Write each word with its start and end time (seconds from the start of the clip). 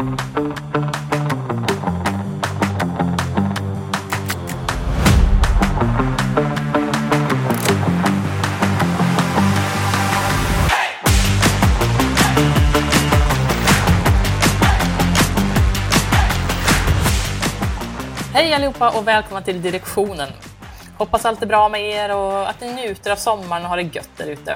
Hej 0.00 0.06
allihopa 18.54 18.90
och 18.90 19.08
välkomna 19.08 19.42
till 19.42 19.62
Direktionen. 19.62 20.28
Hoppas 20.98 21.24
allt 21.24 21.42
är 21.42 21.46
bra 21.46 21.68
med 21.68 21.80
er 21.80 22.16
och 22.16 22.48
att 22.48 22.60
ni 22.60 22.72
njuter 22.72 23.10
av 23.10 23.16
sommaren 23.16 23.62
och 23.62 23.68
har 23.68 23.76
det 23.76 23.82
gött 23.82 24.10
där 24.16 24.26
ute. 24.26 24.52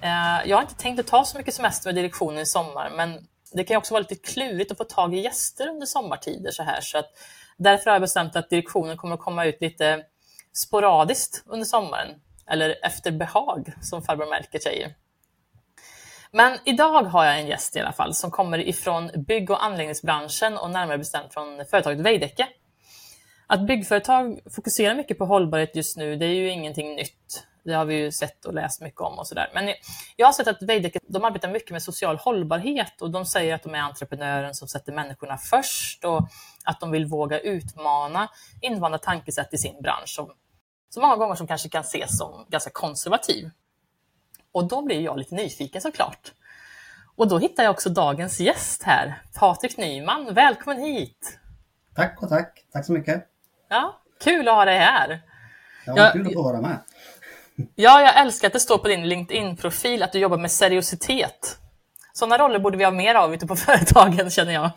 Eh, 0.00 0.10
jag 0.46 0.56
har 0.56 0.62
inte 0.62 0.74
tänkt 0.74 1.00
att 1.00 1.06
ta 1.06 1.24
så 1.24 1.38
mycket 1.38 1.54
semester 1.54 1.88
med 1.88 1.94
direktionen 1.94 2.38
i 2.38 2.46
sommar, 2.46 2.90
men 2.96 3.26
det 3.52 3.64
kan 3.64 3.76
också 3.76 3.94
vara 3.94 4.00
lite 4.00 4.14
klurigt 4.14 4.72
att 4.72 4.78
få 4.78 4.84
tag 4.84 5.14
i 5.14 5.20
gäster 5.20 5.68
under 5.68 5.86
sommartider 5.86 6.50
så 6.50 6.62
här, 6.62 6.80
så 6.80 6.98
att 6.98 7.10
därför 7.56 7.84
har 7.84 7.94
jag 7.94 8.00
bestämt 8.00 8.36
att 8.36 8.50
direktionen 8.50 8.96
kommer 8.96 9.14
att 9.14 9.20
komma 9.20 9.44
ut 9.44 9.60
lite 9.60 10.04
sporadiskt 10.52 11.42
under 11.46 11.64
sommaren, 11.64 12.08
eller 12.50 12.76
efter 12.82 13.10
behag, 13.10 13.72
som 13.82 14.02
farbror 14.02 14.30
Melker 14.30 14.58
säger. 14.58 14.94
Men 16.30 16.58
idag 16.64 17.02
har 17.02 17.24
jag 17.24 17.40
en 17.40 17.46
gäst 17.46 17.76
i 17.76 17.80
alla 17.80 17.92
fall 17.92 18.14
som 18.14 18.30
kommer 18.30 18.58
ifrån 18.58 19.10
bygg 19.26 19.50
och 19.50 19.64
anläggningsbranschen 19.64 20.58
och 20.58 20.70
närmare 20.70 20.98
bestämt 20.98 21.34
från 21.34 21.64
företaget 21.70 22.00
Veidekke. 22.00 22.48
Att 23.46 23.66
byggföretag 23.66 24.40
fokuserar 24.54 24.94
mycket 24.94 25.18
på 25.18 25.24
hållbarhet 25.24 25.76
just 25.76 25.96
nu, 25.96 26.16
det 26.16 26.26
är 26.26 26.34
ju 26.34 26.50
ingenting 26.50 26.94
nytt. 26.94 27.46
Det 27.66 27.74
har 27.74 27.84
vi 27.84 27.94
ju 27.94 28.12
sett 28.12 28.44
och 28.44 28.54
läst 28.54 28.80
mycket 28.80 29.00
om 29.00 29.18
och 29.18 29.26
sådär. 29.26 29.50
Men 29.54 29.74
jag 30.16 30.26
har 30.26 30.32
sett 30.32 30.48
att 30.48 30.62
Veidekke, 30.62 30.98
de 31.08 31.24
arbetar 31.24 31.48
mycket 31.50 31.70
med 31.70 31.82
social 31.82 32.16
hållbarhet 32.16 33.02
och 33.02 33.10
de 33.10 33.26
säger 33.26 33.54
att 33.54 33.62
de 33.62 33.74
är 33.74 33.78
entreprenören 33.80 34.54
som 34.54 34.68
sätter 34.68 34.92
människorna 34.92 35.38
först 35.38 36.04
och 36.04 36.28
att 36.64 36.80
de 36.80 36.90
vill 36.90 37.06
våga 37.06 37.38
utmana 37.40 38.28
invanda 38.60 38.98
tankesätt 38.98 39.54
i 39.54 39.58
sin 39.58 39.82
bransch 39.82 40.08
som, 40.08 40.30
som 40.90 41.02
många 41.02 41.16
gånger 41.16 41.34
som 41.34 41.46
kanske 41.46 41.68
kan 41.68 41.80
ses 41.80 42.18
som 42.18 42.46
ganska 42.48 42.70
konservativ. 42.70 43.50
Och 44.52 44.68
då 44.68 44.82
blir 44.82 45.00
jag 45.00 45.18
lite 45.18 45.34
nyfiken 45.34 45.80
såklart. 45.82 46.32
Och 47.16 47.28
då 47.28 47.38
hittar 47.38 47.62
jag 47.64 47.70
också 47.70 47.88
dagens 47.90 48.40
gäst 48.40 48.82
här, 48.82 49.22
Patrik 49.34 49.76
Nyman. 49.76 50.34
Välkommen 50.34 50.82
hit! 50.82 51.38
Tack 51.94 52.22
och 52.22 52.28
tack. 52.28 52.64
Tack 52.72 52.86
så 52.86 52.92
mycket. 52.92 53.26
Ja, 53.68 54.00
kul 54.24 54.48
att 54.48 54.54
ha 54.54 54.64
dig 54.64 54.78
här. 54.78 55.22
Ja, 55.86 55.94
Jag- 55.96 56.12
kul 56.12 56.26
att 56.26 56.32
få 56.32 56.42
vara 56.42 56.60
med. 56.60 56.78
Ja, 57.74 58.00
jag 58.00 58.20
älskar 58.20 58.46
att 58.46 58.52
det 58.52 58.60
står 58.60 58.78
på 58.78 58.88
din 58.88 59.08
LinkedIn-profil 59.08 60.02
att 60.02 60.12
du 60.12 60.18
jobbar 60.18 60.38
med 60.38 60.50
seriositet. 60.50 61.58
Sådana 62.12 62.38
roller 62.38 62.58
borde 62.58 62.76
vi 62.78 62.84
ha 62.84 62.90
mer 62.90 63.14
av 63.14 63.34
ute 63.34 63.46
på 63.46 63.56
företagen, 63.66 64.30
känner 64.30 64.52
jag. 64.52 64.70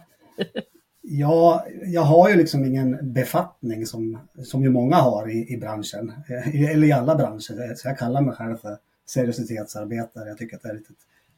Ja, 1.02 1.66
jag 1.86 2.02
har 2.02 2.30
ju 2.30 2.36
liksom 2.36 2.66
ingen 2.66 3.14
befattning 3.14 3.86
som, 3.86 4.20
som 4.44 4.64
ju 4.64 4.70
många 4.70 4.96
har 4.96 5.30
i, 5.30 5.54
i 5.54 5.58
branschen, 5.58 6.14
eh, 6.30 6.72
eller 6.72 6.88
i 6.88 6.92
alla 6.92 7.16
branscher. 7.16 7.76
Så 7.76 7.88
jag 7.88 7.98
kallar 7.98 8.22
mig 8.22 8.36
själv 8.36 8.58
för 8.58 8.78
seriositetsarbetare. 9.10 10.28
Jag 10.30 10.38
tycker 10.38 10.56
att 10.56 10.62
det 10.64 10.70
är 10.70 10.82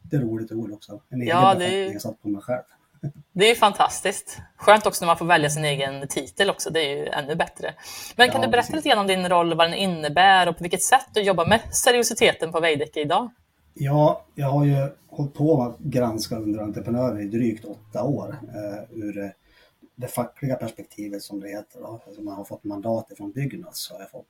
det 0.03 0.16
är 0.16 0.20
ett 0.20 0.26
roligt 0.26 0.52
ord 0.52 0.72
också. 0.72 1.02
En 1.09 1.22
egen 1.22 1.28
Ja, 1.38 1.53
det 1.53 1.59
befattning 1.59 1.80
är- 1.83 1.94
jag 1.94 2.02
satt 2.02 2.22
på 2.22 2.30
mig 2.30 2.42
själv. 2.42 2.61
Det 3.33 3.45
är 3.45 3.49
ju 3.49 3.55
fantastiskt. 3.55 4.38
Skönt 4.57 4.85
också 4.85 5.05
när 5.05 5.07
man 5.07 5.17
får 5.17 5.25
välja 5.25 5.49
sin 5.49 5.66
egen 5.66 6.07
titel 6.07 6.49
också, 6.49 6.69
det 6.69 6.80
är 6.80 6.97
ju 6.97 7.05
ännu 7.05 7.35
bättre. 7.35 7.73
Men 8.16 8.30
kan 8.31 8.41
Ja, 8.41 8.47
du 8.47 8.52
berätta 8.52 8.67
precis. 8.67 8.75
lite 8.75 8.89
grann 8.89 8.99
om 8.99 9.08
din 9.08 9.30
roll 9.30 9.53
vad 9.53 9.67
den 9.67 9.73
innebär 9.73 10.49
och 10.49 10.58
på 10.58 10.63
vilket 10.63 10.83
sätt 10.83 11.05
du 11.13 11.21
jobbar 11.21 11.45
med 11.45 11.59
seriositeten 11.75 12.52
på 12.52 12.59
Veidekke 12.59 13.02
idag? 13.02 13.30
Ja, 13.73 14.25
jag 14.35 14.47
har 14.47 14.66
ju 14.66 14.88
hållit 15.08 15.33
på 15.33 15.61
att 15.63 15.80
granska 15.80 16.35
underentreprenörer 16.35 17.21
i 17.21 17.25
drygt 17.27 17.66
åtta 17.66 18.03
år 18.03 18.38
eh, 18.55 18.97
ur 18.97 19.23
eh, 19.23 19.30
det 19.95 20.08
fackliga 20.08 20.55
perspektivet 20.55 21.21
som 21.23 21.39
det 21.39 21.49
heter. 21.49 21.80
Då. 21.80 22.02
Alltså 22.08 22.21
man 22.21 22.33
har 22.36 22.43
fått 22.43 22.63
mandat 22.63 23.08
från 23.17 23.31
Byggnads 23.31 23.91
har 23.91 23.99
jag 23.99 24.09
fått. 24.11 24.25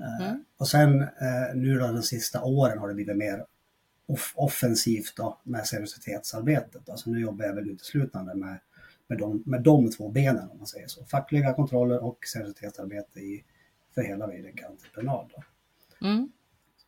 Eh, 0.00 0.26
Mm. 0.26 0.44
Och 0.58 0.68
sen 0.68 1.02
eh, 1.02 1.54
nu 1.54 1.78
då 1.78 1.86
de 1.86 2.02
sista 2.02 2.42
åren 2.42 2.78
har 2.78 2.88
det 2.88 2.94
blivit 2.94 3.16
mer 3.16 3.44
off- 4.08 4.32
offensivt 4.34 5.16
då 5.16 5.38
med 5.42 5.66
seriositetsarbetet. 5.66 6.88
Alltså 6.88 7.10
nu 7.10 7.20
jobbar 7.20 7.44
jag 7.44 7.54
väl 7.54 7.70
uteslutande 7.70 8.34
med, 8.34 8.58
med, 9.06 9.18
de, 9.18 9.42
med 9.46 9.62
de 9.62 9.90
två 9.90 10.08
benen 10.08 10.50
om 10.50 10.58
man 10.58 10.66
säger 10.66 10.86
så. 10.86 11.04
Fackliga 11.04 11.54
kontroller 11.54 12.04
och 12.04 12.18
seriositetsarbete 12.26 13.20
i, 13.20 13.44
för 13.94 14.02
hela 14.02 14.26
Veidekke 14.26 14.66
Entreprenad. 14.66 15.30
Mm. 16.00 16.32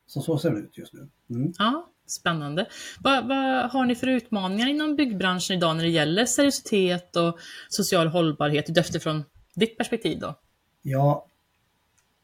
Så 0.07 0.21
så 0.21 0.39
ser 0.39 0.51
det 0.51 0.59
ut 0.59 0.79
just 0.79 0.93
nu. 0.93 1.09
Mm. 1.31 1.53
Ja, 1.59 1.91
spännande. 2.07 2.67
Vad, 3.01 3.29
vad 3.29 3.71
har 3.71 3.85
ni 3.85 3.95
för 3.95 4.07
utmaningar 4.07 4.69
inom 4.69 4.97
byggbranschen 4.97 5.57
idag 5.57 5.77
när 5.77 5.85
det 5.85 5.91
gäller 5.91 6.25
seriositet 6.25 7.17
och 7.17 7.39
social 7.69 8.07
hållbarhet 8.07 8.71
utifrån 8.71 9.25
ditt 9.55 9.79
perspektiv 9.79 10.19
då? 10.19 10.35
Ja, 10.83 11.27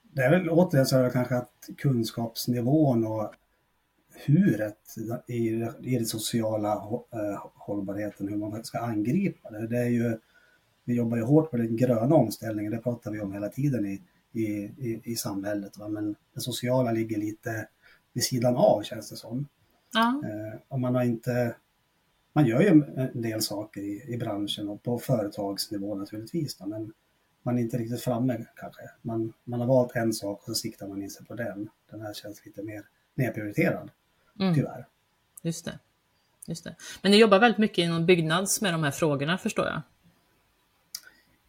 det 0.03 0.23
är 0.23 0.31
väl 0.31 0.51
återigen 0.51 0.87
så 0.87 0.97
är 0.99 1.03
det 1.03 1.11
kanske 1.11 1.37
att 1.37 1.69
kunskapsnivån 1.79 3.07
och 3.07 3.35
huret 4.25 4.95
i, 5.27 5.49
i 5.81 5.97
den 5.97 6.07
sociala 6.07 6.73
eh, 7.13 7.47
hållbarheten, 7.55 8.29
hur 8.29 8.37
man 8.37 8.65
ska 8.65 8.79
angripa 8.79 9.51
det. 9.51 9.67
det 9.67 9.79
är 9.79 9.89
ju, 9.89 10.19
vi 10.85 10.95
jobbar 10.95 11.17
ju 11.17 11.23
hårt 11.23 11.53
med 11.53 11.61
den 11.61 11.77
gröna 11.77 12.15
omställningen, 12.15 12.73
det 12.73 12.79
pratar 12.79 13.11
vi 13.11 13.21
om 13.21 13.33
hela 13.33 13.49
tiden 13.49 13.87
i, 13.87 14.03
i, 14.33 14.43
i, 14.43 15.01
i 15.05 15.17
samhället. 15.17 15.79
Va? 15.79 15.89
Men 15.89 16.17
det 16.35 16.41
sociala 16.41 16.93
ligger 16.93 17.19
lite 17.19 17.69
vid 18.13 18.25
sidan 18.25 18.57
av 18.57 18.83
känns 18.83 19.11
det 19.11 19.17
som. 19.17 19.49
Ja, 19.93 20.23
Eh, 20.25 20.61
och 20.69 20.81
man 20.81 20.95
har 20.95 21.05
inte 21.05 21.55
man 22.37 22.47
gör 22.47 22.61
ju 22.61 22.69
en 22.97 23.23
del 23.23 23.43
saker 23.43 23.81
i, 23.81 24.15
i 24.15 24.17
branschen 24.17 24.69
och 24.69 24.83
på 24.83 24.99
företagsnivå 24.99 25.95
naturligtvis. 25.95 26.57
Då, 26.57 26.67
men 26.67 26.93
man 27.43 27.59
är 27.59 27.63
inte 27.63 27.79
riktigt 27.79 28.01
framme 28.01 28.47
kanske. 28.57 28.83
Man, 29.03 29.33
man 29.45 29.61
har 29.61 29.67
valt 29.67 29.97
en 29.97 30.13
sak 30.13 30.39
och 30.39 30.45
så 30.45 30.55
siktar 30.55 30.89
man 30.89 31.03
in 31.03 31.11
sig 31.11 31.27
på 31.27 31.35
den. 31.35 31.69
Den 31.91 32.01
här 32.01 32.15
känns 32.15 32.47
lite 32.47 32.63
mer 32.63 32.85
nedprioriterad, 33.15 33.91
mm, 34.41 34.55
tyvärr. 34.55 34.87
just 35.43 35.65
det. 35.65 35.79
Just 36.47 36.65
det. 36.65 36.77
Men 37.03 37.13
ni 37.13 37.19
jobbar 37.19 37.39
väldigt 37.39 37.59
mycket 37.59 37.79
inom 37.79 38.07
Byggnads 38.07 38.61
med 38.61 38.75
de 38.75 38.83
här 38.83 38.91
frågorna 38.91 39.39
förstår 39.39 39.67
jag. 39.67 39.83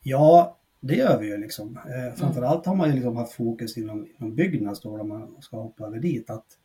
Ja, 0.01 0.57
det 0.79 0.95
gör 0.95 1.19
vi 1.19 1.27
ju 1.27 1.37
liksom. 1.37 1.77
Eh, 1.77 2.15
framförallt 2.15 2.65
har 2.65 2.75
man 2.75 2.87
ju 2.89 2.93
liksom 2.95 3.15
haft 3.17 3.33
fokus 3.33 3.77
inom, 3.77 4.07
inom 4.17 4.35
Byggnads 4.35 4.81
då, 4.81 4.99
om 5.01 5.09
man 5.09 5.41
ska 5.41 5.57
hoppa 5.57 5.85
över 5.85 5.99
dit. 5.99 6.29
Att 6.29 6.57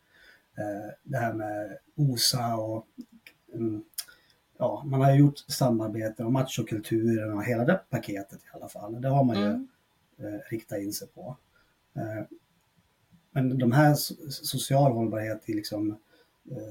eh, 0.57 0.91
det 1.03 1.17
här 1.17 1.33
med 1.33 1.77
OSA 1.95 2.55
och 2.55 2.87
mm, 3.53 3.83
ja, 4.57 4.83
man 4.85 5.01
har 5.01 5.11
ju 5.11 5.19
gjort 5.19 5.37
samarbete 5.37 6.23
och 6.23 6.31
machokulturen 6.31 7.33
och 7.33 7.43
hela 7.43 7.65
det 7.65 7.79
paketet 7.89 8.39
i 8.43 8.55
alla 8.55 8.67
fall. 8.69 9.01
Det 9.01 9.09
har 9.09 9.23
man 9.23 9.35
ju 9.39 9.45
Mm. 9.45 9.67
eh, 10.19 10.39
riktat 10.49 10.79
in 10.79 10.93
sig 10.93 11.07
på. 11.07 11.37
Eh, 11.95 12.23
men 13.31 13.57
de 13.59 13.71
här 13.71 13.93
so- 13.93 14.29
social 14.29 14.91
hållbarhet 14.91 15.49
i 15.49 15.53
liksom 15.53 15.97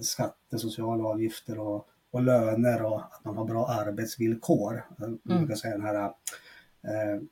skatter, 0.03 0.59
sociala 0.59 1.05
avgifter 1.05 1.59
och, 1.59 1.89
och 2.11 2.23
löner 2.23 2.83
och 2.83 3.01
att 3.01 3.25
man 3.25 3.37
har 3.37 3.45
bra 3.45 3.67
arbetsvillkor. 3.67 4.85
Man 4.97 5.19
brukar 5.23 5.55
säga 5.55 5.77
den 5.77 5.87
här 5.87 6.05
eh, 6.05 7.23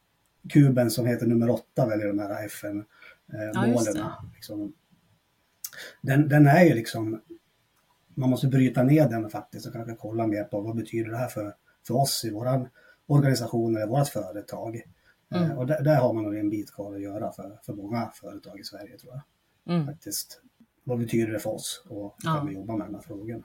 kuben 0.49 0.91
som 0.91 1.06
heter 1.06 1.27
nummer 1.27 1.51
åtta 1.51 1.87
väljer 1.87 2.06
de 2.06 2.19
här 2.19 2.31
Ja, 2.31 2.39
FN-målen. 2.45 3.95
det. 3.95 4.12
liksom, 4.34 4.73
den, 6.03 6.28
den 6.28 6.47
är 6.47 6.65
ju 6.65 6.75
liksom, 6.75 7.21
man 8.15 8.31
måste 8.31 8.47
bryta 8.47 8.83
ner 8.83 9.09
den 9.09 9.31
faktiskt 9.31 9.67
och 9.67 9.72
kanske 9.72 9.95
kolla 9.95 10.27
mer 10.27 10.45
på 10.45 10.61
vad 10.61 10.77
betyder 10.77 11.11
det 11.11 11.17
här 11.17 11.28
för, 11.28 11.55
för 11.87 11.95
oss 11.95 12.25
i 12.25 12.31
våran 12.31 12.69
organisation 13.07 13.77
eller 13.77 13.87
vårt 13.87 14.09
företag. 14.09 14.83
Mm. 15.31 15.51
Eh, 15.51 15.59
och 15.59 15.67
där, 15.67 15.83
där 15.83 15.97
har 15.97 16.12
man 16.12 16.25
nog 16.25 16.37
en 16.37 16.51
bit 16.51 16.72
kvar 16.72 16.95
att 16.95 17.01
göra 17.01 17.33
för, 17.33 17.59
för 17.62 17.72
många 17.72 18.11
företag 18.15 18.61
i 18.61 18.65
Sverige 18.65 18.99
tror 18.99 19.12
jag. 19.12 19.22
Mm. 19.75 19.87
Faktiskt. 19.87 20.41
Vad 20.91 20.99
betyder 20.99 21.33
det 21.33 21.39
för 21.39 21.51
oss 21.51 21.83
och 21.89 22.15
hur 22.23 22.34
kan 22.37 22.47
vi 22.47 22.55
jobba 22.55 22.77
med 22.77 22.87
de 22.87 22.95
här 22.95 23.03
frågorna? 23.03 23.43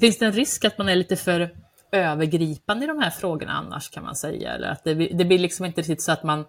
Finns 0.00 0.18
det 0.18 0.26
en 0.26 0.32
risk 0.32 0.64
att 0.64 0.78
man 0.78 0.88
är 0.88 0.96
lite 0.96 1.16
för 1.16 1.50
övergripande 1.92 2.84
i 2.84 2.88
de 2.88 2.98
här 2.98 3.10
frågorna 3.10 3.52
annars 3.52 3.90
kan 3.90 4.04
man 4.04 4.16
säga? 4.16 4.52
Eller 4.52 4.68
att 4.68 4.84
det, 4.84 4.94
blir- 4.94 5.14
det 5.14 5.24
blir 5.24 5.38
liksom 5.38 5.66
inte 5.66 5.80
riktigt 5.80 6.02
så 6.02 6.12
att 6.12 6.22
man 6.22 6.44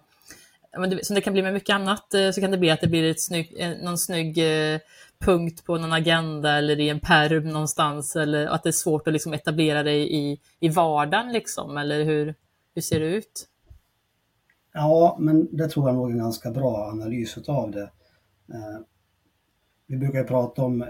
som 1.02 1.14
det 1.14 1.20
kan 1.20 1.32
bli 1.32 1.42
med 1.42 1.52
mycket 1.52 1.74
annat, 1.74 2.14
eh, 2.14 2.30
så 2.30 2.40
kan 2.40 2.50
det 2.50 2.58
bli 2.58 2.70
att 2.70 2.80
det 2.80 2.86
blir 2.86 3.10
ett 3.10 3.20
snygg, 3.22 3.54
eh, 3.56 3.70
någon 3.82 3.98
snygg 3.98 4.38
eh, 4.74 4.80
punkt 5.18 5.64
på 5.64 5.78
någon 5.78 5.92
agenda 5.92 6.50
eller 6.58 6.80
i 6.80 6.88
en 6.88 7.00
perm 7.00 7.48
någonstans, 7.48 8.16
eller 8.16 8.46
att 8.46 8.62
det 8.62 8.70
är 8.70 8.72
svårt 8.72 9.06
att 9.06 9.12
liksom 9.12 9.32
etablera 9.32 9.82
det 9.82 9.94
i, 9.94 10.40
i 10.60 10.68
vardagen, 10.68 11.32
liksom, 11.32 11.76
eller 11.76 12.04
hur, 12.04 12.34
hur 12.74 12.82
ser 12.82 13.00
det 13.00 13.06
ut? 13.06 13.48
Ja, 14.72 15.16
men 15.20 15.56
det 15.56 15.68
tror 15.68 15.88
jag 15.88 15.94
nog 15.96 16.08
är 16.08 16.12
en 16.12 16.18
ganska 16.18 16.50
bra 16.50 16.88
analys 16.92 17.38
utav 17.38 17.70
det. 17.70 17.90
Vi 19.92 19.98
brukar 19.98 20.24
prata 20.24 20.62
om 20.62 20.84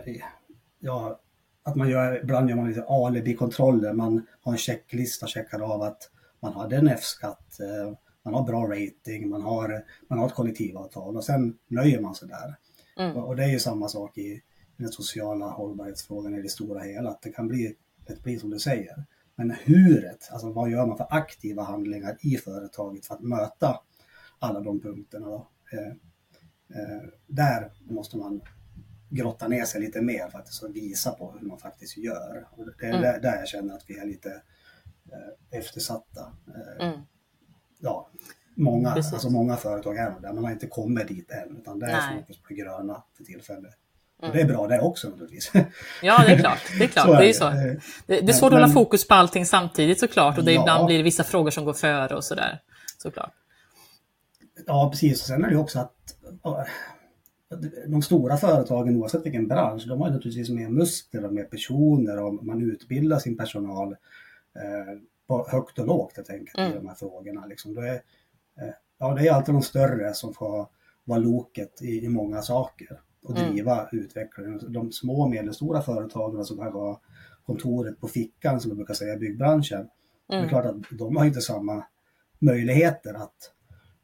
ja, 0.80 1.20
att 1.62 1.76
man 1.76 1.88
gör, 1.88 2.20
ibland 2.22 2.48
gör 2.48 2.56
man 2.56 2.68
lite 2.68 2.84
alibi-kontroller. 2.84 3.92
Man 3.92 4.26
har 4.40 4.52
en 4.52 4.58
checklista 4.58 5.26
checkar 5.26 5.60
av 5.60 5.82
att 5.82 6.10
man 6.40 6.52
hade 6.52 6.76
en 6.76 6.88
F-skatt, 6.88 7.60
eh, 7.60 7.96
man 8.22 8.34
har 8.34 8.42
bra 8.42 8.66
rating, 8.66 9.28
man 9.28 9.42
har, 9.42 9.84
man 10.08 10.18
har 10.18 10.26
ett 10.26 10.34
kollektivavtal 10.34 11.16
och 11.16 11.24
sen 11.24 11.58
nöjer 11.68 12.00
man 12.00 12.14
sig 12.14 12.28
där. 12.28 12.56
Mm. 13.04 13.16
Och, 13.16 13.28
och 13.28 13.36
det 13.36 13.44
är 13.44 13.48
ju 13.48 13.58
samma 13.58 13.88
sak 13.88 14.18
i 14.18 14.42
den 14.76 14.88
sociala 14.88 15.46
hållbarhetsfrågan 15.46 16.34
i 16.34 16.42
det 16.42 16.48
stora 16.48 16.80
hela, 16.80 17.10
att 17.10 17.22
det 17.22 17.30
kan 17.30 17.48
bli, 17.48 17.74
det 18.06 18.22
blir 18.22 18.38
som 18.38 18.50
du 18.50 18.58
säger. 18.58 19.04
Men 19.34 19.50
huret, 19.50 20.28
alltså 20.32 20.52
vad 20.52 20.70
gör 20.70 20.86
man 20.86 20.96
för 20.96 21.06
aktiva 21.10 21.62
handlingar 21.62 22.16
i 22.20 22.36
företaget 22.36 23.06
för 23.06 23.14
att 23.14 23.22
möta 23.22 23.80
alla 24.38 24.60
de 24.60 24.80
punkterna. 24.80 25.26
Då? 25.26 25.48
Eh, 25.72 25.88
eh, 26.80 27.08
där 27.26 27.72
måste 27.88 28.16
man 28.16 28.40
grotta 29.12 29.48
ner 29.48 29.64
sig 29.64 29.80
lite 29.80 30.00
mer 30.00 30.28
för 30.28 30.38
att 30.38 30.74
visa 30.74 31.12
på 31.12 31.32
hur 31.32 31.46
man 31.46 31.58
faktiskt 31.58 31.96
gör. 31.96 32.46
Och 32.50 32.66
det 32.66 32.86
är 32.86 32.90
mm. 32.90 33.22
där, 33.22 33.36
jag 33.36 33.48
känner 33.48 33.74
att 33.74 33.84
vi 33.86 33.98
är 33.98 34.06
lite 34.06 34.30
eh, 35.12 35.58
eftersatta. 35.58 36.32
Eh, 36.80 36.86
mm. 36.86 37.00
Ja, 37.80 38.10
många, 38.54 38.90
alltså 38.90 39.30
många 39.30 39.56
företag 39.56 39.96
är 39.96 40.20
där, 40.20 40.32
man 40.32 40.44
har 40.44 40.50
inte 40.50 40.66
kommit 40.66 41.08
dit 41.08 41.30
än, 41.30 41.56
utan 41.56 41.78
det 41.78 41.86
är 41.86 42.16
fokus 42.16 42.42
på 42.42 42.54
gröna 42.54 43.02
för 43.16 43.24
tillfället. 43.24 43.74
Och 44.18 44.24
mm. 44.24 44.36
det 44.36 44.42
är 44.42 44.56
bra 44.56 44.66
det 44.66 44.80
också 44.80 45.08
naturligtvis. 45.08 45.52
Ja, 46.02 46.22
det 46.26 46.32
är 46.32 46.38
klart. 46.38 46.58
Det 46.78 46.84
är, 46.84 46.88
klart. 46.88 47.06
det 47.18 47.28
är, 47.28 47.32
så. 47.32 47.50
Det, 47.50 48.20
det, 48.20 48.28
är 48.28 48.32
svårt 48.32 48.52
men, 48.52 48.62
att 48.62 48.70
hålla 48.70 48.74
fokus 48.74 49.08
på 49.08 49.14
allting 49.14 49.46
samtidigt 49.46 50.00
såklart 50.00 50.38
och 50.38 50.44
det, 50.44 50.52
ja. 50.52 50.62
ibland 50.62 50.86
blir 50.86 50.96
det 50.96 51.02
vissa 51.02 51.24
frågor 51.24 51.50
som 51.50 51.64
går 51.64 51.72
före 51.72 52.14
och 52.14 52.24
sådär. 52.24 52.60
Såklart. 52.98 53.32
Ja, 54.66 54.90
precis. 54.90 55.20
Och 55.20 55.26
sen 55.26 55.44
är 55.44 55.50
det 55.50 55.56
också 55.56 55.78
att 55.78 55.94
de 57.86 58.02
stora 58.02 58.36
företagen, 58.36 58.96
oavsett 58.96 59.26
vilken 59.26 59.48
bransch, 59.48 59.88
de 59.88 60.00
har 60.00 60.10
naturligtvis 60.10 60.50
mer 60.50 60.68
muskler 60.68 61.24
och 61.24 61.32
mer 61.32 61.44
personer 61.44 62.22
och 62.22 62.44
man 62.44 62.62
utbildar 62.62 63.18
sin 63.18 63.36
personal 63.36 63.92
eh, 64.54 64.98
på 65.26 65.46
högt 65.48 65.78
och 65.78 65.86
lågt 65.86 66.16
helt 66.16 66.30
enkelt 66.30 66.58
mm. 66.58 66.72
i 66.72 66.74
de 66.74 66.88
här 66.88 66.94
frågorna. 66.94 67.46
Liksom. 67.46 67.74
Det, 67.74 67.88
är, 67.88 67.94
eh, 68.60 68.74
ja, 68.98 69.14
det 69.14 69.28
är 69.28 69.32
alltid 69.32 69.54
de 69.54 69.62
större 69.62 70.14
som 70.14 70.34
får 70.34 70.66
vara 71.04 71.18
loket 71.18 71.82
i, 71.82 72.04
i 72.04 72.08
många 72.08 72.42
saker 72.42 73.00
och 73.22 73.36
mm. 73.36 73.52
driva 73.52 73.88
mm. 73.88 74.04
utvecklingen. 74.04 74.72
De 74.72 74.92
små 74.92 75.22
och 75.22 75.30
medelstora 75.30 75.82
företagen 75.82 76.44
som 76.44 76.58
kan 76.58 76.72
ha 76.72 77.00
kontoret 77.46 78.00
på 78.00 78.08
fickan 78.08 78.60
som 78.60 78.68
man 78.68 78.76
brukar 78.76 78.94
säga 78.94 79.14
i 79.14 79.18
byggbranschen. 79.18 79.80
Mm. 79.80 79.90
Det 80.26 80.34
är 80.34 80.38
mm. 80.38 80.48
klart 80.48 80.64
att 80.64 80.98
de 80.98 81.16
har 81.16 81.24
inte 81.24 81.40
samma 81.40 81.84
möjligheter 82.38 83.14
att 83.14 83.52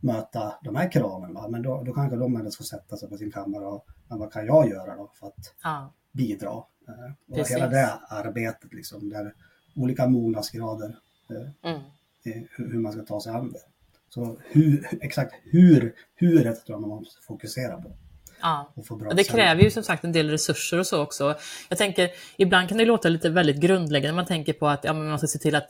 möta 0.01 0.59
de 0.63 0.77
här 0.77 0.93
kraven. 0.93 1.35
Va? 1.35 1.49
Men 1.49 1.63
då, 1.63 1.83
då 1.83 1.93
kanske 1.93 2.17
de 2.17 2.37
ändå 2.37 2.51
ska 2.51 2.65
sätta 2.65 2.97
sig 2.97 3.09
på 3.09 3.17
sin 3.17 3.33
kammare 3.33 3.65
och 3.65 3.87
men 4.09 4.19
vad 4.19 4.33
kan 4.33 4.47
jag 4.47 4.69
göra 4.69 4.97
då 4.97 5.11
för 5.15 5.27
att 5.27 5.55
ja. 5.63 5.93
bidra? 6.13 6.63
Eh, 6.89 7.39
och 7.41 7.49
hela 7.49 7.69
det 7.69 7.93
arbetet 8.09 8.73
liksom, 8.73 9.09
där 9.09 9.35
olika 9.77 10.07
mognadsgrader, 10.07 10.97
eh, 11.31 11.71
mm. 11.71 11.81
hur, 12.25 12.49
hur 12.73 12.79
man 12.79 12.93
ska 12.93 13.03
ta 13.03 13.21
sig 13.21 13.33
an 13.33 13.53
det. 13.53 13.61
Så 14.09 14.39
hur, 14.45 14.89
exakt 15.01 15.35
hur, 15.45 15.95
huret 16.15 16.67
tror 16.67 16.75
jag 16.75 16.81
man 16.81 16.91
måste 16.91 17.23
fokusera 17.23 17.83
på. 17.83 17.93
Ja, 18.41 18.73
och 18.75 19.17
det 19.17 19.25
kräver 19.25 19.63
ju 19.63 19.71
som 19.71 19.83
sagt 19.83 20.05
en 20.05 20.13
del 20.13 20.31
resurser 20.31 20.79
och 20.79 20.87
så 20.87 21.03
också. 21.03 21.35
Jag 21.69 21.79
tänker, 21.79 22.11
ibland 22.37 22.69
kan 22.69 22.79
det 22.79 22.85
låta 22.85 23.09
lite 23.09 23.31
väldigt 23.31 23.57
grundläggande, 23.57 24.17
man 24.17 24.27
tänker 24.27 24.53
på 24.53 24.69
att 24.69 24.85
ja, 24.85 24.93
man 24.93 25.19
ska 25.19 25.27
se 25.27 25.39
till 25.39 25.55
att 25.55 25.69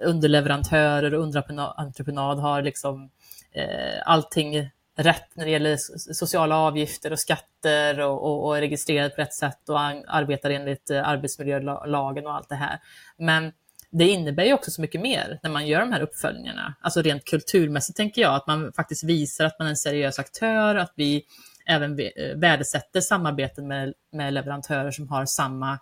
underleverantörer 0.00 1.14
och 1.14 1.22
underentreprenad 1.22 2.38
har 2.38 2.62
liksom 2.62 3.10
eh, 3.52 4.02
allting 4.04 4.70
rätt 4.96 5.36
när 5.36 5.44
det 5.44 5.50
gäller 5.50 5.76
sociala 6.14 6.56
avgifter 6.56 7.12
och 7.12 7.18
skatter 7.18 8.00
och, 8.00 8.24
och, 8.24 8.46
och 8.46 8.56
registrerat 8.56 9.16
på 9.16 9.22
rätt 9.22 9.34
sätt 9.34 9.68
och 9.68 9.80
arbetar 10.06 10.50
enligt 10.50 10.90
eh, 10.90 11.08
arbetsmiljölagen 11.08 12.26
och 12.26 12.34
allt 12.34 12.48
det 12.48 12.54
här. 12.54 12.80
Men 13.18 13.52
det 13.90 14.08
innebär 14.08 14.44
ju 14.44 14.52
också 14.52 14.70
så 14.70 14.80
mycket 14.80 15.00
mer 15.00 15.40
när 15.42 15.50
man 15.50 15.66
gör 15.66 15.80
de 15.80 15.92
här 15.92 16.00
uppföljningarna. 16.00 16.74
Alltså 16.80 17.02
rent 17.02 17.24
kulturmässigt 17.24 17.96
tänker 17.96 18.22
jag, 18.22 18.34
att 18.34 18.46
man 18.46 18.72
faktiskt 18.72 19.04
visar 19.04 19.44
att 19.44 19.58
man 19.58 19.66
är 19.66 19.70
en 19.70 19.76
seriös 19.76 20.18
aktör, 20.18 20.74
att 20.74 20.92
vi 20.94 21.24
även 21.66 21.98
eh, 22.00 22.36
värdesätter 22.36 23.00
samarbeten 23.00 23.68
med, 23.68 23.94
med 24.12 24.32
leverantörer 24.32 24.90
som 24.90 25.08
har 25.08 25.26
samma 25.26 25.72
eh, 25.72 25.78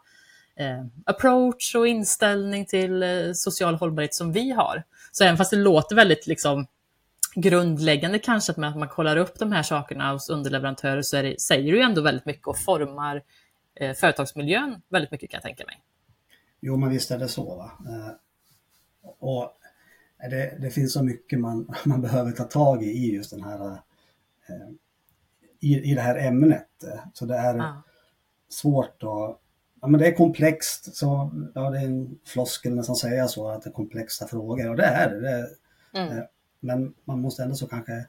approach 1.05 1.75
och 1.75 1.89
inställning 1.89 2.67
till 2.67 3.03
eh, 3.03 3.33
social 3.35 3.75
hållbarhet 3.75 4.15
som 4.15 4.33
vi 4.33 4.51
har. 4.51 4.83
Så 5.13 5.25
även 5.25 5.37
fast 5.37 5.51
det 5.51 5.57
låter 5.57 5.97
väldigt 5.97 6.27
liksom, 6.27 6.67
grundläggande 7.35 8.19
kanske 8.19 8.53
att 8.53 8.57
man, 8.57 8.71
att 8.71 8.79
man 8.79 8.89
kollar 8.89 9.17
upp 9.17 9.39
de 9.39 9.53
här 9.53 9.63
sakerna 9.63 10.13
hos 10.13 10.31
underleverantörer 10.31 11.03
så 11.03 11.23
det, 11.23 11.41
säger 11.41 11.73
ju 11.73 11.81
ändå 11.81 12.03
väldigt 12.03 12.27
mycket 12.27 12.47
och 12.47 12.59
formar 12.59 13.23
eh, 13.75 13.95
företagsmiljön 13.95 14.83
väldigt 14.89 15.11
mycket 15.11 15.31
kan 15.31 15.39
jag 15.39 15.43
tänka 15.43 15.65
mig. 15.67 15.83
Jo, 16.61 16.77
men 16.77 16.91
visst 16.91 17.11
är 17.11 17.19
det 17.19 17.29
så. 17.29 17.57
Va? 17.57 17.73
Eh, 17.89 18.13
och 19.19 19.53
det, 20.31 20.59
det, 20.61 20.71
finns 20.71 20.93
så 20.93 21.03
mycket 21.03 21.41
man, 21.41 21.75
man 21.85 22.03
behöver 22.03 22.33
ta 22.33 22.45
tag 22.45 22.83
i 22.83 22.87
i 22.87 23.15
just 23.15 23.31
den 23.31 23.43
här 23.43 23.71
eh, 24.49 24.69
i, 25.61 25.91
i 25.91 25.95
det 25.95 26.01
här 26.01 26.17
ämnet. 26.17 26.69
Så 27.13 27.27
det 27.27 27.37
är 27.37 27.57
ja. 27.57 27.83
svårt 28.49 29.03
att 29.03 29.41
Ja, 29.81 29.89
men 29.89 30.01
det 30.01 30.07
är 30.07 30.15
komplext, 30.15 30.97
så 30.97 31.31
ja, 31.55 31.71
det 31.71 31.79
är 31.79 31.85
en 31.85 32.19
floskel 32.25 32.75
nästan 32.75 32.97
säga 32.97 33.29
så, 33.29 33.49
att 33.49 33.63
det 33.63 33.71
är 33.71 33.73
komplexa 33.73 34.27
frågor 34.27 34.71
och 34.71 34.77
det 34.77 34.85
är 34.85 35.11
det. 35.11 35.21
det 35.21 35.49
mm. 36.01 36.25
Men 36.61 36.95
man 37.05 37.21
måste 37.21 37.43
ändå 37.43 37.55
så 37.55 37.67
kanske 37.67 38.07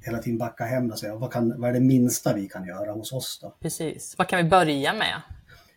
hela 0.00 0.18
tiden 0.18 0.38
backa 0.38 0.64
hem 0.64 0.90
och 0.90 0.98
säga 0.98 1.16
vad, 1.16 1.32
kan, 1.32 1.60
vad 1.60 1.70
är 1.70 1.74
det 1.74 1.80
minsta 1.80 2.34
vi 2.34 2.48
kan 2.48 2.66
göra 2.66 2.92
hos 2.92 3.12
oss 3.12 3.38
då? 3.42 3.54
Precis, 3.60 4.14
vad 4.18 4.28
kan 4.28 4.44
vi 4.44 4.50
börja 4.50 4.92
med? 4.92 5.22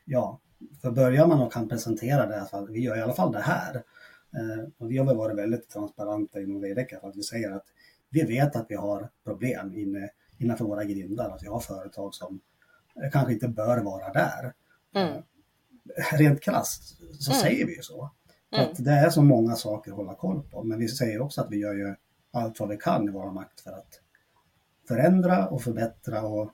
Ja, 0.06 0.39
för 0.81 0.92
börjar 0.92 1.28
man 1.28 1.42
och 1.42 1.54
kan 1.54 1.69
presentera 1.69 2.25
det, 2.25 2.42
att 2.42 2.69
vi 2.69 2.80
gör 2.80 2.98
i 2.98 3.01
alla 3.01 3.13
fall 3.13 3.31
det 3.31 3.42
här. 3.42 3.75
Eh, 4.36 4.63
och 4.78 4.92
vi 4.92 4.98
har 4.98 5.06
väl 5.06 5.18
varit 5.18 5.38
väldigt 5.38 5.69
transparenta 5.69 6.42
inom 6.42 6.62
Veidekke 6.62 7.00
att 7.04 7.16
vi 7.16 7.24
säger 7.24 7.51
att 7.51 7.66
vi 8.10 8.24
vet 8.24 8.56
att 8.56 8.66
vi 8.69 8.75
har 8.75 9.10
problem 9.24 9.74
inne, 9.74 10.10
innanför 10.38 10.66
våra 10.66 10.83
grindar, 10.83 11.30
att 11.30 11.44
vi 11.44 11.48
har 11.48 11.60
företag 11.60 12.16
som 12.16 12.39
kanske 13.12 13.33
inte 13.33 13.48
bör 13.48 13.78
vara 13.78 14.13
där. 14.13 14.54
Mm. 14.94 15.24
Rent 16.12 16.42
krasst 16.42 16.98
så 17.20 17.32
mm. 17.32 17.42
säger 17.42 17.66
vi 17.66 17.76
ju 17.76 17.82
så. 17.82 18.12
Mm. 18.52 18.66
Att 18.66 18.86
det 18.86 18.92
är 18.92 19.10
så 19.10 19.22
många 19.22 19.56
saker 19.56 19.92
att 19.92 19.98
hålla 19.98 20.16
koll 20.16 20.44
på, 20.44 20.64
men 20.64 20.80
vi 20.80 20.88
säger 20.88 21.22
också 21.22 21.42
att 21.42 21.52
vi 21.52 21.58
gör 21.58 21.74
ju 21.74 21.96
allt 22.32 22.60
vad 22.60 22.70
vi 22.70 22.78
kan 22.78 23.10
i 23.10 23.12
vår 23.12 23.32
makt 23.32 23.62
för 23.62 23.72
att 23.72 24.02
förändra 24.88 25.48
och 25.48 25.62
förbättra 25.62 26.22
och 26.22 26.52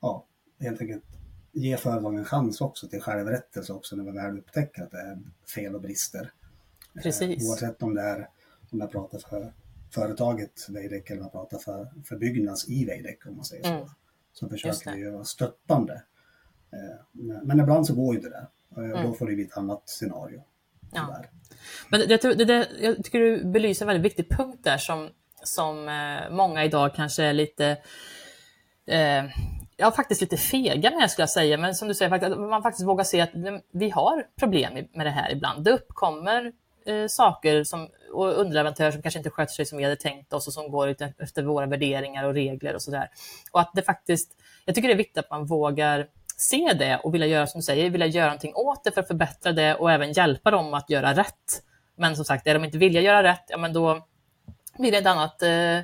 ja, 0.00 0.26
helt 0.60 0.80
enkelt 0.80 1.04
ge 1.52 1.76
företagen 1.76 2.18
en 2.18 2.24
chans 2.24 2.60
också 2.60 2.88
till 2.88 3.00
självrättelse 3.00 3.72
också 3.72 3.96
när 3.96 4.04
vi 4.04 4.10
väl 4.10 4.38
upptäcker 4.38 4.82
att 4.82 4.90
det 4.90 5.00
är 5.00 5.18
fel 5.54 5.74
och 5.74 5.80
brister. 5.80 6.32
Precis. 7.02 7.42
Eh, 7.42 7.48
oavsett 7.48 7.82
om 7.82 7.94
det 7.94 8.02
är 8.02 8.28
om 8.70 8.80
jag 8.80 8.90
pratar 8.90 9.18
för 9.18 9.52
företaget 9.90 10.68
Veidekke 10.68 11.12
eller 11.12 11.22
om 11.22 11.30
jag 11.32 11.32
pratar 11.32 11.58
för, 11.58 12.02
för 12.04 12.16
Byggnads 12.16 12.68
i 12.68 12.84
Veidekke 12.84 13.28
om 13.28 13.36
man 13.36 13.44
säger 13.44 13.62
så. 13.62 13.70
Mm. 13.70 13.88
Så 14.32 14.48
försöker 14.48 14.96
vi 14.96 15.10
vara 15.10 15.24
stöttande. 15.24 16.02
Eh, 16.74 17.42
men 17.42 17.60
ibland 17.60 17.86
så 17.86 17.94
går 17.94 18.14
ju 18.14 18.20
inte 18.20 18.30
det. 18.30 18.46
Eh, 18.76 18.90
mm. 18.90 19.06
Då 19.06 19.14
får 19.14 19.26
det 19.26 19.34
bli 19.34 19.44
ett 19.44 19.56
annat 19.56 19.82
scenario. 19.88 20.42
Ja. 20.92 21.22
Men 21.88 22.00
det, 22.00 22.22
det, 22.22 22.44
det, 22.44 22.68
jag 22.80 23.04
tycker 23.04 23.18
du 23.18 23.44
belyser 23.44 23.84
en 23.84 23.86
väldigt 23.86 24.12
viktig 24.12 24.36
punkt 24.36 24.60
där 24.62 24.78
som, 24.78 25.08
som 25.42 25.88
eh, 25.88 26.30
många 26.30 26.64
idag 26.64 26.94
kanske 26.94 27.24
är 27.24 27.32
lite 27.32 27.76
eh, 28.86 29.24
ja, 29.76 29.90
faktiskt 29.90 30.20
lite 30.20 30.36
fega 30.36 30.90
med 30.90 31.10
skulle 31.10 31.22
jag 31.22 31.30
säga, 31.30 31.58
men 31.58 31.74
som 31.74 31.88
du 31.88 31.94
säger, 31.94 32.24
att 32.24 32.38
man 32.38 32.62
faktiskt 32.62 32.88
vågar 32.88 33.04
se 33.04 33.20
att 33.20 33.30
vi 33.72 33.90
har 33.90 34.26
problem 34.38 34.86
med 34.94 35.06
det 35.06 35.10
här 35.10 35.32
ibland. 35.32 35.64
Det 35.64 35.70
uppkommer 35.70 36.52
eh, 36.86 37.06
saker 37.08 37.64
som, 37.64 37.88
och 38.12 38.40
underleverantörer 38.40 38.90
som 38.90 39.02
kanske 39.02 39.18
inte 39.18 39.30
sköter 39.30 39.52
sig 39.52 39.66
som 39.66 39.78
vi 39.78 39.84
hade 39.84 39.96
tänkt 39.96 40.32
oss 40.32 40.46
och 40.46 40.52
som 40.52 40.70
går 40.70 40.96
efter 41.18 41.42
våra 41.42 41.66
värderingar 41.66 42.24
och 42.24 42.34
regler 42.34 42.74
och 42.74 42.82
sådär. 42.82 43.08
Och 43.52 43.60
att 43.60 43.70
det 43.74 43.82
faktiskt, 43.82 44.36
jag 44.64 44.74
tycker 44.74 44.88
det 44.88 44.94
är 44.94 44.98
viktigt 44.98 45.18
att 45.18 45.30
man 45.30 45.46
vågar 45.46 46.06
se 46.36 46.72
det 46.78 46.96
och 46.96 47.14
vilja 47.14 47.26
göra 47.26 47.46
som 47.46 47.58
du 47.58 47.62
säger, 47.62 47.90
vilja 47.90 48.06
göra 48.06 48.26
någonting 48.26 48.54
åt 48.54 48.84
det 48.84 48.90
för 48.90 49.00
att 49.00 49.08
förbättra 49.08 49.52
det 49.52 49.74
och 49.74 49.92
även 49.92 50.12
hjälpa 50.12 50.50
dem 50.50 50.74
att 50.74 50.90
göra 50.90 51.14
rätt. 51.14 51.62
Men 51.96 52.16
som 52.16 52.24
sagt, 52.24 52.46
är 52.46 52.54
de 52.54 52.64
inte 52.64 52.78
vilja 52.78 53.00
göra 53.00 53.22
rätt, 53.22 53.44
ja 53.48 53.56
men 53.56 53.72
då 53.72 54.06
blir 54.78 54.92
det 54.92 54.98
ett 54.98 55.06
annat, 55.06 55.42
eh, 55.42 55.78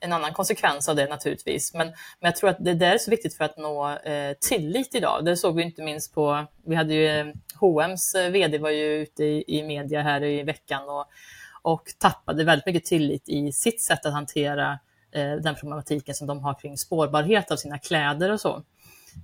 en 0.00 0.12
annan 0.12 0.32
konsekvens 0.32 0.88
av 0.88 0.96
det 0.96 1.06
naturligtvis. 1.06 1.74
Men, 1.74 1.86
men 1.86 2.28
jag 2.28 2.36
tror 2.36 2.50
att 2.50 2.64
det 2.64 2.74
där 2.74 2.94
är 2.94 2.98
så 2.98 3.10
viktigt 3.10 3.34
för 3.34 3.44
att 3.44 3.56
nå 3.56 3.90
eh, 3.90 4.32
tillit 4.40 4.94
idag. 4.94 5.24
Det 5.24 5.36
såg 5.36 5.56
vi 5.56 5.62
inte 5.62 5.82
minst 5.82 6.14
på, 6.14 6.46
vi 6.66 6.74
hade 6.74 6.94
ju 6.94 7.06
eh, 7.06 7.26
H&M's 7.60 8.18
eh, 8.18 8.30
VD 8.30 8.58
var 8.58 8.70
ju 8.70 9.02
ute 9.02 9.24
i, 9.24 9.44
i 9.46 9.62
media 9.62 10.02
här 10.02 10.24
i 10.24 10.42
veckan 10.42 10.88
och, 10.88 11.06
och 11.62 11.82
tappade 11.98 12.44
väldigt 12.44 12.66
mycket 12.66 12.84
tillit 12.84 13.28
i 13.28 13.52
sitt 13.52 13.80
sätt 13.80 14.06
att 14.06 14.12
hantera 14.12 14.78
eh, 15.12 15.32
den 15.32 15.54
problematiken 15.54 16.14
som 16.14 16.26
de 16.26 16.40
har 16.40 16.54
kring 16.54 16.78
spårbarhet 16.78 17.50
av 17.50 17.56
sina 17.56 17.78
kläder 17.78 18.32
och 18.32 18.40
så. 18.40 18.62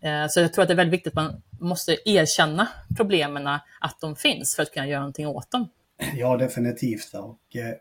Eh, 0.03 0.29
så 0.29 0.41
jag 0.41 0.53
tror 0.53 0.63
att 0.63 0.69
det 0.69 0.75
är 0.75 0.77
väldigt 0.77 0.95
viktigt 0.95 1.11
att 1.11 1.25
man 1.25 1.43
måste 1.61 1.97
erkänna 2.05 2.69
problemen, 2.97 3.47
att 3.81 4.01
de 4.01 4.17
finns 4.17 4.57
för 4.57 4.63
att 4.63 4.73
kunna 4.73 4.87
göra 4.87 5.01
någonting 5.01 5.27
åt 5.27 5.51
dem. 5.51 5.69
Ja, 6.15 6.37
definitivt. 6.37 7.15
Och 7.15 7.57
eh, 7.57 7.75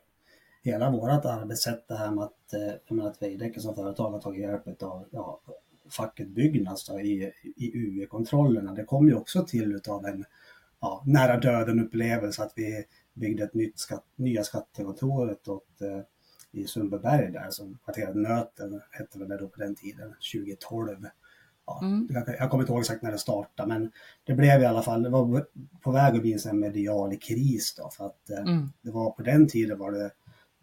hela 0.63 0.91
vårt 0.91 1.25
arbetssätt, 1.25 1.87
det 1.87 1.95
här 1.95 2.11
med 2.11 2.23
att, 2.23 2.53
eh, 2.53 3.05
att 3.05 3.21
Veidekke 3.21 3.59
som 3.59 3.75
företag 3.75 4.11
har 4.11 4.19
tagit 4.19 4.41
hjälp 4.41 4.83
av 4.83 5.05
ja, 5.11 5.39
facket 5.89 6.27
Byggnads 6.27 6.87
då, 6.87 6.99
i, 6.99 7.31
i 7.43 7.77
UE-kontrollerna, 7.77 8.73
det 8.73 8.83
kom 8.83 9.07
ju 9.07 9.15
också 9.15 9.45
till 9.45 9.79
av 9.87 10.05
en 10.05 10.25
ja, 10.81 11.03
nära 11.05 11.39
döden-upplevelse 11.39 12.43
att 12.43 12.53
vi 12.55 12.85
byggde 13.13 13.43
ett 13.43 13.53
nytt 13.53 13.79
skatt, 13.79 14.05
nya 14.15 14.43
skattekontoret 14.43 15.47
åt, 15.47 15.81
eh, 15.81 15.99
i 16.51 16.67
Sundbyberg 16.67 17.31
där 17.31 17.49
som 17.49 17.77
kvarteret 17.83 18.15
Nöten 18.15 18.81
hette 18.91 19.19
väl 19.19 19.27
det 19.27 19.37
då 19.37 19.47
på 19.47 19.59
den 19.59 19.75
tiden, 19.75 20.13
2012 20.33 21.07
ja, 21.65 21.79
mm. 21.81 22.07
jag, 22.39 22.49
kommer 22.49 22.63
inte 22.63 22.73
ihåg 22.73 22.81
exakt 22.81 23.01
när 23.01 23.11
det 23.11 23.17
startade, 23.17 23.69
men 23.69 23.91
det 24.23 24.33
blev 24.33 24.61
i 24.61 24.65
alla 24.65 24.83
fall, 24.83 25.03
det 25.03 25.09
var 25.09 25.45
på 25.81 25.91
väg 25.91 26.15
att 26.15 26.21
bli 26.21 26.37
en 26.49 26.59
medial 26.59 27.15
kris 27.15 27.75
då, 27.77 27.89
för 27.89 28.05
att 28.05 28.29
eh, 28.29 28.39
mm. 28.39 28.69
det 28.81 28.91
var 28.91 29.11
på 29.11 29.23
den 29.23 29.47
tiden 29.47 29.79
var 29.79 29.91
det 29.91 30.11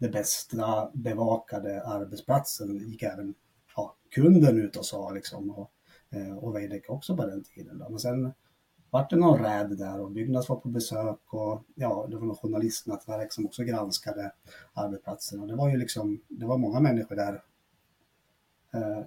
det 0.03 0.09
bästa 0.09 0.91
bevakade 0.93 1.83
arbetsplatsen, 1.83 2.89
gick 2.89 3.03
även 3.03 3.33
ja, 3.75 3.95
kunden 4.11 4.57
ut 4.57 4.75
och 4.75 4.85
sa 4.85 5.11
liksom, 5.11 5.49
och, 5.49 5.71
eh, 6.09 6.37
och 6.37 6.55
Veidekke 6.55 6.91
också 6.91 7.17
på 7.17 7.25
den 7.25 7.43
tiden. 7.43 7.77
Då. 7.77 7.89
Men 7.89 7.99
sen 7.99 8.33
vart 8.89 9.09
det 9.09 9.15
någon 9.15 9.43
räd 9.43 9.77
där 9.77 9.99
och 9.99 10.11
Byggnads 10.11 10.49
var 10.49 10.55
på 10.55 10.69
besök 10.69 11.19
och 11.33 11.63
ja, 11.75 12.07
det 12.09 12.15
var 12.15 12.25
något 12.25 12.41
journalistnätverk 12.41 13.33
som 13.33 13.45
också 13.45 13.63
granskade 13.63 14.31
arbetsplatsen. 14.73 15.39
Och 15.39 15.47
det 15.47 15.55
var 15.55 15.69
ju 15.69 15.77
liksom, 15.77 16.21
det 16.27 16.45
var 16.45 16.57
många 16.57 16.79
människor 16.79 17.15
där 17.15 17.41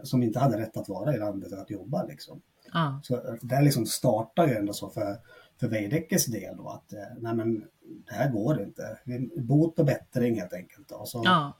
som 0.02 0.22
inte 0.22 0.38
hade 0.38 0.58
rätt 0.58 0.76
att 0.76 0.88
vara 0.88 1.14
i 1.14 1.18
landet 1.18 1.52
att 1.52 1.70
jobba 1.70 2.04
liksom. 2.04 2.42
Ah. 2.72 2.92
Så 3.02 3.14
eh, 3.14 3.34
det 3.42 3.62
liksom 3.62 3.86
startar 3.86 4.46
ju 4.46 4.54
ändå 4.54 4.72
så 4.72 4.90
för, 4.90 5.16
för 5.60 5.68
Veidekkes 5.68 6.26
del 6.26 6.56
då 6.56 6.68
att 6.68 6.92
eh, 6.92 6.98
nej 7.18 7.34
men 7.34 7.64
det 8.06 8.14
här 8.14 8.32
går 8.32 8.62
inte. 8.62 8.98
Bot 9.36 9.78
och 9.78 9.86
bättring 9.86 10.40
helt 10.40 10.52
enkelt. 10.52 10.90
Och 10.90 11.08
så 11.08 11.26
ah. 11.26 11.52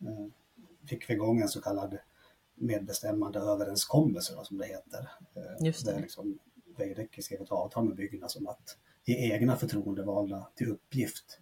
eh, 0.00 0.26
fick 0.88 1.10
vi 1.10 1.14
igång 1.14 1.40
en 1.40 1.48
så 1.48 1.60
kallad 1.60 1.98
medbestämmande 2.54 3.38
överenskommelse 3.38 4.32
som 4.42 4.58
det 4.58 4.66
heter. 4.66 5.08
Eh, 5.34 5.66
Just 5.66 5.86
det. 5.86 5.92
Där 5.92 6.00
liksom 6.00 6.38
Veidekke 6.76 7.22
skrev 7.22 7.42
ett 7.42 7.52
avtal 7.52 7.84
med 7.84 7.96
Byggnads 7.96 8.36
om 8.36 8.46
att 8.46 8.78
ge 9.04 9.32
egna 9.32 9.56
förtroendevalda 9.56 10.48
till 10.54 10.70
uppgift 10.70 11.40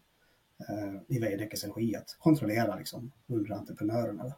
eh, 0.69 1.17
i 1.17 1.19
Veidekkes 1.19 1.65
regi 1.65 1.97
att 1.97 2.17
kontrollera 2.19 2.77
liksom, 2.77 3.13
underentreprenörerna. 3.27 4.35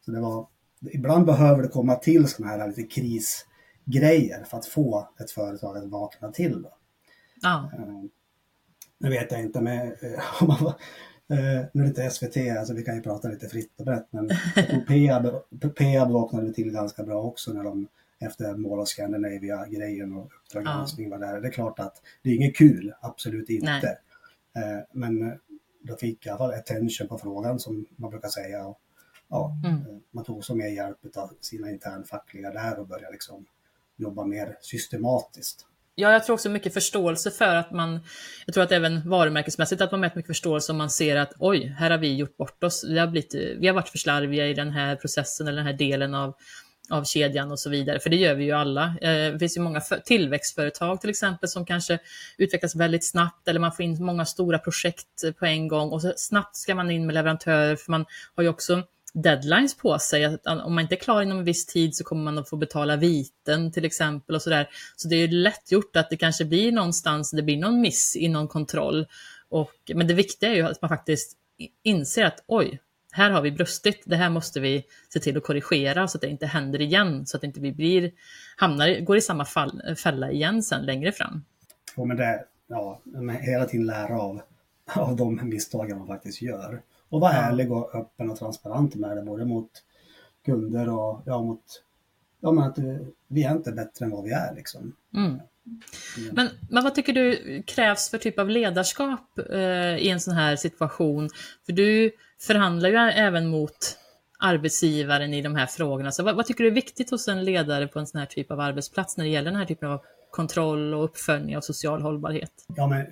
Så 0.00 0.10
det 0.10 0.20
var, 0.20 0.46
ibland 0.80 1.26
behöver 1.26 1.62
det 1.62 1.68
komma 1.68 1.94
till 1.94 2.28
sådana 2.28 2.56
här 2.56 2.68
lite 2.68 2.82
krisgrejer 2.82 4.44
för 4.44 4.58
att 4.58 4.66
få 4.66 5.08
ett 5.20 5.30
företag 5.30 5.76
att 5.76 5.84
vakna 5.84 6.32
till. 6.32 6.62
Då. 6.62 6.72
Ja. 7.42 7.70
Eh, 7.78 8.04
nu 8.98 9.10
vet 9.10 9.32
jag 9.32 9.40
inte 9.40 9.60
med, 9.60 9.86
eh, 9.86 10.42
om 10.42 10.48
man, 10.48 10.66
eh, 11.38 11.66
nu 11.72 11.82
är 11.82 11.82
det 11.82 11.88
inte 11.88 12.10
SVT, 12.10 12.36
alltså 12.58 12.74
vi 12.74 12.82
kan 12.82 12.96
ju 12.96 13.02
prata 13.02 13.28
lite 13.28 13.48
fritt 13.48 13.72
och 13.78 13.84
brett, 13.84 14.08
men 14.10 14.28
Peab, 14.88 15.26
Peab 15.74 16.10
vaknade 16.10 16.52
till 16.52 16.72
ganska 16.72 17.02
bra 17.02 17.22
också 17.22 17.52
när 17.52 17.64
de 17.64 17.88
efter 18.20 18.56
Mall 18.56 18.80
of 18.80 18.88
Scandinavia-grejen 18.88 20.16
och 20.16 20.32
Uppdrag 20.44 20.64
granskning 20.64 21.10
var 21.10 21.18
där. 21.18 21.40
Det 21.40 21.48
är 21.48 21.52
klart 21.52 21.78
att 21.78 22.02
det 22.22 22.30
är 22.30 22.34
inget 22.34 22.56
kul, 22.56 22.94
absolut 23.00 23.48
inte. 23.48 23.98
Eh, 24.56 24.78
men 24.92 25.38
då 25.82 25.96
fick 25.96 26.26
jag 26.26 26.30
i 26.30 26.34
alla 26.34 26.38
fall 26.38 26.58
attention 26.58 27.08
på 27.08 27.18
frågan 27.18 27.58
som 27.58 27.86
man 27.96 28.10
brukar 28.10 28.28
säga. 28.28 28.66
Och, 28.66 28.80
ja, 29.28 29.56
mm. 29.64 29.80
Eh, 29.80 29.86
man 30.10 30.24
tog 30.24 30.44
så 30.44 30.54
mer 30.54 30.68
hjälp 30.68 31.16
av 31.16 31.30
sina 31.40 31.70
internfackliga 31.70 32.50
där 32.50 32.78
och 32.78 32.86
började 32.86 33.12
liksom 33.12 33.46
jobba 33.96 34.24
mer 34.24 34.56
systematiskt. 34.60 35.66
Ja, 35.94 36.12
jag 36.12 36.24
tror 36.24 36.34
också 36.34 36.48
mycket 36.48 36.74
förståelse 36.74 37.30
för 37.30 37.54
att 37.54 37.70
man, 37.70 38.00
jag 38.46 38.54
tror 38.54 38.64
att 38.64 38.72
även 38.72 39.08
varumärkesmässigt 39.10 39.82
att 39.82 39.90
man 39.90 40.00
mäter 40.00 40.16
mycket 40.16 40.26
förståelse 40.26 40.72
om 40.72 40.78
man 40.78 40.90
ser 40.90 41.16
att 41.16 41.32
oj, 41.38 41.74
här 41.78 41.90
har 41.90 41.98
vi 41.98 42.16
gjort 42.16 42.36
bort 42.36 42.64
oss. 42.64 42.84
Vi 42.88 42.98
har, 42.98 43.06
blivit, 43.06 43.34
vi 43.34 43.66
har 43.66 43.74
varit 43.74 43.88
för 43.88 43.98
slarviga 43.98 44.46
i 44.46 44.54
den 44.54 44.70
här 44.70 44.96
processen 44.96 45.48
eller 45.48 45.56
den 45.56 45.66
här 45.66 45.72
delen 45.72 46.14
av 46.14 46.34
av 46.90 47.04
kedjan 47.04 47.52
och 47.52 47.58
så 47.58 47.70
vidare, 47.70 48.00
för 48.00 48.10
det 48.10 48.16
gör 48.16 48.34
vi 48.34 48.44
ju 48.44 48.52
alla. 48.52 48.84
Eh, 49.00 49.32
det 49.32 49.38
finns 49.38 49.56
ju 49.56 49.60
många 49.60 49.80
tillväxtföretag 49.80 51.00
till 51.00 51.10
exempel 51.10 51.48
som 51.48 51.66
kanske 51.66 51.98
utvecklas 52.38 52.76
väldigt 52.76 53.04
snabbt 53.04 53.48
eller 53.48 53.60
man 53.60 53.72
får 53.72 53.84
in 53.84 54.04
många 54.04 54.24
stora 54.24 54.58
projekt 54.58 55.38
på 55.38 55.46
en 55.46 55.68
gång 55.68 55.90
och 55.90 56.02
så 56.02 56.12
snabbt 56.16 56.56
ska 56.56 56.74
man 56.74 56.90
in 56.90 57.06
med 57.06 57.14
leverantörer 57.14 57.76
för 57.76 57.90
man 57.90 58.04
har 58.34 58.42
ju 58.42 58.48
också 58.48 58.82
deadlines 59.22 59.76
på 59.76 59.98
sig. 59.98 60.24
Att 60.24 60.46
om 60.46 60.74
man 60.74 60.82
inte 60.82 60.94
är 60.94 61.00
klar 61.00 61.22
inom 61.22 61.38
en 61.38 61.44
viss 61.44 61.66
tid 61.66 61.94
så 61.94 62.04
kommer 62.04 62.24
man 62.24 62.38
att 62.38 62.48
få 62.48 62.56
betala 62.56 62.96
viten 62.96 63.72
till 63.72 63.84
exempel 63.84 64.34
och 64.34 64.42
sådär. 64.42 64.68
Så 64.96 65.08
det 65.08 65.16
är 65.16 65.28
lätt 65.28 65.72
gjort 65.72 65.96
att 65.96 66.10
det 66.10 66.16
kanske 66.16 66.44
blir 66.44 66.72
någonstans, 66.72 67.30
det 67.30 67.42
blir 67.42 67.56
någon 67.56 67.80
miss 67.80 68.16
i 68.16 68.28
någon 68.28 68.48
kontroll. 68.48 69.06
Och, 69.48 69.74
men 69.94 70.06
det 70.06 70.14
viktiga 70.14 70.50
är 70.50 70.54
ju 70.54 70.62
att 70.62 70.82
man 70.82 70.88
faktiskt 70.88 71.36
inser 71.82 72.24
att 72.24 72.44
oj, 72.46 72.80
här 73.12 73.30
har 73.30 73.42
vi 73.42 73.50
brustit, 73.50 74.02
det 74.04 74.16
här 74.16 74.30
måste 74.30 74.60
vi 74.60 74.84
se 75.12 75.20
till 75.20 75.36
att 75.36 75.42
korrigera 75.42 76.08
så 76.08 76.18
att 76.18 76.22
det 76.22 76.28
inte 76.28 76.46
händer 76.46 76.80
igen, 76.80 77.26
så 77.26 77.36
att 77.36 77.44
inte 77.44 77.60
vi 77.60 77.72
blir, 77.72 78.12
hamnar, 78.56 79.00
går 79.00 79.16
i 79.16 79.20
samma 79.20 79.44
fall, 79.44 79.96
fälla 79.96 80.30
igen 80.30 80.62
sen 80.62 80.86
längre 80.86 81.12
fram. 81.12 81.44
Och 81.96 82.08
med 82.08 82.16
det, 82.16 82.44
ja, 82.66 83.00
hela 83.40 83.64
tiden 83.64 83.86
lära 83.86 84.20
av, 84.20 84.40
av 84.86 85.16
de 85.16 85.48
misstagen 85.48 85.98
man 85.98 86.06
faktiskt 86.06 86.42
gör. 86.42 86.82
Och 87.08 87.20
vara 87.20 87.32
ärlig 87.32 87.72
och 87.72 87.94
öppen 87.94 88.30
och 88.30 88.38
transparent 88.38 88.94
med 88.94 89.16
det, 89.16 89.22
både 89.22 89.44
mot 89.44 89.70
kunder 90.44 90.88
och 90.88 91.22
ja, 91.26 91.42
mot 91.42 91.62
ja, 92.40 92.52
men 92.52 92.64
att 92.64 92.78
vi 93.28 93.44
är 93.44 93.52
inte 93.52 93.72
bättre 93.72 94.04
än 94.04 94.10
vad 94.10 94.24
vi 94.24 94.30
är. 94.30 94.54
Liksom. 94.54 94.92
Mm. 95.14 95.40
Men, 96.32 96.48
men 96.70 96.84
vad 96.84 96.94
tycker 96.94 97.12
du 97.12 97.62
krävs 97.66 98.10
för 98.10 98.18
typ 98.18 98.38
av 98.38 98.50
ledarskap 98.50 99.38
eh, 99.50 99.96
i 99.96 100.08
en 100.08 100.20
sån 100.20 100.34
här 100.34 100.56
situation? 100.56 101.28
För 101.66 101.72
du 101.72 102.10
förhandlar 102.40 102.88
ju 102.88 102.96
även 102.96 103.48
mot 103.48 103.98
arbetsgivaren 104.38 105.34
i 105.34 105.42
de 105.42 105.54
här 105.54 105.66
frågorna. 105.66 106.12
Så 106.12 106.22
vad, 106.22 106.36
vad, 106.36 106.46
tycker 106.46 106.64
du 106.64 106.70
är 106.70 106.74
viktigt 106.74 107.10
hos 107.10 107.28
en 107.28 107.44
ledare 107.44 107.88
på 107.88 107.98
en 107.98 108.06
sån 108.06 108.18
här 108.18 108.26
typ 108.26 108.50
av 108.50 108.60
arbetsplats 108.60 109.16
när 109.16 109.24
det 109.24 109.30
gäller 109.30 109.50
den 109.50 109.60
här 109.60 109.66
typen 109.66 109.90
av 109.90 110.00
kontroll 110.30 110.94
och 110.94 111.04
uppföljning 111.04 111.56
av 111.56 111.60
social 111.60 112.02
hållbarhet? 112.02 112.52
Ja, 112.76 112.86
men, 112.86 113.06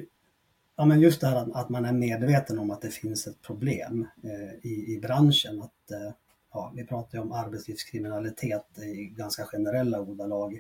ja, 0.77 0.85
men 0.85 1.01
just 1.01 1.21
det 1.21 1.27
här 1.27 1.57
att 1.57 1.69
man 1.69 1.85
är 1.85 1.93
medveten 1.93 2.59
om 2.59 2.71
att 2.71 2.83
det 2.83 2.91
finns 2.91 3.27
ett 3.27 3.43
problem 3.43 4.07
eh, 4.23 4.71
i, 4.71 4.95
i 4.95 5.01
branschen. 5.03 5.63
Att, 5.63 5.91
eh, 5.91 6.13
ja, 6.53 6.73
vi 6.75 6.87
pratar 6.87 7.19
ju 7.19 7.23
om 7.23 7.33
arbetslivskriminalitet 7.33 8.79
i 8.79 9.05
ganska 9.05 9.45
generella 9.45 10.01
ordalag. 10.01 10.55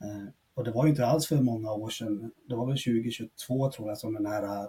Eh, 0.00 0.28
och 0.54 0.64
det 0.64 0.70
var 0.70 0.84
ju 0.84 0.90
inte 0.90 1.06
alls 1.06 1.26
för 1.26 1.36
många 1.36 1.72
år 1.72 1.90
sedan, 1.90 2.32
det 2.48 2.54
var 2.54 2.66
väl 2.66 2.76
2022 2.76 3.70
tror 3.70 3.88
jag 3.88 3.98
som 3.98 4.14
den 4.14 4.26
här 4.26 4.62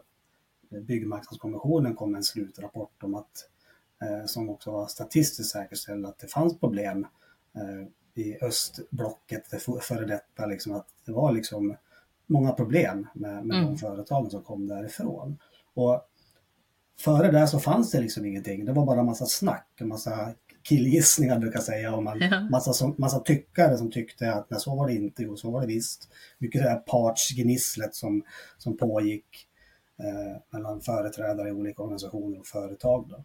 eh, 0.71 0.81
byggmarknadskommissionen 0.81 1.95
kom 1.95 2.11
med 2.11 2.17
en 2.17 2.23
slutrapport 2.23 3.03
om 3.03 3.15
att, 3.15 3.49
eh, 4.01 4.25
som 4.25 4.49
också 4.49 4.71
var 4.71 4.87
statistiskt 4.87 5.51
säkerställd, 5.51 6.05
att 6.05 6.19
det 6.19 6.27
fanns 6.27 6.59
problem 6.59 7.07
eh, 7.55 7.87
i 8.23 8.37
östblocket, 8.41 9.51
det 9.51 9.59
före 9.81 10.05
detta, 10.05 10.45
liksom, 10.45 10.75
att 10.75 10.87
det 11.05 11.11
var 11.11 11.31
liksom 11.31 11.75
många 12.27 12.51
problem 12.51 13.07
med, 13.13 13.45
med 13.45 13.57
mm. 13.57 13.65
de 13.65 13.77
företagen 13.77 14.29
som 14.29 14.43
kom 14.43 14.67
därifrån. 14.67 15.37
Och 15.73 16.01
före 16.99 17.31
det 17.31 17.47
så 17.47 17.59
fanns 17.59 17.91
det 17.91 18.01
liksom 18.01 18.25
ingenting, 18.25 18.65
det 18.65 18.73
var 18.73 18.85
bara 18.85 19.03
massa 19.03 19.25
snack, 19.25 19.67
en 19.79 19.87
massa 19.87 20.33
killgissningar 20.65 21.39
brukar 21.39 21.57
jag 21.57 21.63
säga. 21.63 21.95
Och 21.95 22.03
man, 22.03 22.19
ja. 22.19 22.39
massa, 22.51 22.73
som, 22.73 22.95
massa 22.97 23.19
tyckare 23.19 23.77
som 23.77 23.91
tyckte 23.91 24.33
att 24.33 24.49
nej, 24.49 24.59
så 24.59 24.75
var 24.75 24.87
det 24.87 24.93
inte, 24.93 25.23
jo 25.23 25.37
så 25.37 25.51
var 25.51 25.61
det 25.61 25.67
visst. 25.67 26.09
Mycket 26.37 26.63
det 26.63 26.69
här 26.69 26.79
partsgnisslet 26.79 27.95
som, 27.95 28.23
som 28.57 28.77
pågick 28.77 29.47
eh, 29.99 30.41
mellan 30.49 30.81
företrädare 30.81 31.49
i 31.49 31.51
olika 31.51 31.83
organisationer 31.83 32.39
och 32.39 32.45
företag. 32.45 33.09
Då. 33.09 33.23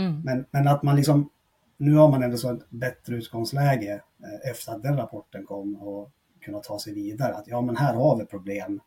Mm. 0.00 0.20
Men, 0.24 0.44
men 0.50 0.68
att 0.68 0.82
man 0.82 0.96
liksom, 0.96 1.30
nu 1.76 1.94
har 1.94 2.08
man 2.08 2.22
ändå 2.22 2.36
så 2.36 2.52
ett 2.52 2.70
bättre 2.70 3.16
utgångsläge 3.16 4.02
eh, 4.22 4.50
efter 4.50 4.72
att 4.72 4.82
den 4.82 4.96
rapporten 4.96 5.46
kom 5.46 5.76
och 5.76 6.10
kunna 6.46 6.58
ta 6.58 6.78
sig 6.78 6.94
vidare. 6.94 7.34
Att 7.34 7.48
ja, 7.48 7.60
men 7.60 7.76
här 7.76 7.94
har 7.94 8.18
vi 8.18 8.24
problem. 8.24 8.80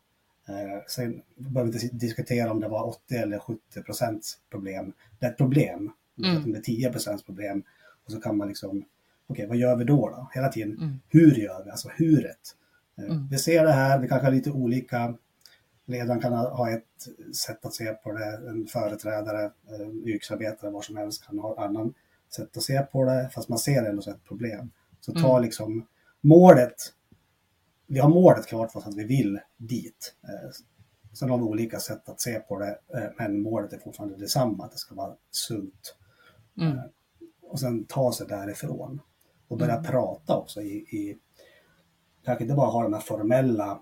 Eh, 0.48 0.82
sen 0.88 1.22
behöver 1.36 1.72
vi 1.72 1.82
inte 1.82 1.96
diskutera 1.96 2.50
om 2.50 2.60
det 2.60 2.68
var 2.68 2.88
80 2.88 3.14
eller 3.14 3.38
70 3.38 3.82
procents 3.82 4.38
problem. 4.50 4.92
Det 5.18 5.26
är 5.26 5.30
ett 5.30 5.36
problem. 5.36 5.92
Mm. 6.24 6.44
Om 6.44 6.52
det 6.52 6.58
är 6.58 6.62
10 6.62 6.92
procents 6.92 7.24
problem 7.24 7.62
och 8.04 8.12
så 8.12 8.20
kan 8.20 8.36
man 8.36 8.48
liksom, 8.48 8.70
okej 8.70 8.86
okay, 9.26 9.46
vad 9.46 9.56
gör 9.56 9.76
vi 9.76 9.84
då? 9.84 10.08
då? 10.08 10.30
Hela 10.34 10.48
tiden, 10.48 10.76
mm. 10.78 11.00
hur 11.08 11.34
gör 11.34 11.64
vi? 11.64 11.70
Alltså 11.70 11.88
huret. 11.96 12.56
Eh, 12.98 13.04
mm. 13.04 13.28
Vi 13.30 13.38
ser 13.38 13.64
det 13.64 13.72
här, 13.72 13.98
vi 13.98 14.08
kanske 14.08 14.26
har 14.26 14.32
lite 14.32 14.50
olika 14.50 15.14
Ledaren 15.90 16.20
kan 16.20 16.32
ha 16.32 16.70
ett 16.70 17.36
sätt 17.36 17.64
att 17.66 17.74
se 17.74 17.92
på 17.92 18.12
det, 18.12 18.48
en 18.48 18.66
företrädare, 18.66 19.44
eh, 19.44 19.88
yrkesarbetare, 20.06 20.70
var 20.70 20.82
som 20.82 20.96
helst 20.96 21.26
kan 21.26 21.38
ha 21.38 21.52
ett 21.52 21.58
annat 21.58 21.92
sätt 22.36 22.56
att 22.56 22.62
se 22.62 22.82
på 22.82 23.04
det, 23.04 23.30
fast 23.34 23.48
man 23.48 23.58
ser 23.58 23.84
ändå 23.84 24.02
ett 24.02 24.24
problem. 24.24 24.70
Så 25.00 25.12
ta 25.12 25.30
mm. 25.30 25.42
liksom 25.42 25.86
målet, 26.20 26.74
vi 27.90 27.98
har 27.98 28.08
målet 28.08 28.46
klart 28.46 28.72
för 28.72 28.78
oss 28.78 28.86
att 28.86 28.96
vi 28.96 29.04
vill 29.04 29.40
dit. 29.56 30.14
Eh, 30.22 30.50
sen 31.12 31.30
har 31.30 31.38
vi 31.38 31.44
olika 31.44 31.78
sätt 31.78 32.08
att 32.08 32.20
se 32.20 32.40
på 32.40 32.58
det, 32.58 32.78
men 33.18 33.42
målet 33.42 33.72
är 33.72 33.78
fortfarande 33.78 34.16
detsamma, 34.16 34.64
att 34.64 34.72
det 34.72 34.78
ska 34.78 34.94
vara 34.94 35.14
sunt. 35.30 35.96
Mm 36.60 36.78
och 37.50 37.60
sen 37.60 37.84
ta 37.84 38.12
sig 38.12 38.26
därifrån. 38.26 39.00
Och 39.48 39.58
börja 39.58 39.76
mm. 39.76 39.84
prata 39.84 40.36
också 40.36 40.62
i, 40.62 40.72
i, 40.72 41.18
kanske 42.24 42.44
inte 42.44 42.54
bara 42.54 42.70
ha 42.70 42.82
de 42.82 42.92
här 42.92 43.00
formella, 43.00 43.80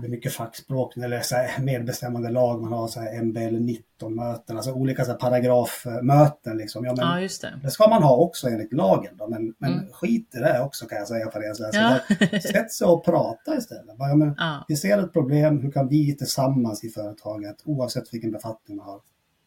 det 0.00 0.06
är 0.06 0.10
mycket 0.10 0.32
fackspråk 0.32 0.96
eller 0.96 1.20
så 1.20 1.34
här 1.34 1.62
medbestämmande 1.62 2.30
lag, 2.30 2.62
man 2.62 2.72
har 2.72 2.88
så 2.88 3.00
här 3.00 3.22
MBL 3.22 3.40
19-möten, 3.40 4.56
alltså 4.56 4.72
olika 4.72 5.04
så 5.04 5.10
här 5.10 5.18
paragrafmöten. 5.18 6.56
Liksom. 6.56 6.84
Ja, 6.84 6.94
men 6.96 7.06
ja, 7.06 7.20
just 7.20 7.42
det. 7.42 7.60
det 7.62 7.70
ska 7.70 7.88
man 7.88 8.02
ha 8.02 8.16
också 8.16 8.48
enligt 8.48 8.72
lagen, 8.72 9.16
då, 9.16 9.28
men, 9.28 9.54
men 9.58 9.72
mm. 9.72 9.92
skit 9.92 10.34
i 10.34 10.38
det 10.38 10.60
också 10.60 10.86
kan 10.86 10.98
jag 10.98 11.08
säga 11.08 11.30
för 11.30 11.50
er. 11.50 11.54
Så 11.54 11.70
ja. 11.72 11.98
Sätt 12.40 12.72
sig 12.72 12.86
och 12.86 13.04
prata 13.04 13.56
istället. 13.56 13.96
Ja, 13.98 14.14
men, 14.14 14.34
ja. 14.38 14.64
Vi 14.68 14.76
ser 14.76 14.98
ett 14.98 15.12
problem, 15.12 15.62
hur 15.62 15.70
kan 15.70 15.88
vi 15.88 16.16
tillsammans 16.16 16.84
i 16.84 16.88
företaget, 16.88 17.56
oavsett 17.64 18.14
vilken 18.14 18.30
befattning 18.30 18.76
man 18.76 18.86
har, 18.86 19.00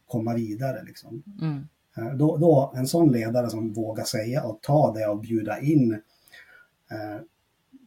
komma 0.07 0.33
vidare? 0.33 0.83
Liksom. 0.83 1.23
Mm. 1.41 1.67
Eh, 1.97 2.15
då, 2.15 2.37
då, 2.37 2.73
en 2.75 2.87
sån 2.87 3.11
ledare 3.11 3.49
som 3.49 3.73
vågar 3.73 4.03
säga 4.03 4.43
och 4.43 4.61
ta 4.61 4.93
det 4.93 5.07
och 5.07 5.19
bjuda 5.19 5.59
in 5.59 5.93
eh, 6.91 7.21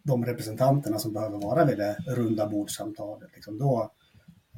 de 0.04 0.24
representanterna 0.26 0.98
som 0.98 1.12
behöver 1.12 1.38
vara 1.38 1.64
vid 1.64 1.78
det 1.78 1.96
runda 2.06 2.46
bordssamtalet, 2.48 3.30
liksom, 3.34 3.58
då, 3.58 3.92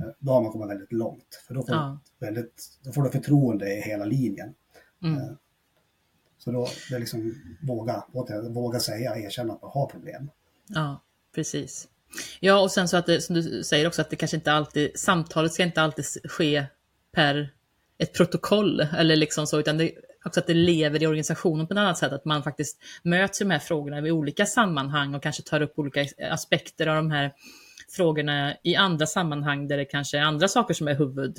eh, 0.00 0.07
då 0.19 0.33
har 0.33 0.43
man 0.43 0.53
kommit 0.53 0.71
väldigt 0.71 0.93
långt. 0.93 1.43
För 1.47 1.55
då 1.55 1.62
får, 1.62 1.75
Ja. 1.75 1.99
du 2.19 2.26
väldigt, 2.26 2.79
då 2.83 2.93
får 2.93 3.03
du 3.03 3.11
förtroende 3.11 3.73
i 3.75 3.81
hela 3.81 4.05
linjen. 4.05 4.55
Mm. 5.03 5.17
Eh, 5.21 5.29
Så 6.38 6.50
då, 6.53 6.69
det 6.91 6.95
är 6.95 6.99
liksom 6.99 7.35
våga, 7.62 8.05
återigen, 8.12 8.53
våga 8.55 8.81
säga, 8.81 9.17
erkänna 9.17 9.53
att 9.55 9.62
man 9.62 9.71
har 9.75 9.87
problem. 9.87 10.31
Ja, 10.67 11.03
precis. 11.35 11.88
Ja, 12.41 12.61
och 12.61 12.71
sen 12.71 12.88
så 12.88 12.97
att 12.97 13.07
det, 13.07 13.21
som 13.21 13.35
du 13.35 13.65
säger 13.65 13.87
också, 13.87 14.03
att 14.03 14.11
det 14.11 14.17
kanske 14.17 14.37
inte 14.37 14.53
alltid, 14.53 14.91
samtalet 14.99 15.53
ska 15.53 15.62
inte 15.62 15.83
alltid 15.83 16.05
ske 16.25 16.67
per 17.12 17.53
ett 17.99 18.15
protokoll 18.15 18.81
eller 18.81 19.17
liksom 19.17 19.47
så, 19.47 19.61
utan 19.61 19.79
det, 19.79 19.93
också 20.26 20.40
att 20.40 20.47
det 20.47 20.54
lever 20.54 21.02
i 21.02 21.06
organisationen 21.06 21.66
på 21.66 21.75
ett 21.75 21.78
annat 21.78 21.99
sätt, 21.99 22.12
att 22.12 22.25
man 22.25 22.42
faktiskt 22.42 22.78
möts 23.02 23.40
i 23.40 23.45
de 23.45 23.50
här 23.50 23.59
frågorna 23.59 23.99
i 23.99 24.11
olika 24.11 24.47
sammanhang 24.47 25.14
och 25.14 25.23
kanske 25.23 25.42
tar 25.42 25.61
upp 25.61 25.78
olika 25.78 26.06
aspekter 26.30 26.87
av 26.87 26.97
de 26.97 27.11
här 27.11 27.33
frågorna 27.88 28.54
i 28.62 28.76
andra 28.76 29.06
sammanhang 29.06 29.68
där 29.68 29.76
det 29.76 29.85
kanske 29.85 30.18
är 30.18 30.23
andra 30.23 30.49
saker 30.49 30.75
som 30.75 30.88
är 30.88 30.95
huvud, 30.95 31.37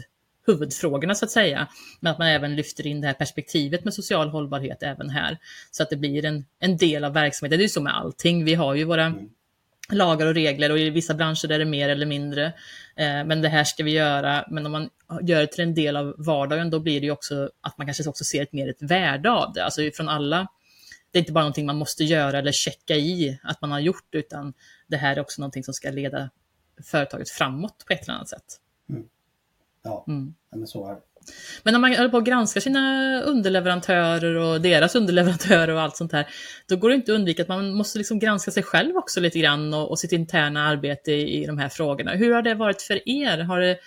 huvudfrågorna 0.47 1.15
så 1.15 1.25
att 1.25 1.31
säga. 1.31 1.67
Men 1.99 2.11
att 2.11 2.19
man 2.19 2.27
även 2.27 2.55
lyfter 2.55 2.87
in 2.87 3.01
det 3.01 3.07
här 3.07 3.13
perspektivet 3.13 3.83
med 3.83 3.93
social 3.93 4.29
hållbarhet 4.29 4.83
även 4.83 5.09
här. 5.09 5.37
Så 5.71 5.83
att 5.83 5.89
det 5.89 5.97
blir 5.97 6.25
en, 6.25 6.45
en 6.59 6.77
del 6.77 7.03
av 7.03 7.13
verksamheten. 7.13 7.57
Det 7.57 7.61
är 7.61 7.65
ju 7.65 7.69
så 7.69 7.81
med 7.81 7.97
allting. 7.97 8.45
Vi 8.45 8.53
har 8.53 8.75
ju 8.75 8.83
våra 8.83 9.05
Mm 9.05 9.29
lagar 9.91 10.27
och 10.27 10.33
regler 10.33 10.71
och 10.71 10.79
i 10.79 10.89
vissa 10.89 11.13
branscher 11.13 11.51
är 11.51 11.59
det 11.59 11.65
mer 11.65 11.89
eller 11.89 12.05
mindre. 12.05 12.45
Eh, 12.95 13.25
men 13.25 13.41
det 13.41 13.49
här 13.49 13.63
ska 13.63 13.83
vi 13.83 13.91
göra. 13.91 14.45
Men 14.49 14.65
om 14.65 14.71
man 14.71 14.89
gör 15.21 15.39
det 15.41 15.47
till 15.47 15.63
en 15.63 15.73
del 15.73 15.97
av 15.97 16.15
vardagen, 16.17 16.69
då 16.69 16.79
blir 16.79 16.99
det 16.99 17.05
ju 17.05 17.11
också 17.11 17.51
att 17.61 17.77
man 17.77 17.87
kanske 17.87 18.09
också 18.09 18.23
ser 18.23 18.43
ett 18.43 18.53
mer 18.53 18.69
ett 18.69 18.81
värde 18.81 19.31
av 19.31 19.53
det. 19.53 19.65
Alltså 19.65 19.81
från 19.93 20.09
alla. 20.09 20.47
Det 21.11 21.17
är 21.17 21.21
inte 21.21 21.31
bara 21.31 21.43
någonting 21.43 21.65
man 21.65 21.77
måste 21.77 22.03
göra 22.03 22.39
eller 22.39 22.51
checka 22.51 22.95
i 22.95 23.39
att 23.43 23.61
man 23.61 23.71
har 23.71 23.79
gjort, 23.79 24.07
utan 24.11 24.53
det 24.87 24.97
här 24.97 25.15
är 25.15 25.19
också 25.19 25.41
någonting 25.41 25.63
som 25.63 25.73
ska 25.73 25.89
leda 25.91 26.29
företaget 26.83 27.29
framåt 27.29 27.85
på 27.87 27.93
ett 27.93 28.03
eller 28.03 28.13
annat 28.13 28.29
sätt. 28.29 28.59
Ja, 29.83 30.05
Mm. 30.07 30.35
ja, 30.51 30.57
men 30.57 30.67
så 30.67 30.87
är 30.89 30.93
det. 30.93 31.01
Men 31.63 31.73
när 31.73 31.79
man 31.79 31.95
håller 31.95 32.09
på 32.09 32.17
att 32.17 32.25
granska 32.25 32.61
sina 32.61 33.21
underleverantörer 33.21 34.35
och 34.35 34.61
deras 34.61 34.95
underleverantörer 34.95 35.73
och 35.73 35.81
allt 35.81 35.97
sånt 35.97 36.11
här, 36.11 36.27
då 36.69 36.75
går 36.75 36.89
det 36.89 36.95
inte 36.95 37.11
att 37.11 37.15
undvika 37.15 37.41
att 37.41 37.47
man 37.47 37.73
måste 37.73 37.97
liksom 37.97 38.19
granska 38.19 38.51
sig 38.51 38.63
själv 38.63 38.97
också 38.97 39.19
lite 39.19 39.39
grann 39.39 39.73
och, 39.73 39.89
och 39.89 39.99
sitt 39.99 40.11
interna 40.11 40.67
arbete 40.67 41.11
i, 41.11 41.43
i 41.43 41.45
de 41.45 41.57
här 41.57 41.69
frågorna. 41.69 42.11
Hur 42.11 42.33
har 42.33 42.41
det 42.41 42.53
varit 42.53 42.81
för 42.81 43.09
er? 43.09 43.37
Har 43.37 43.59
det, 43.59 43.77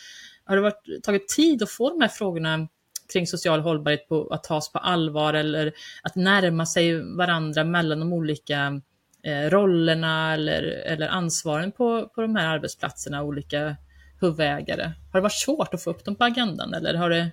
har 0.45 0.57
det 0.57 0.63
varit, 0.63 1.03
tagit 1.03 1.29
tid 1.29 1.63
att 1.63 1.71
få 1.71 1.91
de 1.91 2.01
här 2.01 2.09
frågorna 2.09 2.69
kring 3.13 3.27
social 3.27 3.61
hållbarhet 3.61 4.09
på, 4.09 4.29
att 4.29 4.45
tas 4.45 4.73
på 4.73 4.79
allvar 4.79 5.35
eller 5.35 5.73
att 6.03 6.15
närma 6.17 6.67
sig 6.67 7.17
varandra 7.17 7.65
mellan 7.65 8.01
de 8.01 8.13
olika 8.13 8.81
eh, 9.25 9.51
rollerna 9.51 10.35
eller, 10.35 10.63
eller 10.63 11.09
ansvaren 11.09 11.73
på, 11.73 12.11
på 12.15 12.21
de 12.21 12.37
här 12.37 12.47
arbetsplatserna, 12.47 13.23
olika 13.23 13.77
huvudägare? 14.21 14.93
Har 15.13 15.21
det 15.21 15.23
varit 15.23 15.33
svårt 15.33 15.75
att 15.75 15.83
få 15.83 15.91
upp 15.91 16.05
dem 16.05 16.17
på 16.17 16.25
agendan 16.25 16.75
eller 16.75 16.95
har 16.95 17.11
det 17.11 17.31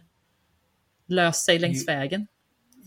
löst 1.07 1.45
sig 1.45 1.59
längs 1.59 1.87
vägen? 1.87 2.27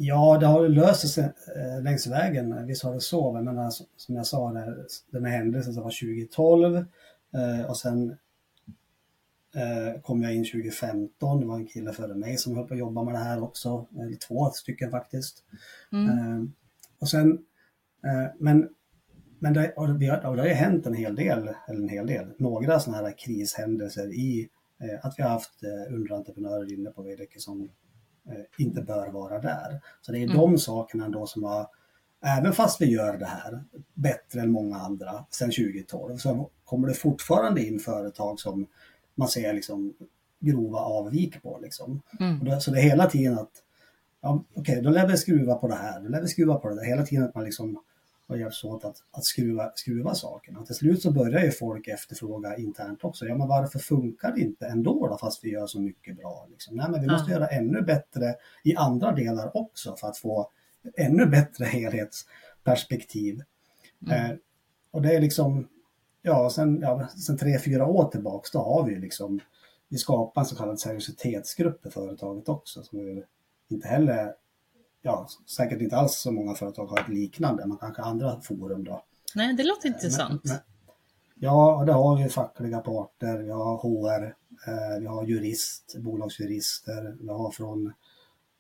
Ja, 0.03 0.39
det 0.39 0.47
har 0.47 0.69
löst 0.69 1.09
sig 1.09 1.25
eh, 1.57 1.83
längs 1.83 2.07
vägen. 2.07 2.67
Visst 2.67 2.83
har 2.83 2.95
det 2.95 3.01
så. 3.01 3.33
Men 3.33 3.59
alltså, 3.59 3.85
som 3.97 4.17
jag 4.17 4.27
sa, 4.27 4.53
den 5.11 5.25
här 5.25 5.39
händelsen 5.39 5.75
som 5.75 5.83
var 5.83 5.91
2012 5.91 6.77
eh, 6.77 7.65
och 7.69 7.77
sen 7.77 8.17
eh, 9.55 10.01
kom 10.03 10.23
jag 10.23 10.35
in 10.35 10.45
2015. 10.45 11.41
Det 11.41 11.47
var 11.47 11.57
en 11.57 11.67
kille 11.67 11.93
före 11.93 12.15
mig 12.15 12.37
som 12.37 12.57
höll 12.57 12.67
på 12.67 12.75
att 12.75 12.81
jobba 12.81 13.05
med 13.05 13.15
det 13.15 13.19
här 13.19 13.43
också. 13.43 13.87
Eller 14.01 14.17
två 14.17 14.51
stycken 14.51 14.91
faktiskt. 14.91 15.45
Mm. 15.93 16.53
Och 16.99 17.09
sen, 17.09 17.39
men 18.39 18.69
men 19.43 19.53
det, 19.53 19.73
och 19.77 19.99
det, 19.99 20.07
har, 20.07 20.27
och 20.27 20.37
det 20.37 20.43
har 20.43 20.49
ju 20.49 20.55
hänt 20.55 20.87
en 20.87 20.95
hel 20.95 21.17
del, 21.17 21.51
eller 21.69 21.81
en 21.83 21.89
hel 21.89 22.07
del, 22.07 22.27
några 22.39 22.81
sådana 22.81 23.07
här 23.09 23.19
krishändelser 23.19 24.13
i 24.13 24.49
eh, 24.81 25.07
att 25.07 25.15
vi 25.19 25.23
har 25.23 25.31
haft 25.31 25.63
eh, 25.63 25.95
underentreprenörer 25.95 26.73
inne 26.73 26.91
på 26.91 27.03
Veidekke 27.03 27.41
som 27.41 27.71
eh, 28.29 28.65
inte 28.65 28.83
bör 28.83 29.09
vara 29.09 29.39
där. 29.39 29.81
Så 30.01 30.13
det 30.13 30.19
är 30.19 30.23
Mm. 30.25 30.37
de 30.37 30.59
sakerna 30.59 31.09
då 31.09 31.27
som 31.27 31.45
har, 31.45 31.67
även 32.25 32.53
fast 32.53 32.81
vi 32.81 32.87
gör 32.87 33.19
det 33.19 33.27
här 33.27 33.65
bättre 33.95 34.41
än 34.41 34.51
många 34.51 34.77
andra 34.77 35.25
sedan 35.31 35.51
2012, 35.51 36.17
så 36.17 36.51
kommer 36.65 36.89
det 36.89 36.95
fortfarande 36.95 37.67
in 37.67 37.79
företag 37.79 38.41
som 38.41 38.67
man 39.15 39.29
ser 39.29 39.53
liksom 39.53 39.95
grova 40.41 40.79
avvik 40.79 41.43
på. 41.43 41.59
Liksom. 41.63 42.03
Mm. 42.21 42.45
Det, 42.45 42.61
så 42.61 42.71
det 42.71 42.79
är 42.79 42.83
hela 42.83 43.07
tiden 43.07 43.39
att, 43.39 43.53
ja, 44.21 44.45
okej, 44.55 44.83
då 44.83 44.91
lär 44.91 45.09
vi 45.09 45.17
skruva 45.17 45.55
på 45.55 45.69
det 45.69 45.75
här, 45.75 46.01
då 46.01 46.09
lär 46.09 46.21
vi 46.23 46.29
skruva 46.29 46.55
på 46.55 46.69
det 46.69 46.75
där. 46.75 46.85
Hela 46.85 47.03
tiden 47.03 47.25
att 47.25 47.35
man 47.35 47.45
liksom 47.45 47.83
har 48.31 48.37
hjälps 48.37 48.65
åt 48.65 48.85
att, 48.85 48.97
att 49.11 49.25
skruva, 49.25 49.73
skruva 49.75 50.15
sakerna. 50.15 50.65
Till 50.67 50.75
slut 50.75 51.03
så 51.03 51.11
börjar 51.11 51.45
ju 51.45 51.51
folk 51.51 51.89
efterfråga 51.89 52.57
internt 52.57 53.05
också. 53.05 53.27
Ja, 53.27 53.37
men 53.37 53.49
varför 53.49 53.79
funkar 53.79 54.33
det 54.33 54.41
inte 54.41 54.67
ändå 54.67 55.09
då, 55.09 55.19
fast 55.19 55.45
vi 55.45 55.51
gör 55.51 55.67
så 55.67 55.81
mycket 55.81 56.17
bra? 56.17 56.47
Liksom? 56.51 56.77
Nej, 56.77 56.87
men 56.91 57.01
vi 57.01 57.07
måste 57.07 57.31
Ja. 57.31 57.37
göra 57.37 57.47
ännu 57.49 57.83
bättre 57.83 58.35
i 58.65 58.77
andra 58.77 59.13
delar 59.13 59.57
också 59.57 59.97
för 59.97 60.09
att 60.09 60.19
få 60.19 60.51
ännu 60.97 61.27
bättre 61.27 61.65
helhetsperspektiv. 61.65 63.43
Mm. 64.07 64.31
Eh, 64.31 64.37
och 64.91 65.03
det 65.03 65.15
är 65.15 65.21
liksom, 65.21 65.69
ja, 66.23 66.51
sen, 66.51 66.81
ja, 66.83 67.09
sen 67.09 67.39
tre, 67.39 67.59
fyra 67.59 67.87
år 67.87 68.05
tillbaks, 68.11 68.51
då 68.51 68.59
har 68.59 68.85
vi 68.87 68.97
liksom, 68.97 69.41
vi 69.89 69.99
skapar 69.99 70.41
en 70.41 70.47
så 70.47 70.57
kallad 70.57 70.81
seriositetsgrupp 70.81 71.87
i 71.87 71.91
företaget 71.91 72.49
också, 72.49 72.83
som 72.83 72.99
är 72.99 73.27
inte 73.69 73.89
heller, 73.89 74.35
ja, 75.03 75.29
säkert 75.57 75.81
inte 75.81 75.97
alls 75.97 76.15
så 76.15 76.33
många 76.33 76.55
företag 76.55 76.87
har 76.87 76.99
ett 77.01 77.09
liknande, 77.09 77.67
man 77.67 77.79
kanske 77.79 78.03
andra 78.03 78.41
forum 78.41 78.85
då. 78.85 79.05
Nej, 79.35 79.55
det 79.55 79.63
låter 79.63 79.89
intressant. 79.89 80.45
Men- 80.45 80.53
men- 80.55 80.63
Ja, 81.43 81.77
och 81.77 81.87
det 81.87 81.93
har 81.93 82.17
vi 82.23 82.29
fackliga 82.29 82.79
parter, 82.81 83.39
vi 83.39 83.51
har 83.51 83.77
HR, 83.79 84.25
eh, 84.67 84.99
vi 85.01 85.07
har 85.07 85.25
jurist, 85.27 85.97
bolagsjurister, 85.99 87.17
vi 87.21 87.29
har 87.29 87.51
från 87.51 87.93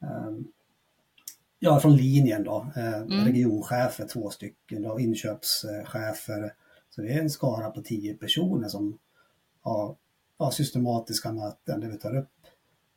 ehm, 0.02 0.44
Ja, 1.62 1.80
från 1.80 1.96
linjen 1.96 2.44
då, 2.44 2.66
eh, 2.76 2.94
Mm. 2.94 3.24
regionchefer 3.24 4.06
två 4.08 4.30
stycken, 4.30 4.82
då, 4.82 5.00
inköpschefer. 5.00 6.54
Så 6.90 7.00
det 7.02 7.12
är 7.12 7.20
en 7.20 7.30
skara 7.30 7.70
på 7.70 7.82
tio 7.82 8.14
personer 8.14 8.68
som 8.68 8.98
har, 9.60 9.96
har 10.38 10.50
systematiska 10.50 11.32
möten 11.32 11.80
där 11.80 11.88
vi 11.88 11.98
tar 11.98 12.16
upp 12.16 12.28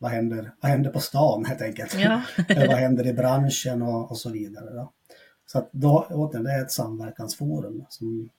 vad 0.03 0.11
händer, 0.11 0.51
vad 0.61 0.71
händer 0.71 0.89
på 0.89 0.99
stan 0.99 1.45
helt 1.45 1.61
enkelt. 1.61 1.95
Ja. 1.99 2.21
Vad 2.47 2.75
händer 2.75 3.07
i 3.07 3.13
branschen 3.13 3.81
och, 3.81 4.11
och 4.11 4.17
så 4.17 4.29
vidare. 4.29 4.73
Då. 4.73 4.93
Så 5.45 5.57
att 5.57 5.69
då, 5.71 6.07
återigen, 6.09 6.43
det 6.43 6.51
är 6.51 6.61
ett 6.61 6.71
samverkansforum 6.71 7.85
som, 7.89 8.29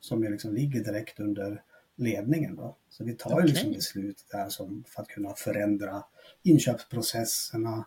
som 0.00 0.24
ju 0.24 0.30
liksom 0.30 0.54
ligger 0.54 0.84
direkt 0.84 1.20
under 1.20 1.62
ledningen. 1.96 2.56
Då. 2.56 2.76
Så 2.88 3.04
vi 3.04 3.12
tar 3.12 3.40
ju 3.40 3.46
liksom 3.46 3.72
beslut 3.72 4.26
där 4.32 4.48
som, 4.48 4.84
för 4.86 5.02
att 5.02 5.08
kunna 5.08 5.34
förändra 5.34 6.04
inköpsprocesserna, 6.42 7.84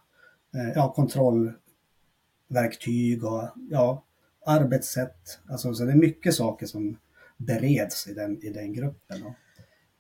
eh, 0.56 0.70
ja, 0.76 0.94
kontrollverktyg 0.94 3.24
och 3.24 3.50
ja, 3.70 4.04
arbetssätt. 4.46 5.40
Alltså, 5.50 5.74
så 5.74 5.86
det 5.86 5.92
är 5.92 5.96
mycket 5.96 6.36
saker 6.36 6.66
som 6.66 6.98
bereds 7.38 8.08
i 8.08 8.14
den, 8.14 8.44
i 8.44 8.50
den 8.50 8.74
gruppen. 8.74 9.22
Då. 9.22 9.36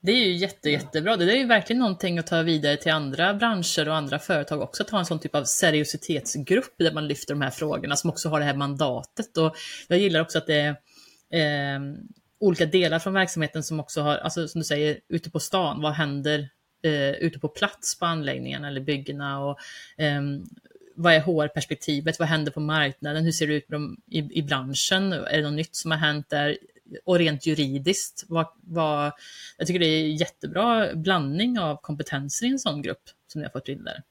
Det 0.05 0.11
är 0.11 0.25
ju 0.25 0.31
jätte, 0.31 0.69
jättebra. 0.69 1.17
Det 1.17 1.33
är 1.33 1.37
ju 1.37 1.45
verkligen 1.45 1.79
någonting 1.79 2.19
att 2.19 2.27
ta 2.27 2.41
vidare 2.41 2.77
till 2.77 2.91
andra 2.91 3.33
branscher 3.33 3.89
och 3.89 3.95
andra 3.95 4.19
företag 4.19 4.61
också, 4.61 4.83
att 4.83 4.89
ha 4.89 4.99
en 4.99 5.05
sån 5.05 5.19
typ 5.19 5.35
av 5.35 5.43
seriositetsgrupp 5.43 6.75
där 6.77 6.93
man 6.93 7.07
lyfter 7.07 7.33
de 7.33 7.41
här 7.41 7.49
frågorna 7.49 7.95
som 7.95 8.09
också 8.09 8.29
har 8.29 8.39
det 8.39 8.45
här 8.45 8.55
mandatet. 8.55 9.37
Och 9.37 9.55
jag 9.87 9.99
gillar 9.99 10.21
också 10.21 10.37
att 10.37 10.47
det 10.47 10.75
är 11.29 11.75
eh, 11.75 11.81
olika 12.39 12.65
delar 12.65 12.99
från 12.99 13.13
verksamheten 13.13 13.63
som 13.63 13.79
också 13.79 14.01
har, 14.01 14.17
alltså 14.17 14.47
som 14.47 14.61
du 14.61 14.65
säger, 14.65 14.99
ute 15.09 15.31
på 15.31 15.39
stan, 15.39 15.81
vad 15.81 15.93
händer 15.93 16.49
eh, 16.83 17.11
ute 17.11 17.39
på 17.39 17.47
plats 17.47 17.99
på 17.99 18.05
anläggningen 18.05 18.65
eller 18.65 18.81
byggena 18.81 19.39
och 19.39 19.57
ehm, 19.97 20.43
vad 20.95 21.13
är 21.13 21.19
HR-perspektivet? 21.19 22.19
Vad 22.19 22.27
händer 22.27 22.51
på 22.51 22.59
marknaden? 22.59 23.23
Hur 23.23 23.31
ser 23.31 23.47
det 23.47 23.53
ut 23.53 23.67
dem 23.67 23.97
i, 24.11 24.39
i 24.39 24.41
branschen? 24.41 25.13
Är 25.13 25.37
det 25.37 25.43
något 25.43 25.53
nytt 25.53 25.75
som 25.75 25.91
har 25.91 25.97
hänt 25.97 26.29
där? 26.29 26.57
Och 27.05 27.17
rent 27.17 27.45
juridiskt, 27.45 28.23
vad, 28.27 28.47
vad, 28.61 29.11
jag 29.57 29.67
tycker 29.67 29.79
det 29.79 29.85
är 29.85 30.07
jättebra 30.07 30.95
blandning 30.95 31.59
av 31.59 31.81
kompetenser 31.81 32.45
i 32.45 32.49
en 32.49 32.59
sån 32.59 32.81
grupp 32.81 33.09
som 33.27 33.41
ni 33.41 33.45
har 33.45 33.51
fått 33.51 33.67
in 33.67 33.83
där. 33.83 34.03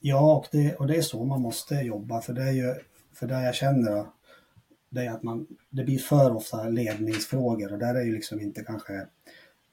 Ja, 0.00 0.36
och 0.36 0.46
det, 0.52 0.74
och 0.74 0.86
det 0.86 0.96
är 0.96 1.02
så 1.02 1.24
man 1.24 1.40
måste 1.40 1.74
jobba. 1.74 2.20
För 2.20 2.32
det 2.32 2.42
är 2.42 2.52
ju, 2.52 2.74
för 3.14 3.26
det 3.26 3.42
jag 3.42 3.54
känner 3.54 4.06
det 4.88 5.04
är 5.04 5.10
att 5.10 5.22
man, 5.22 5.46
det 5.70 5.84
blir 5.84 5.98
för 5.98 6.36
ofta 6.36 6.68
ledningsfrågor 6.68 7.72
och 7.72 7.78
där 7.78 7.94
är 7.94 8.02
ju 8.02 8.12
liksom 8.12 8.40
inte 8.40 8.64
kanske, 8.64 9.06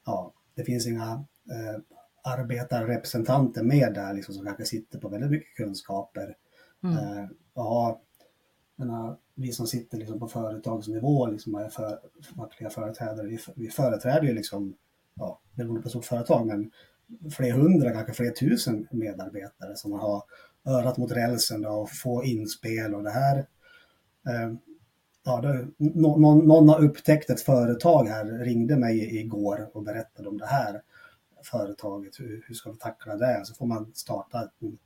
ja, 0.06 0.32
det 0.54 0.64
finns 0.64 0.86
inga 0.86 1.24
eh, 1.50 1.80
arbetarrepresentanter 2.22 3.62
med 3.62 3.94
där 3.94 4.14
liksom 4.14 4.34
som 4.34 4.44
kanske 4.44 4.64
sitter 4.64 4.98
på 4.98 5.08
väldigt 5.08 5.30
mycket 5.30 5.56
kunskaper. 5.56 6.36
Mm. 6.82 6.96
Eh, 6.96 7.28
och 7.52 7.64
har, 7.64 7.98
menar, 8.76 9.16
vi 9.34 9.52
som 9.52 9.66
sitter 9.66 9.98
liksom 9.98 10.20
på 10.20 10.28
företagsnivå, 10.28 11.26
liksom 11.26 11.54
är 11.54 11.68
för, 11.68 12.00
fackliga 12.36 12.70
företrädare, 12.70 13.26
vi, 13.26 13.38
vi 13.56 13.68
företräder 13.68 14.22
ju 14.22 14.34
liksom, 14.34 14.74
ja, 15.14 15.40
beroende 15.54 15.82
på 15.82 15.88
stort 15.88 16.04
företag, 16.04 16.46
men 16.46 16.70
fler 17.36 17.52
hundra, 17.52 17.90
kanske 17.90 18.12
fler 18.12 18.30
tusen 18.30 18.88
medarbetare 18.90 19.76
som 19.76 19.92
har 19.92 20.22
örat 20.64 20.96
mot 20.96 21.12
rälsen 21.12 21.62
då 21.62 21.70
och 21.70 21.90
få 21.90 22.24
inspel 22.24 22.94
och 22.94 23.02
det 23.02 23.10
här. 23.10 23.36
Eh, 24.28 24.54
ja, 25.24 25.40
det, 25.40 25.68
någon, 25.76 26.38
någon 26.46 26.68
har 26.68 26.84
upptäckt 26.84 27.30
ett 27.30 27.40
företag 27.40 28.04
här, 28.04 28.24
ringde 28.24 28.76
mig 28.76 29.20
igår 29.20 29.70
och 29.74 29.82
berättade 29.82 30.28
om 30.28 30.38
det 30.38 30.46
här 30.46 30.82
företaget. 31.42 32.20
Hur, 32.20 32.44
hur 32.46 32.54
ska 32.54 32.70
vi 32.70 32.78
tackla 32.78 33.16
det? 33.16 33.40
Så 33.44 33.54
får 33.54 33.66
man 33.66 33.92
starta 33.94 34.44
ett, 34.44 34.78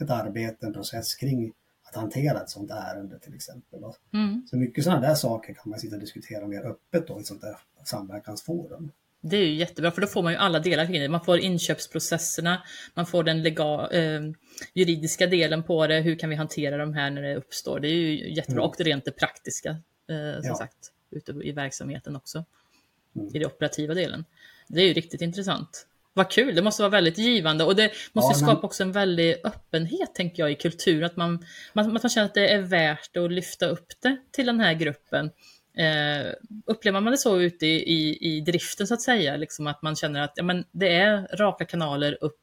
ett 0.00 0.10
arbete, 0.10 0.66
en 0.66 0.72
process 0.72 1.14
kring 1.14 1.52
hantera 1.96 2.40
ett 2.40 2.50
sådant 2.50 2.70
ärende 2.70 3.18
till 3.18 3.34
exempel. 3.34 3.80
Mm. 4.12 4.46
Så 4.50 4.56
mycket 4.56 4.84
sådana 4.84 5.00
där 5.00 5.14
saker 5.14 5.54
kan 5.54 5.70
man 5.70 5.80
sitta 5.80 5.94
och 5.94 6.00
diskutera 6.00 6.46
mer 6.46 6.66
öppet 6.66 7.08
då 7.08 7.16
i 7.18 7.20
ett 7.20 7.26
sånt 7.26 7.40
där 7.40 7.56
samverkansforum. 7.84 8.92
Det 9.20 9.36
är 9.36 9.44
ju 9.44 9.54
jättebra, 9.54 9.90
för 9.90 10.00
då 10.00 10.06
får 10.06 10.22
man 10.22 10.32
ju 10.32 10.38
alla 10.38 10.58
delar 10.58 10.86
kring 10.86 11.00
det. 11.00 11.08
Man 11.08 11.24
får 11.24 11.38
inköpsprocesserna, 11.38 12.62
man 12.94 13.06
får 13.06 13.24
den 13.24 13.42
legal, 13.42 13.94
eh, 13.94 14.20
juridiska 14.74 15.26
delen 15.26 15.62
på 15.62 15.86
det, 15.86 16.00
hur 16.00 16.18
kan 16.18 16.30
vi 16.30 16.36
hantera 16.36 16.76
de 16.76 16.94
här 16.94 17.10
när 17.10 17.22
det 17.22 17.36
uppstår. 17.36 17.80
Det 17.80 17.88
är 17.88 17.92
ju 17.92 18.34
jättebra, 18.34 18.60
mm. 18.60 18.68
och 18.68 18.74
det 18.78 18.84
rent 18.84 19.04
det 19.04 19.12
praktiska, 19.12 19.70
eh, 19.70 20.40
som 20.40 20.48
ja. 20.48 20.54
sagt, 20.54 20.92
ute 21.10 21.32
i 21.32 21.52
verksamheten 21.52 22.16
också. 22.16 22.44
Mm. 23.16 23.28
I 23.28 23.38
den 23.38 23.46
operativa 23.46 23.94
delen. 23.94 24.24
Det 24.68 24.80
är 24.80 24.86
ju 24.86 24.92
riktigt 24.92 25.20
intressant. 25.20 25.86
Vad 26.16 26.30
kul, 26.30 26.54
det 26.54 26.62
måste 26.62 26.82
vara 26.82 26.90
väldigt 26.90 27.18
givande 27.18 27.64
och 27.64 27.76
det 27.76 27.90
måste 28.12 28.40
ja, 28.40 28.46
skapa 28.46 28.66
också 28.66 28.82
en 28.82 28.92
väldig 28.92 29.36
öppenhet 29.44 30.14
tänker 30.14 30.42
jag 30.42 30.52
i 30.52 30.54
kultur, 30.54 31.04
att 31.04 31.16
man, 31.16 31.44
man, 31.72 31.96
att 31.96 32.02
man 32.02 32.10
känner 32.10 32.26
att 32.26 32.34
det 32.34 32.48
är 32.52 32.62
värt 32.62 33.16
att 33.16 33.32
lyfta 33.32 33.66
upp 33.66 33.86
det 34.02 34.16
till 34.32 34.46
den 34.46 34.60
här 34.60 34.74
gruppen. 34.74 35.30
Eh, 35.78 36.32
upplever 36.66 37.00
man 37.00 37.10
det 37.10 37.18
så 37.18 37.40
ute 37.40 37.66
i, 37.66 37.92
i, 37.92 38.18
i 38.20 38.40
driften 38.40 38.86
så 38.86 38.94
att 38.94 39.02
säga, 39.02 39.36
liksom 39.36 39.66
att 39.66 39.82
man 39.82 39.96
känner 39.96 40.20
att 40.20 40.32
ja, 40.34 40.44
men 40.44 40.64
det 40.72 40.96
är 40.96 41.36
raka 41.36 41.64
kanaler 41.64 42.18
upp. 42.20 42.42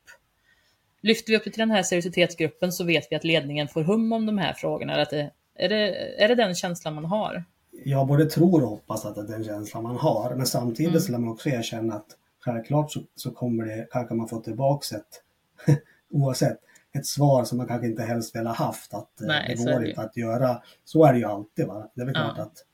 Lyfter 1.01 1.31
vi 1.31 1.37
upp 1.37 1.43
det 1.43 1.51
till 1.51 1.59
den 1.59 1.71
här 1.71 1.83
seriositetsgruppen 1.83 2.71
så 2.71 2.83
vet 2.83 3.07
vi 3.11 3.15
att 3.15 3.23
ledningen 3.23 3.67
får 3.67 3.83
hum 3.83 4.11
om 4.11 4.25
de 4.25 4.37
här 4.37 4.53
frågorna. 4.53 5.01
Att 5.01 5.09
det, 5.09 5.31
är, 5.55 5.69
det, 5.69 5.95
är 6.23 6.27
det 6.27 6.35
den 6.35 6.55
känslan 6.55 6.95
man 6.95 7.05
har? 7.05 7.43
Jag 7.85 8.07
både 8.07 8.25
tror 8.25 8.63
och 8.63 8.69
hoppas 8.69 9.05
att 9.05 9.15
det 9.15 9.21
är 9.21 9.25
den 9.25 9.43
känslan 9.43 9.83
man 9.83 9.97
har, 9.97 10.35
men 10.35 10.45
samtidigt 10.45 10.91
mm. 10.91 11.01
så 11.01 11.11
lär 11.11 11.19
man 11.19 11.29
också 11.29 11.49
erkänna 11.49 11.93
att 11.93 12.17
självklart 12.45 12.91
så, 12.91 13.01
så 13.15 13.31
kommer 13.31 13.65
det, 13.65 13.87
kanske 13.91 14.15
man 14.15 14.27
få 14.27 14.39
tillbaka 14.39 14.95
ett, 14.95 15.23
oavsett, 16.09 16.59
ett 16.91 17.05
svar 17.05 17.43
som 17.43 17.57
man 17.57 17.67
kanske 17.67 17.87
inte 17.87 18.03
helst 18.03 18.35
velat 18.35 18.57
haft. 18.57 18.93
Att 18.93 19.21
eh, 19.21 19.27
Nej, 19.27 19.55
det 19.57 19.71
går 19.71 19.85
inte 19.85 20.01
att 20.01 20.17
göra. 20.17 20.61
Så 20.83 21.05
är 21.05 21.13
det 21.13 21.19
ju 21.19 21.25
alltid. 21.25 21.67
Va? 21.67 21.91
Det 21.93 22.01
är 22.01 22.05
väl 22.05 22.15
klart 22.15 22.39
att, 22.39 22.65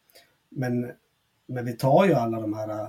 men, 0.49 0.91
men 1.45 1.65
vi 1.65 1.73
tar 1.73 2.05
ju 2.05 2.13
alla 2.13 2.41
de 2.41 2.53
här 2.53 2.69
eh, 2.69 2.87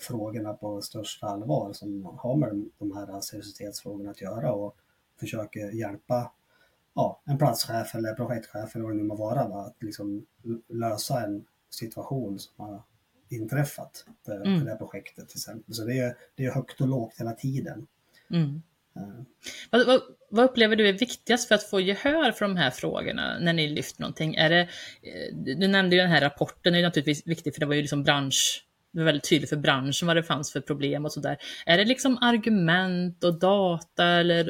frågorna 0.00 0.54
på 0.54 0.82
största 0.82 1.26
allvar 1.26 1.72
som 1.72 2.04
har 2.18 2.36
med 2.36 2.70
de 2.78 2.96
här 2.96 3.20
seriositetsfrågorna 3.20 4.10
att 4.10 4.20
göra 4.20 4.52
och 4.52 4.76
försöker 5.20 5.70
hjälpa 5.70 6.32
ja, 6.94 7.20
en 7.24 7.38
platschef 7.38 7.94
eller 7.94 8.14
projektchef 8.14 8.74
eller 8.74 8.84
vad 8.84 8.92
det 8.92 8.96
nu 8.96 9.02
må 9.02 9.16
vara, 9.16 9.48
va? 9.48 9.60
att 9.60 9.82
liksom 9.82 10.26
lösa 10.68 11.24
en 11.24 11.44
situation 11.70 12.38
som 12.38 12.64
har 12.64 12.82
inträffat 13.28 14.04
för, 14.26 14.36
mm. 14.36 14.58
för 14.58 14.64
det 14.64 14.70
här 14.70 14.78
projektet 14.78 15.28
till 15.28 15.38
exempel. 15.38 15.74
Så 15.74 15.84
det 15.84 15.98
är, 15.98 16.16
det 16.36 16.44
är 16.44 16.50
högt 16.50 16.80
och 16.80 16.88
lågt 16.88 17.14
hela 17.18 17.32
tiden. 17.32 17.86
Mm. 18.30 18.62
Uh. 18.96 19.24
Vad, 19.70 19.86
vad, 19.86 20.00
vad, 20.30 20.44
upplever 20.44 20.76
du 20.76 20.88
är 20.88 20.92
viktigast 20.92 21.48
för 21.48 21.54
att 21.54 21.70
få 21.70 21.80
gehör 21.80 22.32
för 22.32 22.44
de 22.44 22.56
här 22.56 22.70
frågorna 22.70 23.38
när 23.38 23.52
ni 23.52 23.68
lyfter 23.68 24.00
någonting? 24.00 24.34
Är 24.34 24.50
det, 24.50 24.60
eh, 24.60 25.36
du 25.56 25.68
nämnde 25.68 25.96
ju 25.96 26.02
den 26.02 26.10
här 26.10 26.20
rapporten, 26.20 26.72
det 26.72 26.78
är 26.78 26.82
naturligtvis 26.82 27.26
viktigt 27.26 27.54
för 27.54 27.60
det 27.60 27.66
var 27.66 27.74
ju 27.74 27.80
liksom 27.80 28.02
bransch, 28.02 28.64
det 28.92 28.98
var 28.98 29.04
väldigt 29.04 29.28
tydligt 29.28 29.50
för 29.50 29.56
branschen 29.56 30.06
vad 30.06 30.16
det 30.16 30.22
fanns 30.22 30.52
för 30.52 30.60
problem 30.60 31.04
och 31.04 31.12
sådär. 31.12 31.36
Är 31.66 31.78
det 31.78 31.84
liksom 31.84 32.18
argument 32.18 33.24
och 33.24 33.38
data 33.38 34.06
eller, 34.06 34.48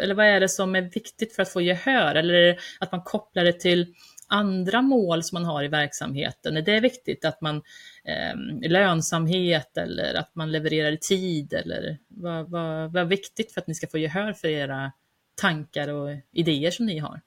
eller 0.00 0.14
vad 0.14 0.26
är 0.26 0.40
det 0.40 0.48
som 0.48 0.74
är 0.74 0.82
viktigt 0.82 1.34
för 1.34 1.42
att 1.42 1.52
få 1.52 1.60
gehör? 1.60 2.14
Eller 2.14 2.34
är 2.34 2.46
det 2.46 2.58
att 2.80 2.92
man 2.92 3.02
kopplar 3.02 3.44
det 3.44 3.60
till 3.60 3.94
andra 4.28 4.82
mål 4.82 5.22
som 5.22 5.36
man 5.36 5.44
har 5.44 5.64
i 5.64 5.68
verksamheten? 5.68 6.56
Är 6.56 6.62
det 6.62 6.80
viktigt 6.80 7.24
att 7.24 7.40
man 7.40 7.56
eh, 8.04 8.70
lönsamhet 8.70 9.76
eller 9.76 10.14
att 10.14 10.34
man 10.34 10.52
levererar 10.52 10.92
i 10.92 10.98
tid 10.98 11.52
eller 11.52 11.98
vad, 12.08 12.50
vad, 12.50 12.92
vad 12.92 13.02
är 13.02 13.06
viktigt 13.06 13.52
för 13.52 13.60
att 13.60 13.66
ni 13.66 13.74
ska 13.74 13.86
få 13.86 13.98
gehör 13.98 14.32
för 14.32 14.48
era 14.48 14.92
tankar 15.34 15.88
och 15.88 16.10
idéer 16.32 16.70
som 16.70 16.86
ni 16.86 16.98
har? 16.98 17.20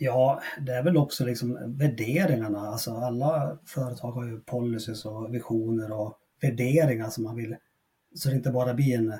Ja, 0.00 0.42
det 0.60 0.72
är 0.72 0.82
väl 0.82 0.96
också 0.96 1.24
liksom 1.24 1.76
värderingarna. 1.78 2.58
Alltså 2.58 2.96
alla 2.96 3.58
företag 3.66 4.12
har 4.12 4.26
ju 4.26 4.40
policies 4.40 5.04
och 5.04 5.34
visioner 5.34 5.92
och 5.92 6.18
värderingar 6.40 7.10
som 7.10 7.24
man 7.24 7.36
vill, 7.36 7.56
så 8.14 8.28
det 8.28 8.34
inte 8.34 8.50
bara 8.50 8.74
blir 8.74 8.98
en, 8.98 9.18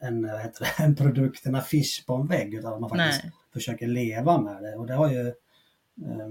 en, 0.00 0.22
det, 0.22 0.52
en 0.78 0.96
produkt, 0.96 1.46
en 1.46 1.54
affisch 1.54 2.04
på 2.06 2.14
en 2.14 2.26
vägg, 2.26 2.54
utan 2.54 2.80
man 2.80 2.90
faktiskt 2.90 3.24
Nej. 3.24 3.32
Försöker 3.58 3.86
leva 3.86 4.40
med 4.40 4.62
det. 4.62 4.76
Och 4.76 4.86
det 4.86 4.94
har 4.94 5.10
ju 5.10 5.26
eh, 6.06 6.28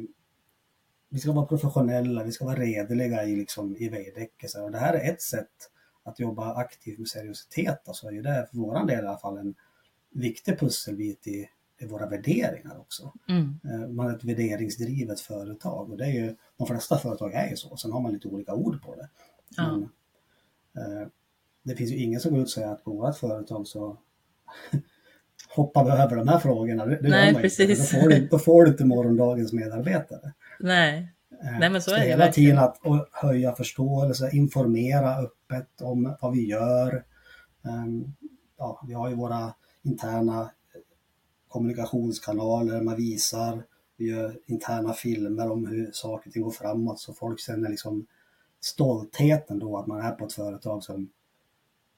vi 1.09 1.19
ska 1.19 1.31
vara 1.31 1.45
professionella, 1.45 2.23
vi 2.23 2.31
ska 2.31 2.45
vara 2.45 2.59
redliga 2.59 3.23
i, 3.23 3.35
liksom, 3.35 3.75
i 3.77 3.89
Veidekke. 3.89 4.47
Och 4.61 4.71
det 4.71 4.77
här 4.77 4.93
är 4.93 5.11
ett 5.11 5.21
sätt 5.21 5.71
att 6.03 6.19
jobba 6.19 6.53
aktivt 6.53 6.99
med 6.99 7.07
seriositet. 7.07 7.87
Alltså 7.87 8.07
är 8.07 8.21
det 8.21 8.47
för 8.51 8.57
vår 8.57 8.85
del 8.85 9.03
i 9.03 9.07
alla 9.07 9.17
fall 9.17 9.37
en 9.37 9.55
viktig 10.11 10.59
pusselbit 10.59 11.27
i, 11.27 11.49
i 11.79 11.85
våra 11.85 12.09
värderingar 12.09 12.79
också. 12.79 13.13
Mm. 13.29 13.59
Eh, 13.63 13.89
man 13.89 14.07
är 14.07 14.15
ett 14.15 14.23
värderingsdrivet 14.23 15.19
företag 15.19 15.91
och 15.91 15.97
det 15.97 16.05
är 16.05 16.11
ju, 16.11 16.35
de 16.57 16.67
flesta 16.67 16.97
företag 16.97 17.33
är 17.33 17.49
ju 17.49 17.55
så. 17.55 17.77
Sen 17.77 17.91
har 17.91 18.01
man 18.01 18.13
lite 18.13 18.27
olika 18.27 18.53
ord 18.53 18.81
på 18.81 18.95
det. 18.95 19.09
Ja. 19.57 19.71
Men, 19.71 21.01
eh, 21.01 21.07
det 21.63 21.75
finns 21.75 21.91
ju 21.91 21.97
ingen 21.97 22.19
som 22.19 22.31
går 22.31 22.39
ut 22.39 22.45
och 22.45 22.51
säger 22.51 22.67
att 22.67 22.83
på 22.83 22.91
vårt 22.91 23.17
företag 23.17 23.67
så 23.67 23.97
hoppar 25.49 25.85
vi 25.85 25.91
över 25.91 26.15
de 26.15 26.27
här 26.27 26.39
frågorna. 26.39 26.85
Det, 26.85 26.95
det 27.01 27.09
Nej, 27.09 27.35
precis. 27.35 27.91
Då, 27.91 27.99
får 27.99 28.09
du, 28.09 28.27
då 28.27 28.39
får 28.39 28.63
du 28.63 28.71
inte 28.71 28.85
morgondagens 28.85 29.53
medarbetare. 29.53 30.33
Nej. 30.59 31.13
Eh, 31.43 31.59
Nej, 31.59 31.69
men 31.69 31.81
så 31.81 31.91
är 31.91 31.99
det 31.99 32.05
Hela 32.05 32.31
tiden 32.31 32.57
att 32.57 32.77
höja 33.11 33.55
förståelse, 33.55 34.29
informera 34.33 35.15
öppet 35.15 35.81
om 35.81 36.15
vad 36.21 36.33
vi 36.33 36.47
gör. 36.47 37.03
Um, 37.61 38.15
ja, 38.57 38.83
vi 38.87 38.93
har 38.93 39.09
ju 39.09 39.15
våra 39.15 39.53
interna 39.83 40.51
kommunikationskanaler, 41.47 42.81
man 42.81 42.95
visar, 42.95 43.63
vi 43.97 44.09
gör 44.09 44.39
interna 44.45 44.93
filmer 44.93 45.51
om 45.51 45.67
hur 45.67 45.91
saker 45.91 46.29
och 46.29 46.33
ting 46.33 46.43
går 46.43 46.51
framåt 46.51 46.99
så 46.99 47.13
folk 47.13 47.39
känner 47.39 47.69
liksom 47.69 48.07
stoltheten 48.59 49.59
då 49.59 49.77
att 49.77 49.87
man 49.87 50.01
är 50.01 50.11
på 50.11 50.25
ett 50.25 50.33
företag 50.33 50.83
som 50.83 51.09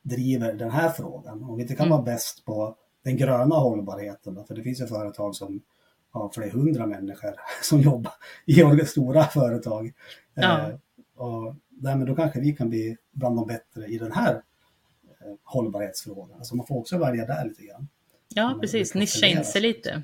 driver 0.02 0.54
den 0.54 0.72
här 0.72 0.90
frågan. 0.90 1.44
Om 1.44 1.56
vi 1.56 1.62
inte 1.62 1.76
kan 1.76 1.86
mm. 1.86 1.98
vara 1.98 2.06
bäst 2.06 2.46
på 2.46 2.76
den 3.04 3.18
gröna 3.18 3.56
hållbarheten, 3.56 4.36
då, 4.36 4.44
för 4.44 4.56
det 4.56 4.64
finns 4.64 4.82
ju 4.82 4.88
företag 4.88 5.36
som 5.36 5.62
har 6.12 6.30
flera 6.30 6.52
hundra 6.52 6.88
människor 6.88 7.36
som 7.64 7.82
jobbar 7.82 8.14
i 8.46 8.86
stora 8.86 9.24
företag. 9.24 9.94
Ja. 10.34 10.70
Eh, 10.70 10.76
och 11.16 11.56
därmed 11.70 12.08
då 12.08 12.16
kanske 12.16 12.40
vi 12.40 12.56
kan 12.56 12.70
bli 12.70 12.98
bland 13.12 13.36
de 13.36 13.48
bättre 13.48 13.86
i 13.86 13.98
den 13.98 14.12
här 14.12 14.34
eh, 14.34 15.34
hållbarhetsfrågan. 15.44 16.38
Alltså 16.38 16.56
man 16.56 16.68
får 16.68 16.78
också 16.78 16.98
välja 16.98 17.26
där 17.26 17.46
lite 17.46 17.64
grann. 17.64 17.88
Ja, 18.34 18.58
precis. 18.62 18.94
Nischa 18.94 19.28
in 19.28 19.46
sig 19.46 19.62
lite. 19.62 20.04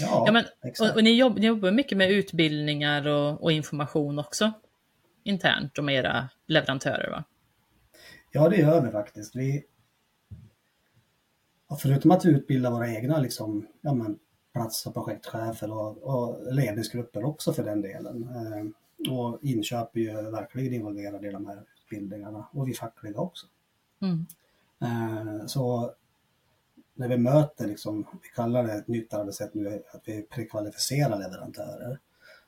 Ja, 0.00 0.24
ja 0.26 0.32
men, 0.32 0.44
och, 0.80 0.96
och 0.96 1.04
ni, 1.04 1.16
jobb, 1.16 1.38
ni, 1.38 1.46
jobbar 1.46 1.70
mycket 1.70 1.98
med 1.98 2.10
utbildningar 2.10 3.08
och, 3.08 3.42
och, 3.42 3.52
information 3.52 4.18
också 4.18 4.52
internt 5.22 5.78
och 5.78 5.84
med 5.84 5.94
era 5.94 6.28
leverantörer 6.46 7.10
va? 7.10 7.24
Ja, 8.30 8.48
det 8.48 8.56
gör 8.56 8.80
vi 8.80 8.90
faktiskt. 8.90 9.36
Vi, 9.36 9.64
förutom 11.80 12.10
att 12.10 12.26
utbilda 12.26 12.70
våra 12.70 12.94
egna 12.94 13.18
liksom, 13.18 13.66
ja, 13.80 13.94
men, 13.94 14.18
plats 14.52 14.86
och 14.86 14.94
projektchefer 14.94 15.72
och, 15.72 15.98
och 15.98 16.54
ledningsgrupper 16.54 17.24
också 17.24 17.52
för 17.52 17.64
den 17.64 17.82
delen. 17.82 18.22
Eh, 18.22 18.64
och 19.12 19.38
inköp 19.42 19.96
är 19.96 20.00
ju 20.00 20.30
verkligen 20.30 20.74
involverade 20.74 21.28
i 21.28 21.32
de 21.32 21.46
här 21.46 21.62
utbildningarna 21.82 22.48
och 22.52 22.68
vi 22.68 22.74
fackliga 22.74 23.20
också. 23.20 23.46
Mm. 24.00 24.26
Eh, 24.80 25.46
så 25.46 25.92
när 26.94 27.08
vi 27.08 27.16
möter, 27.16 27.66
liksom, 27.66 28.06
vi 28.22 28.28
kallar 28.28 28.64
det 28.64 28.72
ett 28.72 28.88
nytt 28.88 29.14
arbetssätt 29.14 29.54
nu, 29.54 29.82
att 29.92 30.02
vi 30.04 30.22
prekvalificerar 30.22 31.18
leverantörer. 31.18 31.98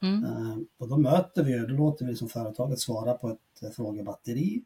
Mm. 0.02 0.24
Eh, 0.24 0.56
och 0.78 0.88
då 0.88 0.96
möter 0.96 1.44
vi, 1.44 1.58
då 1.58 1.74
låter 1.74 2.06
vi 2.06 2.16
som 2.16 2.28
företaget 2.28 2.80
svara 2.80 3.14
på 3.14 3.30
ett 3.30 3.74
frågebatteri. 3.76 4.62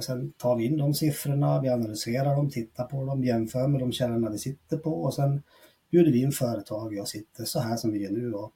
Sen 0.00 0.32
tar 0.32 0.56
vi 0.56 0.64
in 0.64 0.76
de 0.76 0.94
siffrorna, 0.94 1.60
vi 1.60 1.68
analyserar 1.68 2.36
dem, 2.36 2.50
tittar 2.50 2.84
på 2.84 3.04
dem, 3.04 3.24
jämför 3.24 3.68
med 3.68 3.80
de 3.80 3.92
källorna 3.92 4.30
vi 4.30 4.38
sitter 4.38 4.76
på 4.76 5.02
och 5.02 5.14
sen 5.14 5.42
bjuder 5.90 6.12
vi 6.12 6.20
in 6.20 6.32
företag 6.32 6.98
och 6.98 7.08
sitter 7.08 7.44
så 7.44 7.60
här 7.60 7.76
som 7.76 7.92
vi 7.92 8.04
är 8.04 8.10
nu 8.10 8.32
och 8.32 8.52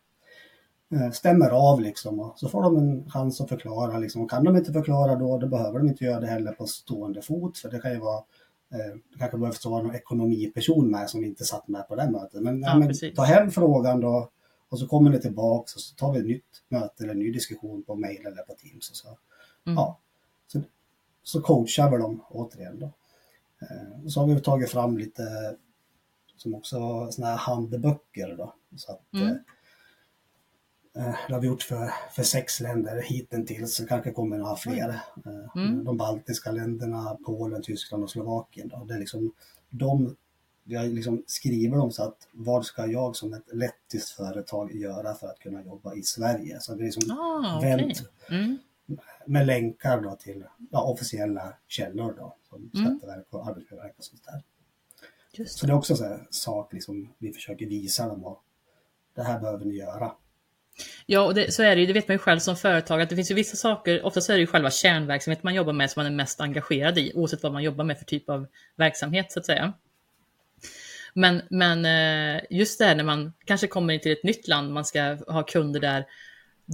eh, 0.92 1.11
stämmer 1.11 1.50
av 1.50 1.80
liksom 1.80 2.20
och 2.20 2.38
så 2.38 2.48
får 2.48 2.62
de 2.62 2.76
en 2.76 3.11
chans 3.11 3.40
att 3.40 3.48
förklara 3.48 3.98
liksom. 3.98 4.22
Och 4.22 4.30
kan 4.30 4.44
de 4.44 4.56
inte 4.56 4.72
förklara 4.72 5.16
då, 5.16 5.38
då 5.38 5.46
behöver 5.46 5.78
de 5.78 5.88
inte 5.88 6.04
göra 6.04 6.20
det 6.20 6.26
heller 6.26 6.52
på 6.52 6.66
stående 6.66 7.22
fot 7.22 7.58
för 7.58 7.70
det 7.70 7.78
kan 7.78 7.92
ju 7.92 7.98
vara 7.98 8.18
eh, 8.72 8.94
det 9.12 9.18
kanske 9.18 9.38
behövs 9.38 9.64
vara 9.64 9.82
någon 9.82 9.94
ekonomiperson 9.94 10.90
med 10.90 11.11
som 11.11 11.24
inte 11.24 11.44
satt 11.44 11.68
med 11.68 11.88
på 11.88 11.96
det 11.96 12.11
mötet. 12.11 12.42
Men, 12.42 12.61
ja, 12.61 12.78
men 12.78 13.14
ta 13.16 13.22
hem 13.22 13.50
frågan 13.50 14.00
då 14.00 14.30
och 14.68 14.78
så 14.78 14.87
kommer 14.87 15.11
det 15.11 15.18
tillbaks 15.18 15.74
och 15.74 15.80
så 15.80 15.94
tar 15.94 16.12
vi 16.12 16.18
ett 16.18 16.26
nytt 16.26 16.62
möte 16.68 17.04
eller 17.04 17.12
en 17.12 17.18
ny 17.18 17.32
diskussion 17.32 17.82
på 17.82 17.94
mail 17.94 18.26
eller 18.26 18.42
på 18.42 18.54
Teams. 18.54 18.90
Och 18.90 18.96
så, 18.96 19.08
mm. 19.08 19.76
ja, 19.76 19.98
så, 20.46 20.61
så 21.22 21.40
coachar 21.40 21.90
vi 21.90 21.96
dem 21.96 22.20
återigen 22.28 22.78
då. 22.78 22.87
Eh, 23.61 24.08
så 24.08 24.20
har 24.20 24.26
vi 24.35 24.40
tagit 24.40 24.70
fram 24.70 24.98
lite 24.98 25.56
som 26.37 26.54
också 26.54 27.08
såna 27.11 27.26
här 27.26 27.37
handböcker 27.37 28.37
då. 28.37 28.54
Så 28.76 28.92
att, 28.92 29.12
mm. 29.14 29.38
Eh, 30.94 31.14
det 31.28 31.35
har 31.35 31.40
vi 31.40 31.46
gjort 31.46 31.62
för, 31.62 31.90
för 32.14 32.22
sex 32.22 32.61
länder 32.61 33.02
hittills, 33.02 33.74
så 33.76 33.87
kanske 33.87 34.11
kommer 34.12 34.38
några 34.38 34.56
fler. 34.56 34.88
Eh, 35.26 35.56
Mm. 35.62 35.85
De 35.85 35.96
baltiska 35.96 36.50
länderna, 36.52 37.18
Polen, 37.26 37.62
Tyskland 37.62 38.02
och 38.02 38.11
Slovakien. 38.11 38.68
Då. 38.68 38.85
Det 38.85 38.94
är 38.94 38.98
liksom, 38.98 39.32
de, 39.70 40.16
jag 40.64 40.88
liksom 40.88 41.22
skriver 41.26 41.76
dem 41.76 41.90
så 41.92 42.02
att 42.02 42.28
vad 42.32 42.64
ska 42.66 42.87
jag 42.87 43.16
som 43.16 43.32
ett 43.32 43.54
lettiskt 43.54 44.11
företag 44.11 44.74
göra 44.74 45.14
för 45.14 45.26
att 45.26 45.38
kunna 45.38 45.62
jobba 45.64 45.94
i 45.94 46.02
Sverige? 46.02 46.61
Så 46.61 46.74
det 46.74 46.82
är 46.82 46.85
liksom 46.85 47.18
Ah, 47.18 47.56
okej. 47.58 47.76
vänt 47.76 48.02
Mm. 48.30 48.58
Med 49.26 49.46
länkar 49.46 50.00
då 50.00 50.16
till 50.16 50.44
ja, 50.70 50.83
officiella 50.83 51.55
källor 51.68 52.14
då, 52.18 52.37
som 52.48 52.70
Mm. 52.74 52.98
Skatteverk 52.98 53.26
och 53.31 53.46
Arbetsmiljöverket 53.46 53.98
och 53.98 54.05
sånt 54.05 54.24
där. 54.24 54.42
Just 55.33 55.59
Så 55.59 55.66
det 55.66 55.72
är 55.72 55.76
också 55.76 55.96
så 55.96 56.05
här 56.05 56.26
sak 56.31 56.72
liksom, 56.72 57.14
vi 57.18 57.33
försöker 57.33 57.66
visa 57.66 58.09
dem 58.09 58.24
och 58.24 58.42
det 59.14 59.22
här 59.22 59.40
behöver 59.40 59.64
ni 59.64 59.74
göra. 59.74 60.12
Ja, 61.07 61.20
och 61.20 61.35
det, 61.35 61.55
så 61.55 61.62
är 61.62 61.74
det 61.76 61.81
ju. 61.81 61.87
Det 61.87 61.92
vet 61.92 62.09
man 62.09 62.14
ju 62.14 62.18
själv 62.18 62.38
som 62.38 62.57
företag 62.57 63.00
att 63.00 63.09
det 63.09 63.16
finns 63.16 63.31
ju 63.31 63.35
vissa 63.35 63.57
saker, 63.57 64.07
oftast 64.07 64.31
är 64.31 64.35
det 64.35 64.40
ju 64.40 64.46
själva 64.46 64.70
kärnverksamhet 64.70 65.42
man 65.42 65.55
jobbar 65.55 65.72
med 65.72 65.90
som 65.90 66.00
man 66.00 66.12
är 66.12 66.16
mest 66.16 66.40
engagerad 66.40 66.98
i, 66.98 67.12
oavsett 67.14 67.42
vad 67.42 67.52
man 67.52 67.62
jobbar 67.62 67.85
med 67.85 67.98
för 67.98 68.05
typ 68.05 68.28
av 68.28 68.46
verksamhet 68.76 69.33
så 69.33 69.38
att 69.38 69.46
säga. 69.46 69.72
Men, 71.14 71.42
men 71.50 71.85
eh, 71.85 72.42
just 72.50 72.78
det 72.78 72.85
här 72.85 72.94
när 72.94 73.05
man 73.05 73.33
kanske 73.44 73.66
kommer 73.66 73.94
in 73.94 74.00
till 74.00 74.12
ett 74.12 74.24
nytt 74.24 74.48
land, 74.48 74.72
man 74.72 74.85
ska 74.85 75.18
ha 75.26 75.42
kunder 75.42 75.81
där, 75.81 76.07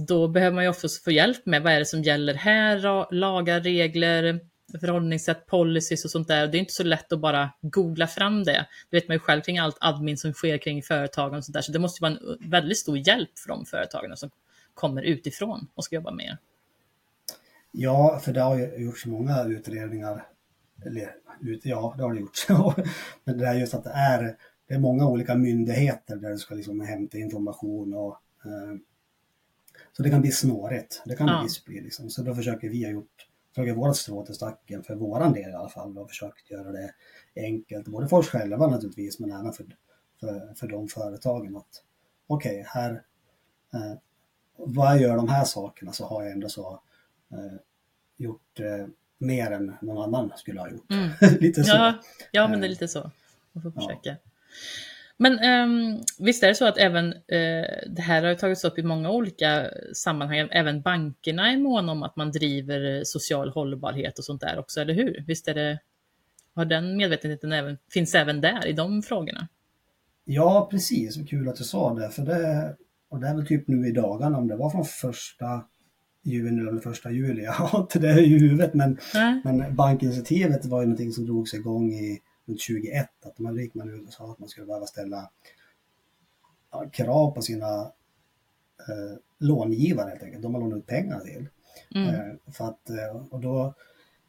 då 0.07 0.27
behöver 0.27 0.55
man 0.55 0.63
ju 0.63 0.69
också 0.69 0.87
få 1.03 1.11
hjälp 1.11 1.45
med 1.45 1.63
vad 1.63 1.73
är 1.73 1.79
det 1.79 1.85
som 1.85 2.03
gäller 2.03 2.33
här, 2.33 3.13
lagar, 3.13 3.59
regler, 3.59 4.39
förhållningssätt, 4.79 5.45
policies 5.45 6.05
och 6.05 6.11
sånt 6.11 6.27
där. 6.27 6.47
Det 6.47 6.57
är 6.57 6.59
inte 6.59 6.73
så 6.73 6.83
lätt 6.83 7.13
att 7.13 7.19
bara 7.19 7.49
googla 7.61 8.07
fram 8.07 8.43
det. 8.43 8.65
Det 8.89 8.97
vet 8.97 9.07
man 9.07 9.15
ju 9.15 9.19
själv 9.19 9.41
kring 9.41 9.57
allt 9.57 9.77
admin 9.79 10.17
som 10.17 10.33
sker 10.33 10.57
kring 10.57 10.83
företagen 10.83 11.37
och 11.37 11.45
sånt 11.45 11.53
där. 11.53 11.61
Så 11.61 11.71
det 11.71 11.79
måste 11.79 12.05
ju 12.05 12.09
vara 12.09 12.19
en 12.41 12.49
väldigt 12.49 12.77
stor 12.77 12.97
hjälp 12.97 13.39
för 13.39 13.49
de 13.49 13.65
företagen 13.65 14.17
som 14.17 14.29
kommer 14.73 15.01
utifrån 15.01 15.67
och 15.75 15.83
ska 15.83 15.95
jobba 15.95 16.11
med 16.11 16.25
er. 16.25 16.37
Ja, 17.71 18.19
för 18.23 18.33
det 18.33 18.41
har 18.41 18.57
ju 18.57 18.83
gjorts 18.83 19.05
många 19.05 19.43
utredningar. 19.43 20.27
Eller, 20.85 21.15
ut, 21.41 21.65
ja, 21.65 21.93
det 21.97 22.03
har 22.03 22.13
det 22.13 22.19
gjorts. 22.19 22.47
Men 23.23 23.37
det 23.37 23.47
är 23.47 23.53
just 23.53 23.73
att 23.73 23.83
det 23.83 23.89
är, 23.89 24.37
det 24.67 24.73
är 24.73 24.79
många 24.79 25.07
olika 25.07 25.35
myndigheter 25.35 26.15
där 26.15 26.29
du 26.29 26.37
ska 26.37 26.55
liksom 26.55 26.79
hämta 26.79 27.17
information 27.17 27.93
och 27.93 28.17
eh, 28.45 28.75
så 29.93 30.03
det 30.03 30.09
kan 30.09 30.21
bli 30.21 30.31
snårigt. 30.31 31.01
Det 31.05 31.15
kan 31.15 31.27
det 31.27 31.33
Ja. 31.33 31.41
visst 31.43 31.65
bli. 31.65 31.81
Liksom. 31.81 32.09
Så 32.09 32.21
då 32.21 32.35
försöker 32.35 32.69
vi 32.69 32.83
ha 32.83 32.91
gjort, 32.91 33.27
försöker 33.55 33.73
vårt 33.73 33.97
strå 33.97 34.25
till 34.25 34.35
stacken 34.35 34.83
för 34.83 34.95
våran 34.95 35.33
del 35.33 35.49
i 35.51 35.53
alla 35.53 35.69
fall 35.69 35.97
och 35.97 36.09
försökt 36.09 36.51
göra 36.51 36.71
det 36.71 36.93
enkelt, 37.35 37.87
både 37.87 38.07
för 38.07 38.17
oss 38.17 38.27
själva 38.27 38.67
naturligtvis 38.67 39.19
men 39.19 39.31
även 39.31 39.53
för, 39.53 39.65
för, 40.19 40.53
för 40.55 40.67
de 40.67 40.87
företagen 40.87 41.55
att 41.57 41.83
okej, 42.27 42.63
här, 42.67 42.91
eh, 43.73 43.93
vad 44.57 44.87
jag 44.87 45.01
gör 45.01 45.15
de 45.15 45.29
här 45.29 45.45
sakerna 45.45 45.91
så 45.91 46.05
har 46.05 46.23
jag 46.23 46.31
ändå 46.31 46.49
så 46.49 46.81
eh, 47.31 47.57
gjort 48.17 48.59
eh, 48.59 48.87
mer 49.17 49.51
än 49.51 49.75
någon 49.81 50.15
annan 50.15 50.37
skulle 50.37 50.59
ha 50.59 50.69
gjort. 50.69 50.91
Mm. 50.91 51.09
Lite 51.39 51.63
så. 51.63 51.71
Ja, 51.75 51.99
ja, 52.31 52.47
men 52.47 52.59
det 52.61 52.67
är 52.67 52.69
lite 52.69 52.87
så. 52.87 53.11
Man 53.51 53.63
får 53.63 53.71
försöka. 53.71 54.15
Men 55.21 55.39
ehm, 55.39 55.97
visst 56.19 56.43
är 56.43 56.47
det 56.47 56.55
så 56.55 56.65
att 56.65 56.77
även 56.77 57.13
eh, 57.13 57.65
det 57.87 58.01
här 58.01 58.23
har 58.23 58.35
tagits 58.35 58.63
upp 58.63 58.79
i 58.79 58.83
många 58.83 59.11
olika 59.11 59.69
sammanhang. 59.93 60.47
Även 60.51 60.81
bankerna 60.81 61.51
är 61.51 61.57
måna 61.57 61.91
om 61.91 62.03
att 62.03 62.15
man 62.15 62.31
driver 62.31 62.97
eh, 62.97 63.01
social 63.03 63.49
hållbarhet 63.49 64.19
och 64.19 64.25
sånt 64.25 64.41
där 64.41 64.59
också, 64.59 64.81
eller 64.81 64.93
hur? 64.93 65.23
Visst 65.27 65.47
är 65.47 65.53
det, 65.53 65.79
har 66.55 66.65
den 66.65 66.97
medvetenheten 66.97 67.51
även, 67.51 67.77
finns 67.91 68.15
även 68.15 68.41
där 68.41 68.67
i 68.67 68.73
de 68.73 69.01
frågorna? 69.01 69.47
Ja, 70.25 70.67
precis. 70.71 71.29
Kul 71.29 71.49
att 71.49 71.55
du 71.55 71.63
sa 71.63 71.93
det. 71.93 72.09
För 72.09 72.21
det, 72.21 72.75
och 73.09 73.19
det 73.19 73.27
är 73.27 73.35
väl 73.35 73.47
typ 73.47 73.67
nu 73.67 73.87
i 73.87 73.91
dagarna, 73.91 74.37
om 74.37 74.47
det 74.47 74.55
var 74.55 74.69
från 74.69 74.85
första 74.85 75.63
juni 76.23 76.67
eller 76.69 76.81
första 76.81 77.11
juli. 77.11 77.43
Jag 77.43 77.51
har 77.51 77.79
inte 77.81 77.99
det 77.99 78.21
i 78.21 78.39
huvudet, 78.39 78.73
men, 78.73 78.97
Nej? 79.13 79.41
men 79.43 79.75
bankinitiativet 79.75 80.65
var 80.65 80.79
ju 80.79 80.85
någonting 80.85 81.11
som 81.11 81.25
drogs 81.25 81.53
igång 81.53 81.93
i 81.93 82.19
runt 82.49 82.61
2021. 82.61 83.09
Att 83.25 83.39
man 83.39 83.55
gick 83.57 83.73
man 83.73 83.89
ut 83.89 84.07
och 84.07 84.13
sa 84.13 84.31
att 84.31 84.39
man 84.39 84.49
skulle 84.49 84.67
behöva 84.67 84.85
ställa 84.85 85.31
ja, 86.71 86.89
krav 86.89 87.31
på 87.31 87.41
sina 87.41 87.81
eh, 88.87 89.17
långivare 89.37 90.09
helt 90.09 90.23
enkelt. 90.23 90.43
De 90.43 90.53
har 90.53 90.61
lånat 90.61 90.77
ut 90.77 90.87
pengar 90.87 91.19
till. 91.19 91.47
Mm. 91.95 92.15
Eh, 92.15 92.35
för 92.53 92.65
att, 92.65 92.89
eh, 92.89 93.15
och 93.29 93.39
då, 93.39 93.73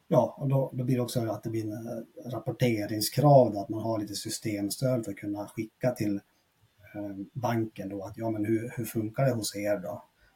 ja, 0.07 0.35
och 0.37 0.47
då, 0.47 0.71
då 0.73 0.83
blir 0.83 0.95
det 0.95 1.01
också 1.01 1.31
att 1.31 1.43
det 1.43 1.49
blir 1.49 1.63
en 1.63 1.87
eh, 1.87 2.29
rapporteringskrav, 2.31 3.53
då, 3.53 3.59
att 3.59 3.69
man 3.69 3.81
har 3.81 3.99
lite 3.99 4.15
systemstöd 4.15 5.05
för 5.05 5.11
att 5.11 5.17
kunna 5.17 5.47
skicka 5.47 5.91
till 5.91 6.15
eh, 6.95 7.15
banken 7.33 7.89
då 7.89 8.03
att 8.03 8.17
ja 8.17 8.29
men 8.29 8.45
hur, 8.45 8.73
hur 8.77 8.85
funkar 8.85 9.25
det 9.25 9.31
hos 9.31 9.55
er 9.55 9.77
då? 9.77 9.89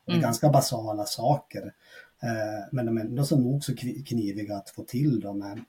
Och 0.05 0.11
Det 0.11 0.11
är 0.11 0.15
Mm. 0.15 0.21
ganska 0.23 0.49
basala 0.49 1.05
saker. 1.05 1.73
Eh, 2.23 2.67
men 2.71 2.85
de 2.85 2.97
är 2.97 3.01
ändå 3.01 3.23
så 3.25 3.39
nog 3.39 3.63
så 3.63 3.71
kni- 3.71 4.05
kniviga 4.05 4.55
att 4.57 4.69
få 4.69 4.83
till 4.83 5.19
dem. 5.19 5.39
med, 5.39 5.61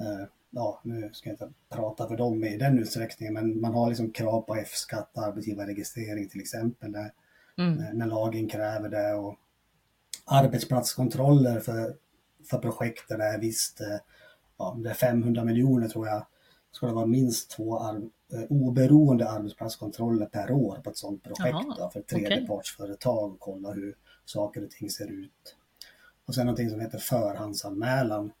Eh, 0.00 0.26
ja, 0.54 0.80
nu 0.84 1.10
ska 1.12 1.28
jag 1.28 1.34
inte 1.34 1.52
prata 1.70 2.08
för 2.08 2.16
dem 2.16 2.44
i 2.44 2.56
den 2.56 2.78
utsträckningen, 2.78 3.34
men 3.34 3.60
man 3.60 3.74
har 3.74 3.88
liksom 3.88 4.10
krav 4.10 4.40
på 4.40 4.54
F-skatt, 4.56 5.18
arbetsgivarregistrering 5.18 6.28
till 6.28 6.40
exempel, 6.40 6.90
när, 6.90 7.12
Mm. 7.58 7.74
när- 7.74 7.92
när 7.92 8.06
lagen 8.06 8.48
kräver 8.48 8.88
det. 8.88 9.14
Och 9.14 9.36
arbetsplatskontroller 10.24 11.60
för, 11.60 11.96
för 12.50 12.58
projekt 12.58 13.08
där 13.08 13.18
det 13.18 13.24
är 13.24 13.38
visst, 13.38 13.80
eh, 13.80 13.96
ja, 14.58 14.76
det 14.84 14.90
är 14.90 14.94
500 14.94 15.44
miljoner 15.44 15.88
tror 15.88 16.06
jag, 16.08 16.26
ska 16.70 16.86
det 16.86 16.92
vara 16.92 17.06
minst 17.06 17.50
två 17.50 17.78
ar- 17.78 18.10
eh, 18.32 18.42
oberoende 18.50 19.28
arbetsplatskontroller 19.30 20.26
per 20.26 20.50
år 20.52 20.80
på 20.84 20.90
ett 20.90 20.96
sådant 20.96 21.22
projekt 21.22 21.56
Jaha, 21.66 21.76
då, 21.78 21.90
för 21.90 22.00
tredjepartsföretag 22.00 23.32
och 23.32 23.40
kolla 23.40 23.72
hur 23.72 23.96
saker 24.24 24.64
och 24.64 24.70
ting 24.70 24.90
ser 24.90 25.10
ut. 25.12 25.56
Och 26.26 26.34
sen 26.34 26.46
någonting 26.46 26.70
som 26.70 26.80
heter 26.80 26.98
förhandsanmälan. 26.98 28.32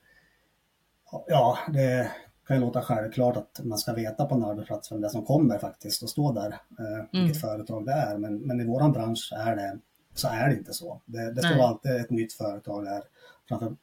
Ja, 1.26 1.58
det 1.72 2.10
kan 2.46 2.56
ju 2.56 2.62
låta 2.62 2.82
självklart 2.82 3.36
att 3.36 3.60
man 3.64 3.78
ska 3.78 3.92
veta 3.92 4.24
på 4.24 4.34
en 4.34 4.44
arbetsplats 4.44 4.92
vem 4.92 5.00
det 5.00 5.06
är 5.06 5.10
som 5.10 5.24
kommer 5.24 5.58
faktiskt 5.58 6.02
och 6.02 6.10
stå 6.10 6.32
där, 6.32 6.48
eh, 6.50 7.04
vilket 7.22 7.40
företag 7.40 7.86
det 7.86 7.92
är. 7.92 8.18
Men, 8.18 8.38
men 8.38 8.60
i 8.60 8.64
våran 8.64 8.92
bransch 8.92 9.32
är 9.36 9.56
det, 9.56 9.78
så 10.14 10.28
är 10.28 10.48
det 10.48 10.56
inte 10.56 10.72
så. 10.72 11.02
Det, 11.04 11.32
det 11.32 11.42
står 11.42 11.62
alltid 11.62 11.96
ett 11.96 12.10
nytt 12.10 12.32
företag 12.32 12.84
där 12.84 13.02
framför 13.48 13.76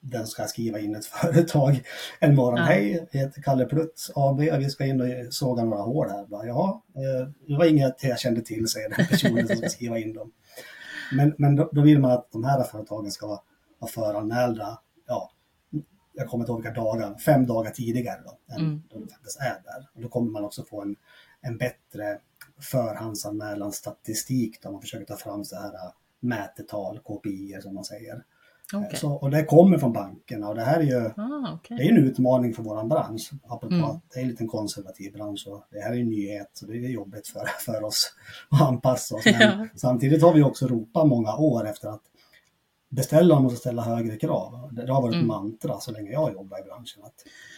den 0.00 0.26
ska 0.26 0.44
skriva 0.44 0.78
in 0.78 0.94
ett 0.94 1.06
företag 1.20 1.82
en 2.20 2.34
morgon. 2.34 2.58
Ja. 2.58 2.64
Hej, 2.64 3.08
jag 3.12 3.20
heter 3.20 3.42
Kalle 3.42 3.64
Plutz 3.64 4.10
AB 4.14 4.40
vi 4.40 4.70
ska 4.70 4.84
in 4.84 5.00
och 5.00 5.34
såga 5.34 5.64
några 5.64 5.82
hål 5.82 6.10
här. 6.10 6.26
Bara, 6.26 6.46
Jaha, 6.46 6.80
eh, 6.94 7.28
det 7.46 7.56
var 7.56 7.64
inget 7.64 8.04
jag 8.04 8.18
kände 8.18 8.40
till, 8.40 8.68
säger 8.68 8.88
den 8.88 9.06
personen 9.06 9.46
som 9.46 9.56
ska 9.56 9.68
skriva 9.68 9.98
in 9.98 10.12
dem. 10.14 10.32
Men, 11.12 11.34
men 11.38 11.56
då, 11.56 11.70
då 11.72 11.82
vill 11.82 11.98
man 11.98 12.10
att 12.10 12.32
de 12.32 12.44
här 12.44 12.62
företagen 12.62 13.10
ska 13.10 13.26
vara, 13.26 13.40
vara 13.78 13.90
föranmälda, 13.90 14.78
ja, 15.06 15.30
jag 16.12 16.28
kommer 16.28 16.44
inte 16.44 16.52
ihåg 16.52 16.62
vilka 16.62 16.80
dagar, 16.80 17.14
fem 17.18 17.46
dagar 17.46 17.70
tidigare 17.70 18.20
då, 18.24 18.54
än 18.54 18.60
Mm. 18.60 18.82
då 18.90 18.98
de 18.98 19.08
faktiskt 19.08 19.40
är 19.40 19.62
där. 19.64 19.88
Och 19.94 20.00
då 20.02 20.08
kommer 20.08 20.30
man 20.30 20.44
också 20.44 20.64
få 20.64 20.82
en, 20.82 20.96
en 21.40 21.58
bättre 21.58 22.18
förhandsanmälan 22.60 23.72
statistik 23.72 24.62
då 24.62 24.72
man 24.72 24.80
försöker 24.80 25.04
ta 25.06 25.16
fram 25.16 25.44
så 25.44 25.56
här 25.56 25.68
äh, 25.74 25.92
mätetal, 26.20 26.98
KPI 26.98 27.58
som 27.62 27.74
man 27.74 27.84
säger. 27.84 28.24
Okej. 28.74 28.98
Så, 28.98 29.12
och 29.12 29.30
det 29.30 29.44
kommer 29.44 29.78
från 29.78 29.92
bankerna 29.92 30.48
och 30.48 30.54
det 30.54 30.62
här 30.62 30.78
är 30.80 30.82
ju 30.84 31.10
Ah, 31.16 31.54
okej. 31.54 31.76
det 31.76 31.82
är 31.84 31.90
en 31.92 31.96
utmaning 32.04 32.54
för 32.54 32.62
våran 32.62 32.88
bransch. 32.88 33.30
Apropå 33.44 33.74
Mm. 33.74 33.84
att 33.90 34.10
det 34.10 34.18
är 34.18 34.22
en 34.22 34.28
liten 34.28 34.48
konservativ 34.48 35.12
bransch 35.12 35.46
och 35.48 35.64
det 35.70 35.80
här 35.80 35.92
är 35.92 36.00
en 36.00 36.08
nyhet 36.08 36.50
så 36.52 36.66
det 36.66 36.72
är 36.76 36.88
jobbigt 36.88 37.26
för, 37.26 37.44
för 37.64 37.84
oss 37.84 38.12
att 38.50 38.60
anpassa 38.62 39.14
oss. 39.14 39.24
Men 39.26 39.68
samtidigt 39.76 40.22
har 40.22 40.34
vi 40.34 40.42
också 40.42 40.66
ropat 40.68 41.06
många 41.08 41.36
år 41.36 41.66
efter 41.68 41.88
att 41.88 42.02
beställaren 42.92 43.42
måste 43.42 43.58
ställa 43.58 43.82
högre 43.82 44.16
krav. 44.16 44.68
Det 44.72 44.92
har 44.92 45.02
varit 45.02 45.14
Mm. 45.14 45.26
mantra 45.26 45.80
så 45.80 45.92
länge 45.92 46.12
jag 46.12 46.32
jobbar 46.32 46.60
i 46.60 46.62
branschen. 46.62 47.02
Att, 47.04 47.14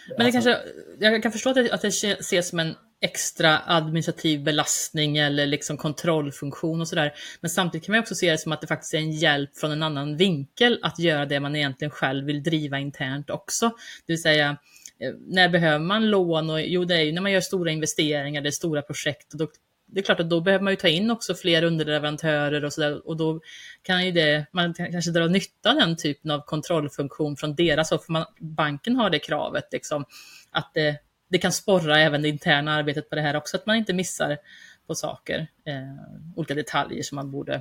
Men 0.09 0.19
det 0.19 0.25
alltså, 0.25 0.51
kanske, 0.51 0.63
jag 1.01 1.23
kan 1.23 1.33
förstå 1.33 1.49
att 1.51 1.55
det, 1.55 1.73
att 1.73 1.83
det 1.83 1.89
ses 1.89 2.49
som 2.49 2.59
en 2.59 2.75
extra 3.01 3.61
administrativ 3.67 4.45
belastning 4.45 5.17
eller 5.17 5.47
liksom 5.47 5.77
kontrollfunktion 5.77 6.81
och 6.81 6.89
sådär. 6.89 7.13
Men 7.41 7.51
samtidigt 7.51 7.87
kan 7.87 7.93
man 7.93 8.01
också 8.01 8.15
se 8.15 8.31
det 8.31 8.39
som 8.39 8.53
att 8.53 8.61
det 8.61 8.67
faktiskt 8.67 8.95
är 8.95 8.99
en 8.99 9.13
hjälp 9.13 9.57
från 9.57 9.73
en 9.73 9.83
annan 9.83 10.17
vinkel 10.17 10.79
att 10.83 10.99
göra 10.99 11.27
det 11.27 11.41
man 11.41 11.57
egentligen 11.57 11.91
själv 11.91 12.27
vill 12.27 12.43
driva 12.43 12.79
internt 12.79 13.31
också. 13.31 13.67
Det 14.07 14.13
vill 14.13 14.23
säga, 14.23 14.57
eh, 15.01 15.13
när 15.27 15.49
behöver 15.49 15.79
man 15.85 16.11
lån? 16.11 16.51
Och, 16.51 16.61
jo, 16.61 16.85
det 16.85 16.95
är 16.95 17.03
ju 17.03 17.13
när 17.13 17.23
man 17.23 17.33
gör 17.33 17.41
stora 17.41 17.71
investeringar, 17.71 18.41
det 18.41 18.49
är 18.49 18.51
stora 18.51 18.83
projekt. 18.83 19.33
Och 19.33 19.39
då, 19.39 19.49
det 19.95 20.01
är 20.01 20.05
klart 20.05 20.21
att 20.21 20.31
då 20.31 20.41
behöver 20.41 20.65
man 20.65 20.73
ju 20.73 20.77
ta 20.77 20.89
in 20.89 21.11
också 21.11 21.35
fler 21.35 21.65
underleverantörer 21.65 22.65
och 22.65 22.73
sådär. 22.73 23.09
Och 23.09 23.17
då 23.17 23.41
kan 23.83 24.07
ju 24.07 24.13
det, 24.13 24.47
man 24.53 24.75
kan 24.75 24.93
kanske 24.93 25.11
dra 25.11 25.27
nytta 25.27 25.71
av 25.71 25.77
den 25.77 25.97
typen 25.97 26.31
av 26.31 26.41
kontrollfunktion 26.41 27.37
från 27.37 27.55
deras 27.55 27.91
håll. 27.91 27.99
För 27.99 28.13
man, 28.13 28.25
banken 28.41 28.97
har 28.97 29.11
det 29.11 29.19
kravet, 29.19 29.69
liksom, 29.73 30.05
att 30.51 30.71
det, 30.75 30.97
det 31.31 31.39
kan 31.39 31.53
sporra 31.53 31.99
även 31.99 32.23
det 32.23 32.29
interna 32.29 32.75
arbetet 32.75 33.11
på 33.11 33.17
det 33.17 33.23
här 33.23 33.37
också, 33.37 33.57
att 33.57 33.67
man 33.67 33.77
inte 33.77 33.93
missar 33.93 34.39
på 34.87 34.95
saker, 34.95 35.47
eh, 35.67 36.35
olika 36.37 36.55
detaljer 36.55 37.03
som 37.03 37.17
man 37.17 37.31
borde 37.31 37.55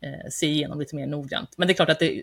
eh, 0.00 0.28
se 0.30 0.46
igenom 0.46 0.80
lite 0.80 0.96
mer 0.96 1.06
noggrant. 1.06 1.54
Men 1.56 1.68
det 1.68 1.72
är 1.72 1.76
klart 1.76 1.90
att 1.90 1.98
det, 1.98 2.22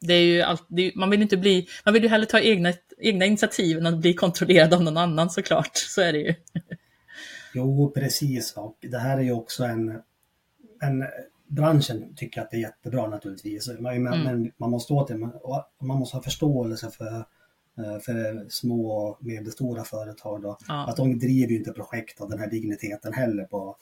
det 0.00 0.14
är 0.14 0.22
ju 0.22 0.42
allt, 0.42 0.66
det 0.68 0.82
är, 0.82 0.92
man 0.94 1.10
vill 1.10 1.22
inte 1.22 1.36
bli, 1.36 1.66
man 1.84 1.94
vill 1.94 2.02
ju 2.02 2.08
hellre 2.08 2.26
ta 2.26 2.40
egna, 2.40 2.72
egna 2.98 3.24
initiativ 3.24 3.78
än 3.78 3.86
att 3.86 3.98
bli 3.98 4.14
kontrollerad 4.14 4.74
av 4.74 4.82
någon 4.82 4.96
annan 4.96 5.30
såklart. 5.30 5.76
Så 5.76 6.00
är 6.00 6.12
det 6.12 6.18
ju. 6.18 6.34
Jo, 7.56 7.90
precis. 7.94 8.56
Och 8.56 8.76
det 8.80 8.98
här 8.98 9.18
är 9.18 9.22
ju 9.22 9.32
också 9.32 9.64
en, 9.64 10.02
en 10.82 11.04
branschen 11.48 12.14
tycker 12.16 12.40
att 12.42 12.50
det 12.50 12.56
är 12.56 12.60
jättebra 12.60 13.06
naturligtvis. 13.08 13.68
Men, 13.78 14.02
men 14.02 14.26
Mm. 14.26 14.52
man 14.56 14.70
måste 14.70 14.92
åt 14.92 15.08
det, 15.08 15.16
man, 15.16 15.32
man 15.80 15.98
måste 15.98 16.16
ha 16.16 16.22
förståelse 16.22 16.90
för, 16.90 17.16
eh, 17.78 17.98
för 18.00 18.48
små 18.48 18.90
och 18.90 19.24
medelstora 19.24 19.84
företag. 19.84 20.42
Då. 20.42 20.58
Ja. 20.68 20.86
Att 20.88 20.96
de 20.96 21.18
driver 21.18 21.50
ju 21.52 21.58
inte 21.58 21.72
projekt 21.72 22.20
av 22.20 22.28
den 22.30 22.38
här 22.38 22.50
digniteten 22.50 23.12
heller 23.12 23.44
på 23.44 23.76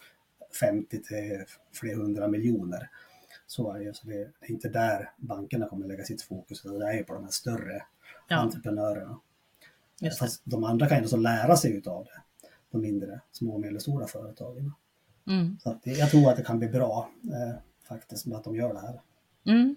50 0.60 1.02
till 1.02 1.44
flera 1.72 1.96
hundra 1.96 2.28
miljoner. 2.28 2.90
Så 3.46 3.72
är 3.72 3.84
det. 3.84 3.96
Så 3.96 4.06
det, 4.06 4.14
är 4.40 4.50
inte 4.50 4.68
där 4.68 5.10
bankerna 5.16 5.66
kommer 5.68 5.87
lägga 5.87 6.04
sitt 6.04 6.22
fokus, 6.22 6.62
det 6.62 6.87
är 6.88 6.92
ju 6.92 7.04
på 7.04 7.14
de 7.14 7.24
här 7.24 7.30
större 7.30 7.82
Ja. 8.28 8.37
entreprenörerna. 8.37 9.20
Fast 10.18 10.42
de 10.44 10.64
andra 10.64 10.87
kan 10.88 10.98
ju 10.98 11.04
också 11.04 11.16
lära 11.16 11.56
sig 11.56 11.76
utav 11.76 12.04
det, 12.04 12.22
de 12.74 12.82
mindre, 12.82 13.20
små 13.32 13.54
och 13.54 13.60
medelstora 13.60 14.06
företagen. 14.06 14.72
Mm. 15.26 15.58
Så 15.62 15.70
att 15.70 15.82
det, 15.82 15.90
jag 15.90 16.10
tror 16.10 16.30
att 16.30 16.37
det 16.37 16.42
kan 16.42 16.58
bli 16.58 16.68
bra 16.68 17.10
eh, 17.24 17.54
faktiskt 17.88 18.26
med 18.26 18.38
att 18.38 18.44
de 18.44 18.56
gör 18.56 18.74
det 18.74 18.80
här. 18.80 19.00
Mm. 19.46 19.76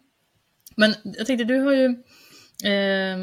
Men 0.75 0.93
jag 1.03 1.27
tänkte, 1.27 1.43
du 1.43 1.59
har 1.59 1.73
ju 1.73 1.85
eh, 2.71 3.17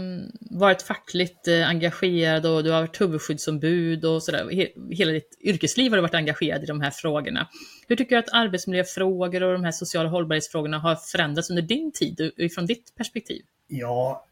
varit 0.51 0.83
fackligt 0.83 1.49
eh, 1.49 1.69
engagerad 1.69 2.47
och 2.47 2.65
du 2.65 2.71
har 2.71 2.81
varit 2.81 3.01
huvudskyddsombud 3.01 4.05
och 4.05 4.23
sådär. 4.23 4.45
He- 4.45 4.95
hela 4.95 5.13
ditt 5.13 5.39
yrkesliv 5.41 5.93
har 5.93 5.97
du 5.97 6.03
varit 6.03 6.15
engagerad 6.15 6.63
i 6.63 6.67
de 6.67 6.81
här 6.81 6.91
frågorna. 6.91 7.49
Hur 7.89 7.97
tycker 7.97 8.17
du 8.17 8.19
att 8.19 8.33
arbetsmiljöfrågor 8.33 9.43
och 9.43 9.53
de 9.53 9.65
här 9.65 9.73
sociala 9.73 10.09
hållbarhetsfrågorna 10.09 10.79
har 10.79 10.97
förändrats 10.97 11.51
under 11.51 11.63
din 11.63 11.93
tid 11.93 12.21
och 12.21 12.45
ifrån 12.45 12.67
ditt 12.67 12.95
perspektiv? 12.95 13.43
Ja, 13.67 14.27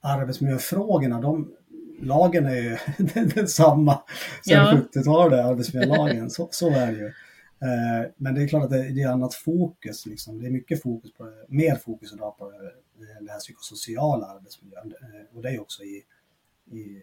arbetsmiljöfrågorna, 0.00 1.20
de, 1.20 1.52
lagen 2.00 2.46
är 2.46 2.54
ju 2.56 2.76
densamma 3.34 4.02
sedan 4.44 4.80
Ja. 4.92 5.00
70-talet, 5.00 5.44
arbetsmiljölagen. 5.44 6.30
Så, 6.30 6.48
så 6.50 6.70
är 6.70 6.86
det 6.86 6.98
ju. 6.98 7.06
Eh, 7.60 8.10
men 8.16 8.34
det 8.34 8.42
är 8.42 8.48
klart 8.48 8.64
att 8.64 8.70
det, 8.70 8.88
det 8.88 9.02
är 9.02 9.08
annat 9.08 9.34
fokus. 9.34 10.06
Liksom. 10.06 10.40
Det 10.40 10.46
är 10.46 10.50
mycket 10.50 10.82
fokus 10.82 11.12
på 11.12 11.32
mer 11.48 11.76
fokus 11.76 12.12
idag 12.12 12.38
på 12.38 12.52
det 13.20 13.30
här 13.30 13.38
psykosociala 13.38 14.26
arbetsmiljön. 14.26 14.94
Eh, 15.02 15.36
och 15.36 15.42
det 15.42 15.48
är 15.48 15.60
också 15.60 15.82
i, 15.82 16.04
i 16.70 17.02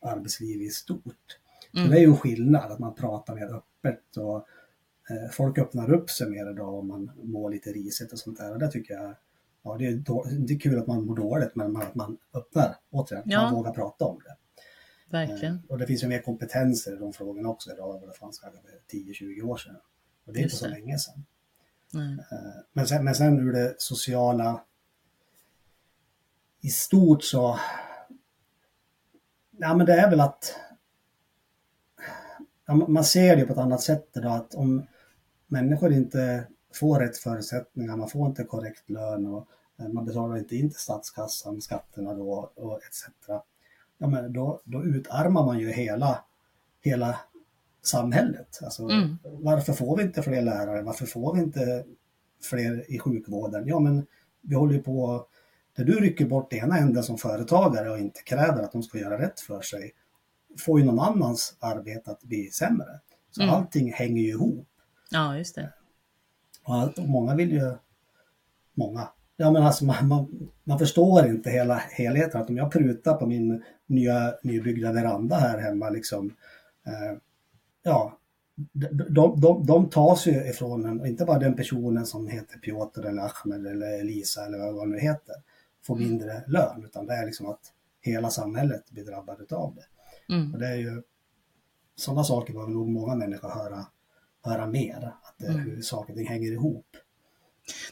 arbetsliv 0.00 0.62
i 0.62 0.70
stort. 0.70 1.38
Mm. 1.76 1.90
det 1.90 1.96
är 1.96 2.00
ju 2.00 2.06
en 2.06 2.16
skillnad 2.16 2.72
att 2.72 2.78
man 2.78 2.94
pratar 2.94 3.34
mer 3.34 3.54
öppet 3.54 4.16
och 4.16 4.36
eh, 5.10 5.30
folk 5.32 5.58
öppnar 5.58 5.92
upp 5.92 6.10
sig 6.10 6.30
mer 6.30 6.50
idag 6.50 6.74
om 6.74 6.88
man 6.88 7.10
mår 7.22 7.50
lite 7.50 7.72
risigt 7.72 8.12
och 8.12 8.18
sånt 8.18 8.38
där. 8.38 8.52
Och 8.52 8.58
det 8.58 8.70
tycker 8.70 8.94
jag, 8.94 9.14
ja 9.66 9.76
det 9.78 9.86
är, 9.86 9.96
då, 9.96 10.24
det 10.38 10.54
är 10.54 10.58
kul 10.58 10.78
att 10.78 10.86
man 10.86 11.06
mår 11.06 11.16
dåligt 11.16 11.54
men 11.56 11.76
att 11.76 11.94
man 11.94 12.18
öppnar, 12.34 12.76
återigen, 12.90 13.24
Ja. 13.26 13.42
man 13.42 13.54
vågar 13.54 13.72
prata 13.72 14.04
om 14.04 14.18
det. 14.24 14.36
Verkligen. 15.10 15.54
Eh, 15.54 15.60
och 15.68 15.78
det 15.78 15.86
finns 15.86 16.02
ju 16.04 16.08
mer 16.08 16.22
kompetenser 16.22 16.92
i 16.96 16.98
de 16.98 17.12
frågorna 17.12 17.48
också 17.48 17.72
idag 17.72 17.94
än 17.94 18.00
vad 18.00 18.10
det 18.10 18.18
fanns 18.18 18.38
kanske 18.38 18.60
för 18.60 18.96
10-20 18.98 19.42
år 19.42 19.56
sedan. 19.56 19.76
Och 20.26 20.32
det 20.32 20.38
är 20.38 20.42
Just 20.42 20.54
inte 20.54 20.64
så 20.64 20.64
det. 20.74 20.80
länge 20.80 20.98
sedan. 20.98 21.24
Eh, 21.94 22.24
Men 22.72 22.86
sen, 22.86 23.04
men 23.04 23.14
sen 23.14 23.38
ur 23.40 23.52
det 23.52 23.74
sociala 23.78 24.64
i 26.60 26.68
stort 26.68 27.24
så 27.24 27.58
Ja 29.58 29.74
men 29.74 29.86
det 29.86 29.92
är 29.94 30.10
väl 30.10 30.20
att 30.20 30.54
ja, 32.66 32.74
man 32.74 33.04
ser 33.04 33.36
det 33.36 33.44
på 33.46 33.52
ett 33.52 33.58
annat 33.58 33.82
sätt 33.82 34.10
idag 34.16 34.32
att 34.32 34.54
om 34.54 34.86
människor 35.46 35.92
inte 35.92 36.46
får 36.74 37.00
rätt 37.00 37.16
förutsättningar, 37.16 37.96
man 37.96 38.08
får 38.08 38.26
inte 38.26 38.44
korrekt 38.44 38.90
lön 38.90 39.26
och 39.26 39.48
eh, 39.78 39.88
man 39.88 40.04
betalar 40.06 40.36
inte 40.38 40.56
in 40.56 40.70
till 40.70 40.78
statskassan 40.80 41.60
skatterna 41.60 42.14
då 42.14 42.50
och 42.54 42.80
etc. 42.82 43.06
Ja 43.98 44.06
men 44.06 44.32
då, 44.32 44.60
då 44.64 44.84
utarmar 44.84 45.44
man 45.44 45.58
ju 45.58 45.70
hela, 45.72 46.24
hela 46.80 47.20
samhället. 47.82 48.58
Alltså, 48.62 48.82
Mm. 48.82 49.18
Varför 49.22 49.72
får 49.72 49.96
vi 49.96 50.02
inte 50.02 50.22
fler 50.22 50.42
lärare? 50.42 50.82
Varför 50.82 51.06
får 51.06 51.34
vi 51.34 51.40
inte 51.40 51.84
fler 52.42 52.90
i 52.90 52.98
sjukvården? 52.98 53.66
Ja, 53.66 53.78
men 53.78 54.06
vi 54.40 54.54
håller 54.54 54.74
ju 54.74 54.82
på... 54.82 55.26
Där 55.76 55.84
du 55.84 55.92
rycker 56.00 56.26
bort 56.26 56.52
ena 56.52 56.78
änden 56.78 57.02
som 57.02 57.18
företagare 57.18 57.90
och 57.90 57.98
inte 57.98 58.22
kräver 58.22 58.62
att 58.62 58.72
de 58.72 58.82
ska 58.82 58.98
göra 58.98 59.18
rätt 59.18 59.40
för 59.40 59.60
sig, 59.60 59.92
får 60.58 60.80
ju 60.80 60.86
någon 60.86 60.98
annans 61.00 61.56
arbete 61.60 62.10
att 62.10 62.22
bli 62.22 62.50
sämre. 62.50 63.00
Så 63.30 63.42
Mm. 63.42 63.54
allting 63.54 63.92
hänger 63.92 64.22
ju 64.22 64.28
ihop. 64.28 64.68
Ja, 65.10 65.38
just 65.38 65.54
det. 65.54 65.72
Och 66.66 67.08
många 67.08 67.34
vill 67.34 67.52
ju... 67.52 67.76
Många. 68.74 69.08
Ja, 69.36 69.50
men 69.50 69.62
alltså 69.62 69.84
man, 69.84 70.08
man, 70.08 70.50
man 70.64 70.78
förstår 70.78 71.26
inte 71.26 71.50
hela 71.50 71.74
helheten. 71.74 72.40
Att 72.40 72.50
om 72.50 72.56
jag 72.56 72.72
prutar 72.72 73.14
på 73.14 73.26
min 73.26 73.62
nya 73.86 74.34
nybyggda 74.42 74.92
veranda 74.92 75.36
här 75.36 75.58
hemma, 75.58 75.90
liksom, 75.90 76.34
eh, 76.86 77.18
ja, 77.82 78.18
de, 79.10 79.40
de, 79.40 79.66
de, 79.66 79.90
tas 79.90 80.26
ju 80.26 80.48
ifrån 80.48 80.84
en, 80.84 81.06
inte 81.06 81.24
bara 81.24 81.38
den 81.38 81.56
personen 81.56 82.06
som 82.06 82.28
heter 82.28 82.58
Piotr 82.58 83.06
eller 83.06 83.22
Ahmed 83.22 83.66
eller 83.66 84.00
Elisa 84.00 84.46
eller 84.46 84.72
vad 84.72 84.88
det 84.88 84.90
nu 84.90 84.98
heter, 84.98 85.34
får 85.82 85.96
mindre 85.96 86.42
lön, 86.46 86.84
utan 86.84 87.06
det 87.06 87.14
är 87.14 87.26
liksom 87.26 87.46
att 87.46 87.60
hela 88.00 88.30
samhället 88.30 88.90
blir 88.90 89.04
drabbat 89.04 89.52
av 89.52 89.74
det. 89.74 90.34
Mm. 90.34 90.52
Och 90.52 90.58
det 90.58 90.66
är 90.66 90.76
ju 90.76 91.02
sådana 91.96 92.24
saker 92.24 92.52
behöver 92.52 92.72
nog 92.72 92.88
många 92.88 93.14
människor 93.14 93.48
höra, 93.48 93.86
höra 94.46 94.66
mer, 94.66 95.12
att 95.22 95.34
det, 95.38 95.46
Mm. 95.46 95.60
hur 95.60 95.82
saker 95.82 96.12
och 96.12 96.18
ting 96.18 96.28
hänger 96.28 96.52
ihop. 96.52 96.86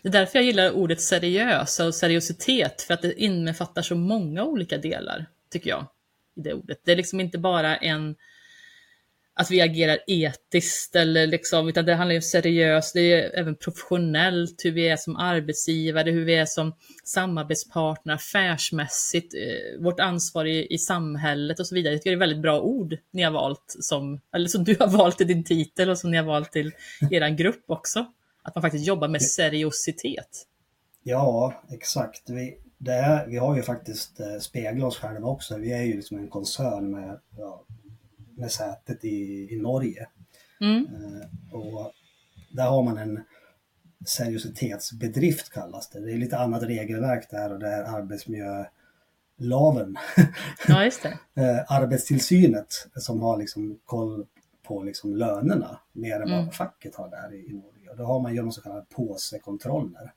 Det 0.03 0.09
är 0.09 0.13
därför 0.13 0.39
jag 0.39 0.47
gillar 0.47 0.71
ordet 0.71 1.01
seriösa 1.01 1.87
och 1.87 1.95
seriositet, 1.95 2.83
för 2.83 2.95
att 2.95 3.03
det 3.03 3.21
innefattar 3.21 3.83
så 3.83 3.95
många 3.95 4.45
olika 4.45 4.79
delar, 4.79 5.27
tycker 5.51 5.71
jag, 5.71 5.87
i 6.37 6.41
det 6.41 6.55
ordet. 6.55 6.81
Det 6.85 6.93
är 6.93 6.97
liksom 6.97 7.21
inte 7.21 7.39
bara 7.39 7.77
en 7.77 8.15
att 9.37 9.51
vi 9.51 9.61
agerar 9.61 9.99
etiskt, 10.07 10.97
eller 10.97 11.27
liksom, 11.27 11.69
utan 11.69 11.85
det 11.85 11.95
handlar 11.95 12.13
ju 12.13 12.19
om 12.19 12.23
seriöst, 12.23 12.95
det 12.95 13.13
är 13.13 13.39
även 13.39 13.57
professionellt, 13.57 14.65
hur 14.65 14.73
vi 14.73 14.89
är 14.89 14.97
som 14.97 15.17
arbetsgivare, 15.17 16.11
hur 16.11 16.25
vi 16.25 16.35
är 16.35 16.47
som 16.47 16.75
samarbetspartner, 17.05 18.15
affärsmässigt, 18.15 19.35
eh, 19.35 19.83
vårt 19.85 20.01
ansvar 20.01 20.45
i, 20.45 20.75
i 20.75 20.79
samhället 20.79 21.61
och 21.61 21.67
så 21.67 21.75
vidare. 21.75 21.95
Jag 21.95 22.03
tycker 22.03 22.11
det 22.11 22.17
är 22.17 22.29
väldigt 22.29 22.43
bra 22.43 22.61
ord 22.61 22.97
ni 23.11 23.23
har 23.23 23.31
valt, 23.31 23.77
som, 23.81 24.21
eller 24.35 24.49
som 24.49 24.65
du 24.65 24.77
har 24.81 24.89
valt 24.89 25.21
i 25.21 25.25
din 25.25 25.45
titel 25.45 25.91
och 25.91 25.99
som 25.99 26.11
ni 26.11 26.17
har 26.17 26.25
valt 26.25 26.53
till 26.53 26.73
er 27.11 27.29
grupp 27.29 27.65
också. 27.67 28.07
Att 28.43 28.55
man 28.55 28.63
faktiskt 28.63 28.87
jobbar 28.87 29.09
med 29.09 29.23
seriositet. 29.23 30.47
Ja, 31.03 31.63
exakt. 31.71 32.31
Vi, 32.31 32.59
det 32.79 32.93
är, 32.93 33.27
vi 33.27 33.37
har 33.37 33.57
ju 33.57 33.63
faktiskt 33.63 34.21
eh, 34.21 34.39
speglat 34.41 34.89
oss 34.89 34.99
själva 34.99 35.29
också. 35.29 35.57
Vi 35.57 35.73
är 35.73 35.83
ju 35.83 35.95
liksom 35.97 36.19
en 36.19 36.29
koncern 36.29 36.91
med, 36.91 37.21
ja, 37.39 37.65
med 38.37 38.51
sätet 38.51 39.05
i, 39.05 39.49
i 39.55 39.61
Norge. 39.61 40.09
Mm. 40.61 40.87
Eh, 40.87 41.55
och 41.55 41.93
där 42.51 42.67
har 42.71 42.83
man 42.83 42.99
en 42.99 43.21
seriositetsbedrift 44.07 45.53
kallas 45.53 45.91
det. 45.91 46.01
Det 46.01 46.13
är 46.13 46.17
lite 46.19 46.39
annat 46.39 46.63
regelverk 46.63 47.31
där 47.31 47.53
och 47.53 47.59
det 47.59 47.69
är 47.69 47.83
arbetsmiljölaven. 47.83 49.97
Ja, 50.69 50.85
just 50.85 51.03
det. 51.03 51.19
eh, 51.43 51.73
arbetstillsynet 51.73 52.89
som 52.97 53.23
har 53.23 53.37
liksom 53.39 53.79
koll 53.85 54.27
på 54.63 54.83
liksom 54.83 55.17
lönerna 55.17 55.81
mer 55.93 56.17
än 56.21 56.29
Mm. 56.33 56.45
vad 56.45 56.55
facket 56.55 56.95
har 56.95 57.11
där 57.11 57.35
i, 57.35 57.53
Norge. 57.53 57.91
Och 57.91 57.97
då 57.97 58.05
har 58.05 58.21
man 58.21 58.35
ju 58.35 58.51
så 58.51 58.61
kallade 58.63 58.87
påsekontroller. 58.91 60.13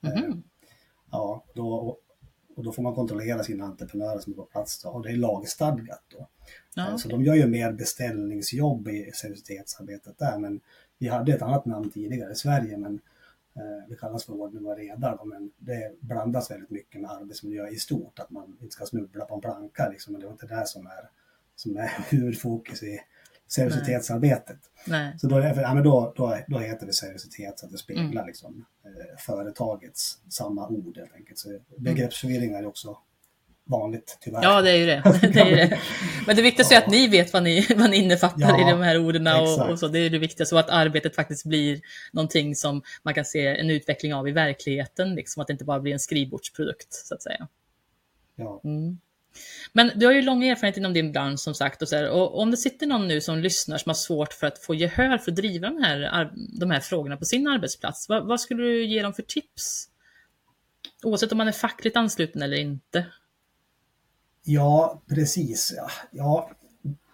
Mhm. 0.00 0.42
Ja, 1.10 1.44
då, 1.54 1.98
och 2.60 2.66
då 2.66 2.72
får 2.72 2.82
man 2.82 2.94
kontrollera 2.94 3.42
sina 3.42 3.64
entreprenörer 3.64 4.18
som 4.18 4.32
är 4.32 4.36
på 4.36 4.44
plats 4.44 4.82
då, 4.82 4.88
och 4.88 5.02
det 5.02 5.10
är 5.10 5.16
lagstadgat 5.16 6.02
då. 6.08 6.28
Ja, 6.74 6.90
Eh, 6.90 6.96
Så 6.96 7.08
de 7.08 7.24
gör 7.24 7.34
ju 7.34 7.46
mer 7.46 7.72
beställningsjobb 7.72 8.88
i 8.88 9.10
seriositetsarbetet 9.14 10.18
där, 10.18 10.38
men 10.38 10.60
vi 10.98 11.08
hade 11.08 11.32
ett 11.32 11.42
annat 11.42 11.64
namn 11.64 11.90
tidigare 11.90 12.32
i 12.32 12.34
Sverige, 12.34 12.76
men 12.76 13.00
eh, 13.56 13.88
det 13.88 13.96
kallas 13.96 14.24
för 14.24 14.32
ordning 14.32 14.66
och 14.66 14.76
reda, 14.76 15.16
då, 15.16 15.24
men 15.24 15.50
det 15.58 16.00
blandas 16.00 16.50
väldigt 16.50 16.70
mycket 16.70 17.00
med 17.00 17.10
arbetsmiljö 17.10 17.68
i 17.68 17.76
stort, 17.76 18.18
att 18.18 18.30
man 18.30 18.56
inte 18.60 18.74
ska 18.74 18.86
snubbla 18.86 19.24
på 19.24 19.34
en 19.34 19.40
planka 19.40 19.88
liksom, 19.88 20.12
men 20.12 20.20
det 20.20 20.26
var 20.26 20.32
inte 20.32 20.46
det 20.46 20.66
som 20.66 20.86
är, 20.86 21.10
som 21.56 21.76
är 21.76 21.90
huvudfokus 22.10 22.82
i 22.82 23.00
seriositetsarbetet. 23.52 24.58
Nej. 24.84 25.14
Så 25.18 25.26
då, 25.26 25.40
ja, 25.40 25.74
men 25.74 25.84
då, 25.84 26.12
då, 26.16 26.38
då 26.48 26.58
heter 26.58 26.86
det 26.86 26.92
seriositet 26.92 27.58
så 27.58 27.66
att 27.66 27.72
det 27.72 27.78
speglar 27.78 28.10
Mm. 28.12 28.26
liksom, 28.26 28.64
eh, 28.84 29.18
företagets 29.18 30.18
samma 30.28 30.68
ord 30.68 30.98
helt 30.98 31.14
enkelt. 31.14 31.38
Så 31.38 31.58
begreppsförvirring 31.76 32.52
är 32.54 32.66
också 32.66 32.98
vanligt 33.64 34.18
tyvärr. 34.20 34.42
Ja, 34.42 34.62
det 34.62 34.70
är 34.70 34.76
ju 34.76 34.86
det. 34.86 35.02
det, 35.32 35.40
är 35.40 35.56
det. 35.56 35.78
Men 36.26 36.36
det 36.36 36.42
viktigaste 36.42 36.74
är 36.74 36.78
att 36.78 36.90
ni 36.90 37.08
vet 37.08 37.32
vad 37.32 37.42
ni, 37.42 37.66
vad 37.76 37.90
ni 37.90 37.96
innefattar 37.96 38.58
Ja, 38.58 38.68
i 38.68 38.70
de 38.70 38.80
här 38.80 38.98
orden 38.98 39.26
och, 39.26 39.70
och 39.70 39.78
så. 39.78 39.88
Det 39.88 39.98
är 39.98 40.10
det 40.10 40.18
viktigaste. 40.18 40.54
Och 40.54 40.60
att 40.60 40.70
arbetet 40.70 41.14
faktiskt 41.14 41.44
blir 41.44 41.80
någonting 42.12 42.56
som 42.56 42.82
man 43.02 43.14
kan 43.14 43.24
se 43.24 43.46
en 43.46 43.70
utveckling 43.70 44.14
av 44.14 44.28
i 44.28 44.32
verkligheten. 44.32 45.14
Liksom, 45.14 45.40
att 45.40 45.46
det 45.46 45.52
inte 45.52 45.64
bara 45.64 45.80
blir 45.80 45.92
en 45.92 45.98
skrivbordsprodukt, 45.98 46.92
så 46.92 47.14
att 47.14 47.22
säga. 47.22 47.48
Ja. 48.36 48.60
Mm. 48.64 48.98
Men 49.72 49.90
du 49.94 50.06
har 50.06 50.12
ju 50.12 50.22
lång 50.22 50.44
erfarenhet 50.44 50.76
inom 50.76 50.92
din 50.92 51.12
bransch 51.12 51.40
som 51.40 51.54
sagt. 51.54 51.82
Och, 51.82 51.88
så 51.88 51.96
här, 51.96 52.10
och 52.10 52.40
om 52.40 52.50
det 52.50 52.56
sitter 52.56 52.86
någon 52.86 53.08
nu 53.08 53.20
som 53.20 53.38
lyssnar 53.38 53.78
som 53.78 53.90
har 53.90 53.94
svårt 53.94 54.32
för 54.32 54.46
att 54.46 54.58
få 54.58 54.74
gehör 54.74 55.18
för 55.18 55.30
att 55.30 55.36
driva 55.36 55.70
de 55.70 55.82
här, 55.82 56.30
de 56.60 56.70
här 56.70 56.80
frågorna 56.80 57.16
på 57.16 57.24
sin 57.24 57.48
arbetsplats. 57.48 58.08
Vad, 58.08 58.26
vad 58.26 58.40
skulle 58.40 58.62
du 58.62 58.84
ge 58.84 59.02
dem 59.02 59.12
för 59.12 59.22
tips? 59.22 59.88
Oavsett 61.02 61.32
om 61.32 61.38
man 61.38 61.48
är 61.48 61.52
fackligt 61.52 61.96
ansluten 61.96 62.42
eller 62.42 62.56
inte. 62.56 63.06
Ja, 64.44 65.02
precis. 65.08 65.74
Ja, 65.76 65.90
ja. 66.10 66.50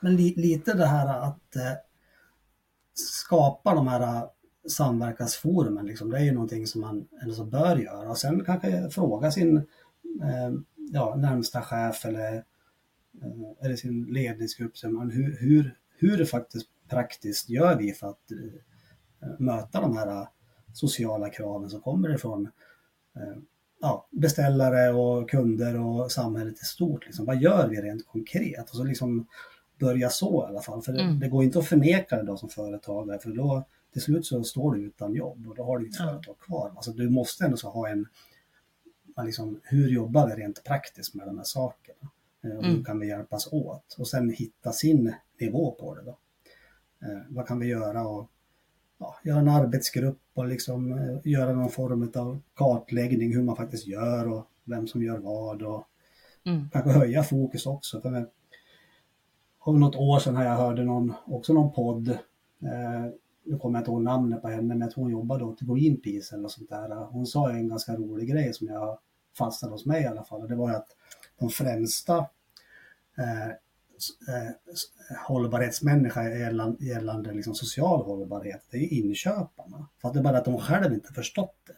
men 0.01 0.17
li, 0.17 0.35
lite 0.37 0.75
det 0.75 0.87
här 0.87 1.23
att 1.23 1.57
eh, 1.57 1.73
skapa 2.95 3.75
de 3.75 3.89
här 3.89 4.01
eh, 4.01 4.25
samverkansforumen, 4.69 5.87
liksom, 5.87 6.11
det 6.11 6.19
är 6.19 6.25
ju 6.25 6.33
någonting 6.33 6.67
som 6.67 6.81
man 6.81 7.09
alltså, 7.23 7.45
bör 7.45 7.77
göra. 7.77 8.11
Och 8.11 8.19
sen 8.19 8.45
kanske 8.45 8.91
fråga 8.91 9.31
sin 9.31 9.57
eh, 9.57 10.53
ja, 10.93 11.15
närmsta 11.17 11.63
chef 11.63 12.05
eller, 12.05 12.35
eh, 13.23 13.65
eller 13.65 13.77
sin 13.77 14.05
ledningsgrupp, 14.05 14.79
så 14.79 14.91
man, 14.91 15.11
hur, 15.11 15.37
hur, 15.41 15.79
hur 15.97 16.25
faktiskt 16.25 16.67
praktiskt 16.89 17.49
gör 17.49 17.77
vi 17.77 17.93
för 17.93 18.07
att 18.07 18.31
eh, 18.31 19.29
möta 19.39 19.81
de 19.81 19.97
här 19.97 20.29
sociala 20.73 21.31
kraven 21.31 21.71
som 21.71 21.81
kommer 21.81 22.15
ifrån 22.15 22.49
eh, 23.17 23.43
ja, 23.81 24.09
beställare 24.11 24.93
och 24.93 25.31
kunder 25.31 25.81
och 25.81 26.13
samhället 26.13 26.63
i 26.63 26.65
stort. 26.65 27.07
Liksom. 27.07 27.27
Vad 27.27 27.43
gör 27.43 27.69
vi 27.69 27.77
rent 27.77 28.07
konkret? 28.07 28.71
Och 28.71 28.77
så 28.77 28.85
liksom 28.85 29.27
börja 29.79 30.11
så 30.11 30.45
i 30.47 30.51
alla 30.51 30.61
fall. 30.61 30.83
För 30.83 30.93
mm. 30.93 31.15
det, 31.15 31.21
det, 31.21 31.29
går 31.29 31.45
inte 31.45 31.59
att 31.59 31.67
förneka 31.67 32.17
det 32.17 32.23
då 32.23 32.37
som 32.37 32.49
företagare 32.49 33.19
för 33.19 33.31
då 33.31 33.65
till 33.93 34.03
slut 34.03 34.27
så 34.27 34.45
står 34.45 34.75
du 34.75 34.83
utan 34.83 35.15
jobb 35.15 35.47
och 35.49 35.55
då 35.55 35.65
har 35.65 35.79
du 35.79 35.85
ditt 35.85 35.97
ja. 35.99 36.05
företag 36.05 36.39
kvar. 36.39 36.73
Alltså 36.77 36.91
du 36.93 37.11
måste 37.11 37.45
ändå 37.45 37.57
så 37.57 37.69
ha 37.69 37.89
en, 37.89 38.07
liksom, 39.25 39.61
hur 39.65 39.89
jobbar 39.89 40.27
vi 40.27 40.35
rent 40.35 40.65
praktiskt 40.65 41.15
med 41.15 41.27
de 41.27 41.37
här 41.37 41.45
sakerna? 41.45 42.11
Eh, 42.45 42.57
och 42.57 42.65
hur 42.65 42.73
mm. 42.73 42.85
kan 42.85 43.01
vi 43.01 43.09
hjälpas 43.09 43.53
åt? 43.53 43.97
Och 43.99 44.09
sen 44.09 44.31
hitta 44.31 44.73
sin 44.73 45.15
nivå 45.41 45.71
på 45.71 45.95
det 45.95 46.03
då. 46.03 46.19
Eh, 47.07 47.23
vad 47.29 47.47
kan 47.47 47.59
vi 47.59 47.67
göra 47.67 48.09
och 48.09 48.31
ja, 48.99 49.17
göra 49.25 49.39
en 49.39 49.49
arbetsgrupp 49.49 50.21
och 50.35 50.47
liksom 50.47 50.93
eh, 50.93 51.19
göra 51.25 51.53
någon 51.53 51.71
form 51.71 52.13
av 52.15 52.41
kartläggning 52.55 53.35
hur 53.35 53.43
man 53.43 53.57
faktiskt 53.57 53.87
gör 53.87 54.33
och 54.33 54.47
vem 54.65 54.87
som 54.87 55.03
gör 55.03 55.19
vad 55.19 55.63
och 55.63 55.85
mm. 56.45 56.69
kanske 56.73 56.91
höja 56.91 57.23
fokus 57.23 57.67
också. 57.67 58.01
För 58.01 58.29
för 59.67 59.73
något 59.73 59.97
år 59.97 60.19
sedan 60.19 60.37
här 60.37 60.47
jag 60.47 60.57
hörde 60.57 60.85
någon, 60.85 61.13
också 61.25 61.53
någon 61.53 61.73
podd, 61.73 62.09
eh, 62.09 63.07
nu 63.47 63.59
kommer 63.59 63.79
jag 63.79 63.81
inte 63.81 63.91
ihåg 63.91 64.03
namnet 64.03 64.43
på 64.43 64.49
henne, 64.49 64.63
men 64.63 64.81
jag 64.81 64.91
tror 64.91 65.03
hon 65.03 65.13
jobbade 65.13 65.45
åt 65.45 65.61
Greenpeace 65.61 66.35
eller 66.35 66.43
något 66.43 66.53
sånt 66.53 66.71
där. 66.71 66.89
Hon 66.95 67.27
sa 67.27 67.51
en 67.51 67.69
ganska 67.69 67.97
rolig 67.97 68.29
grej 68.29 68.53
som 68.53 68.67
jag 68.67 68.99
fastnade 69.39 69.75
hos 69.75 69.87
mig 69.87 70.03
i 70.03 70.07
alla 70.07 70.25
fall. 70.25 70.43
Och 70.43 70.49
det 70.49 70.57
var 70.57 70.71
att 70.71 70.89
de 71.39 71.51
främsta 71.51 72.17
eh, 73.19 73.49
eh, 73.49 74.53
hållbarhetsmänniska 75.27 76.29
gällande, 76.29 76.85
gällande 76.85 77.33
liksom 77.33 77.55
social 77.55 78.05
hållbarhet, 78.05 78.67
det 78.71 78.77
är 78.77 78.93
inköparna. 78.93 79.89
För 80.01 80.09
att 80.09 80.15
det 80.15 80.21
är 80.21 80.25
bara 80.25 80.39
att 80.39 80.45
de 80.45 80.59
själva 80.59 80.95
inte 80.95 81.13
förstått 81.13 81.57
det. 81.67 81.77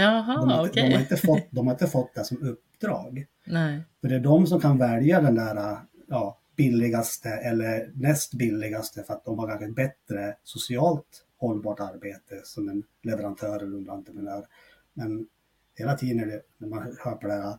Jaha, 0.00 0.40
de, 0.40 0.50
har, 0.50 0.68
okay. 0.68 0.88
de, 0.88 0.94
har 0.94 1.00
inte 1.00 1.16
fått, 1.16 1.46
de 1.50 1.66
har 1.66 1.74
inte 1.74 1.86
fått 1.86 2.14
det 2.14 2.24
som 2.24 2.42
uppdrag. 2.42 3.26
Nej. 3.46 3.82
För 4.00 4.08
det 4.08 4.14
är 4.14 4.20
de 4.20 4.46
som 4.46 4.60
kan 4.60 4.78
välja 4.78 5.20
den 5.20 5.34
där 5.34 5.78
ja, 6.08 6.39
billigaste 6.60 7.28
eller 7.28 7.92
näst 7.94 8.34
billigaste 8.34 9.02
för 9.02 9.14
att 9.14 9.24
de 9.24 9.38
har 9.38 9.48
kanske 9.48 9.66
ett 9.66 9.74
bättre 9.74 10.36
socialt 10.42 11.24
hållbart 11.38 11.80
arbete 11.80 12.40
som 12.44 12.68
en 12.68 12.82
leverantör 13.02 13.56
eller 13.56 13.76
underentreprenör. 13.76 14.46
Men 14.94 15.26
hela 15.74 15.96
tiden 15.96 16.40
när 16.58 16.68
man 16.68 16.96
hör 17.04 17.14
på 17.14 17.26
det 17.26 17.32
här 17.32 17.58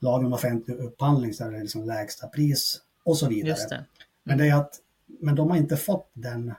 lagen 0.00 0.26
om 0.26 0.32
offentlig 0.32 0.74
upphandling 0.74 1.34
så 1.34 1.44
är 1.44 1.50
det 1.50 1.60
liksom 1.60 1.84
lägsta 1.84 2.26
pris 2.28 2.80
och 3.04 3.16
så 3.16 3.28
vidare. 3.28 3.56
Det. 3.68 3.74
Mm. 3.74 3.86
Men 4.22 4.38
det 4.38 4.48
är 4.48 4.54
att 4.54 4.80
men 5.20 5.34
de 5.34 5.50
har 5.50 5.56
inte 5.56 5.76
fått 5.76 6.10
den, 6.12 6.54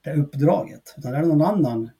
det 0.00 0.12
uppdraget. 0.14 0.94
Utan 0.98 1.12
det 1.12 1.18
är 1.18 1.22
någon 1.22 1.42
annan, 1.42 1.90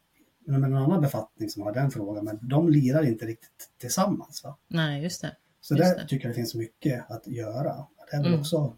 någon 0.47 0.77
annan 0.77 1.01
befattning 1.01 1.51
som 1.51 1.63
har 1.63 1.73
den 1.73 1.91
frågan. 1.91 2.25
Men 2.25 2.39
de 2.43 2.69
lirar 2.69 3.03
inte 3.03 3.27
riktigt 3.27 3.71
tillsammans. 3.79 4.45
Va? 4.45 4.57
Nej, 4.69 5.03
just 5.03 5.23
det. 5.23 5.37
Så 5.61 5.75
just 5.75 5.91
där 5.91 6.03
det. 6.03 6.09
tycker 6.09 6.25
jag 6.25 6.31
det 6.31 6.37
finns 6.37 6.55
mycket 6.55 7.11
att 7.11 7.27
göra. 7.27 7.87
Det 8.11 8.17
är 8.17 8.23
väl 8.23 8.29
mm. 8.29 8.41
också 8.41 8.77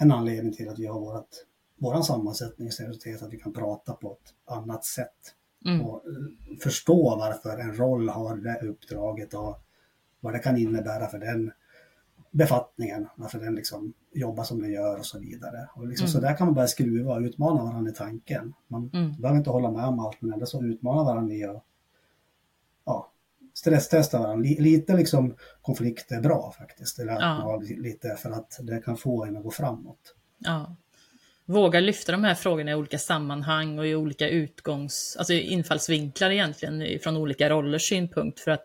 en 0.00 0.12
anledning 0.12 0.52
till 0.52 0.68
att 0.68 0.78
vi 0.78 0.86
har 0.86 1.00
vårat, 1.00 1.28
våran 1.78 2.04
sammansättning 2.04 2.68
i 2.68 2.70
seriositet, 2.70 3.22
att 3.22 3.32
vi 3.32 3.38
kan 3.38 3.52
prata 3.52 3.92
på 3.92 4.12
ett 4.12 4.54
annat 4.54 4.84
sätt. 4.84 5.34
Mm. 5.66 5.86
Och 5.86 6.02
förstå 6.62 7.16
varför 7.16 7.58
en 7.58 7.74
roll 7.74 8.08
har 8.08 8.36
det 8.36 8.68
uppdraget 8.68 9.34
och 9.34 9.58
vad 10.20 10.32
det 10.32 10.38
kan 10.38 10.56
innebära 10.56 11.06
för 11.06 11.18
den 11.18 11.52
befattningen, 12.30 13.06
varför 13.16 13.38
den 13.38 13.54
liksom 13.54 13.92
jobbar 14.12 14.44
som 14.44 14.62
den 14.62 14.72
gör 14.72 14.98
och 14.98 15.06
så 15.06 15.18
vidare. 15.18 15.68
Och 15.74 15.86
liksom, 15.86 16.04
mm. 16.04 16.12
Så 16.12 16.20
där 16.20 16.36
kan 16.36 16.46
man 16.46 16.54
börja 16.54 16.68
skruva 16.68 17.14
och 17.14 17.20
utmana 17.20 17.64
varandra 17.64 17.90
i 17.90 17.94
tanken. 17.94 18.54
Man 18.68 18.90
mm. 18.92 19.20
behöver 19.20 19.38
inte 19.38 19.50
hålla 19.50 19.70
med 19.70 19.84
om 19.84 20.00
allt, 20.00 20.22
men 20.22 20.32
ändå 20.32 20.46
så 20.46 20.62
utmana 20.62 21.04
varandra 21.04 21.34
i 21.34 21.44
att 21.44 21.64
stresstesta 23.54 24.18
varandra. 24.18 24.50
Lite 24.58 24.96
liksom 24.96 25.36
konflikt 25.62 26.12
är 26.12 26.20
bra 26.20 26.54
faktiskt, 26.58 26.98
eller 26.98 27.12
att 27.12 27.20
ja. 27.20 27.44
man 27.44 27.64
lite 27.64 28.16
för 28.16 28.30
att 28.30 28.58
det 28.62 28.82
kan 28.82 28.96
få 28.96 29.24
en 29.24 29.36
att 29.36 29.42
gå 29.42 29.50
framåt. 29.50 30.14
Ja. 30.38 30.76
Våga 31.44 31.80
lyfta 31.80 32.12
de 32.12 32.24
här 32.24 32.34
frågorna 32.34 32.70
i 32.70 32.74
olika 32.74 32.98
sammanhang 32.98 33.78
och 33.78 33.86
i 33.86 33.94
olika 33.94 34.28
utgångs, 34.28 35.16
alltså 35.18 35.32
infallsvinklar 35.32 36.30
egentligen 36.30 36.98
från 37.00 37.16
olika 37.16 37.50
rollers 37.50 37.88
synpunkt 37.88 38.40
för 38.40 38.50
att 38.50 38.64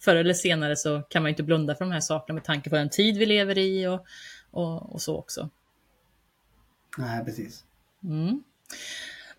förr 0.00 0.16
eller 0.16 0.34
senare 0.34 0.76
så 0.76 1.02
kan 1.02 1.22
man 1.22 1.30
inte 1.30 1.42
blunda 1.42 1.74
för 1.74 1.84
de 1.84 1.92
här 1.92 2.00
sakerna 2.00 2.34
med 2.34 2.44
tanke 2.44 2.70
på 2.70 2.76
den 2.76 2.90
tid 2.90 3.16
vi 3.16 3.26
lever 3.26 3.58
i 3.58 3.86
och, 3.86 4.06
och, 4.50 4.92
och 4.92 5.02
så 5.02 5.16
också. 5.16 5.50
Nej, 6.98 7.24
precis. 7.24 7.64
Mm. 8.04 8.42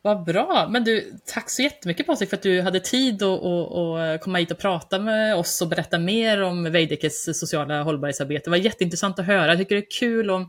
Vad 0.06 0.24
bra! 0.24 0.68
Men 0.70 0.84
du, 0.84 1.14
tack 1.26 1.49
så 1.49 1.62
jättemycket 1.62 2.08
Patrik 2.08 2.30
för 2.30 2.38
att 2.38 2.43
du 2.43 2.62
hade 2.62 2.80
tid 2.80 3.24
att 3.24 4.22
komma 4.22 4.38
hit 4.38 4.51
och 4.51 4.58
prata 4.58 4.99
med 4.99 5.36
oss 5.36 5.62
och 5.62 5.68
berätta 5.68 5.99
mer 5.99 6.41
om 6.41 6.72
Veidekkes 6.72 7.39
sociala 7.39 7.84
hållbarhetsarbete. 7.84 8.43
Det 8.43 8.49
var 8.49 8.58
jätteintressant 8.58 9.20
att 9.20 9.26
höra. 9.26 9.47
Jag 9.47 9.58
tycker 9.58 9.76
det 9.76 9.82
är 9.82 9.99
kul 9.99 10.30
att, 10.30 10.47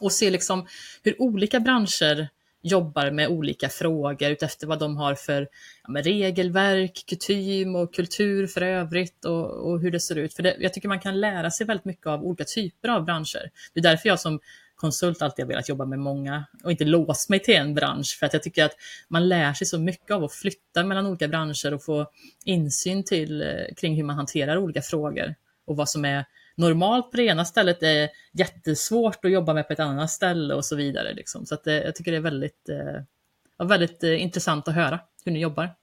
att 0.00 0.12
se 0.12 0.30
liksom 0.30 0.66
hur 1.02 1.22
olika 1.22 1.60
branscher 1.60 2.28
jobbar 2.62 3.10
med 3.10 3.28
olika 3.28 3.68
frågor 3.68 4.30
utefter 4.30 4.66
vad 4.66 4.78
de 4.78 4.96
har 4.96 5.14
för 5.14 5.48
ja, 5.88 6.02
regelverk, 6.02 7.04
kutym 7.06 7.76
och 7.76 7.94
kultur 7.94 8.46
för 8.46 8.62
övrigt 8.62 9.24
och, 9.24 9.70
och 9.70 9.80
hur 9.80 9.90
det 9.90 10.00
ser 10.00 10.16
ut. 10.16 10.34
För 10.34 10.42
det, 10.42 10.56
jag 10.58 10.74
tycker 10.74 10.88
man 10.88 11.00
kan 11.00 11.20
lära 11.20 11.50
sig 11.50 11.66
väldigt 11.66 11.84
mycket 11.84 12.06
av 12.06 12.24
olika 12.24 12.44
typer 12.44 12.88
av 12.88 13.04
branscher. 13.04 13.50
Det 13.74 13.80
är 13.80 13.82
därför 13.82 14.08
jag 14.08 14.20
som 14.20 14.40
konsult 14.82 15.22
alltid 15.22 15.44
har 15.44 15.48
velat 15.48 15.68
jobba 15.68 15.84
med 15.84 15.98
många 15.98 16.44
och 16.64 16.70
inte 16.70 16.84
låst 16.84 17.28
mig 17.28 17.40
till 17.40 17.54
en 17.54 17.74
bransch 17.74 18.16
för 18.18 18.26
att 18.26 18.32
jag 18.32 18.42
tycker 18.42 18.64
att 18.64 18.76
man 19.08 19.28
lär 19.28 19.52
sig 19.52 19.66
så 19.66 19.78
mycket 19.78 20.10
av 20.10 20.24
att 20.24 20.32
flytta 20.32 20.84
mellan 20.84 21.06
olika 21.06 21.28
branscher 21.28 21.74
och 21.74 21.84
få 21.84 22.06
insyn 22.44 23.04
till 23.04 23.42
eh, 23.42 23.74
kring 23.76 23.96
hur 23.96 24.04
man 24.04 24.16
hanterar 24.16 24.56
olika 24.56 24.82
frågor 24.82 25.34
och 25.64 25.76
vad 25.76 25.88
som 25.88 26.04
är 26.04 26.24
normalt 26.56 27.10
på 27.10 27.16
det 27.16 27.22
ena 27.22 27.44
stället 27.44 27.82
är 27.82 28.08
jättesvårt 28.32 29.24
att 29.24 29.30
jobba 29.30 29.54
med 29.54 29.66
på 29.66 29.72
ett 29.72 29.80
annat 29.80 30.10
ställe 30.10 30.54
och 30.54 30.64
så 30.64 30.76
vidare. 30.76 31.14
Liksom. 31.14 31.46
Så 31.46 31.54
att, 31.54 31.66
eh, 31.66 31.74
jag 31.74 31.94
tycker 31.94 32.10
det 32.10 32.16
är 32.16 32.22
väldigt, 32.22 32.68
eh, 32.68 33.66
väldigt 33.66 34.04
eh, 34.04 34.22
intressant 34.22 34.68
att 34.68 34.74
höra 34.74 35.00
hur 35.24 35.32
ni 35.32 35.40
jobbar. 35.40 35.74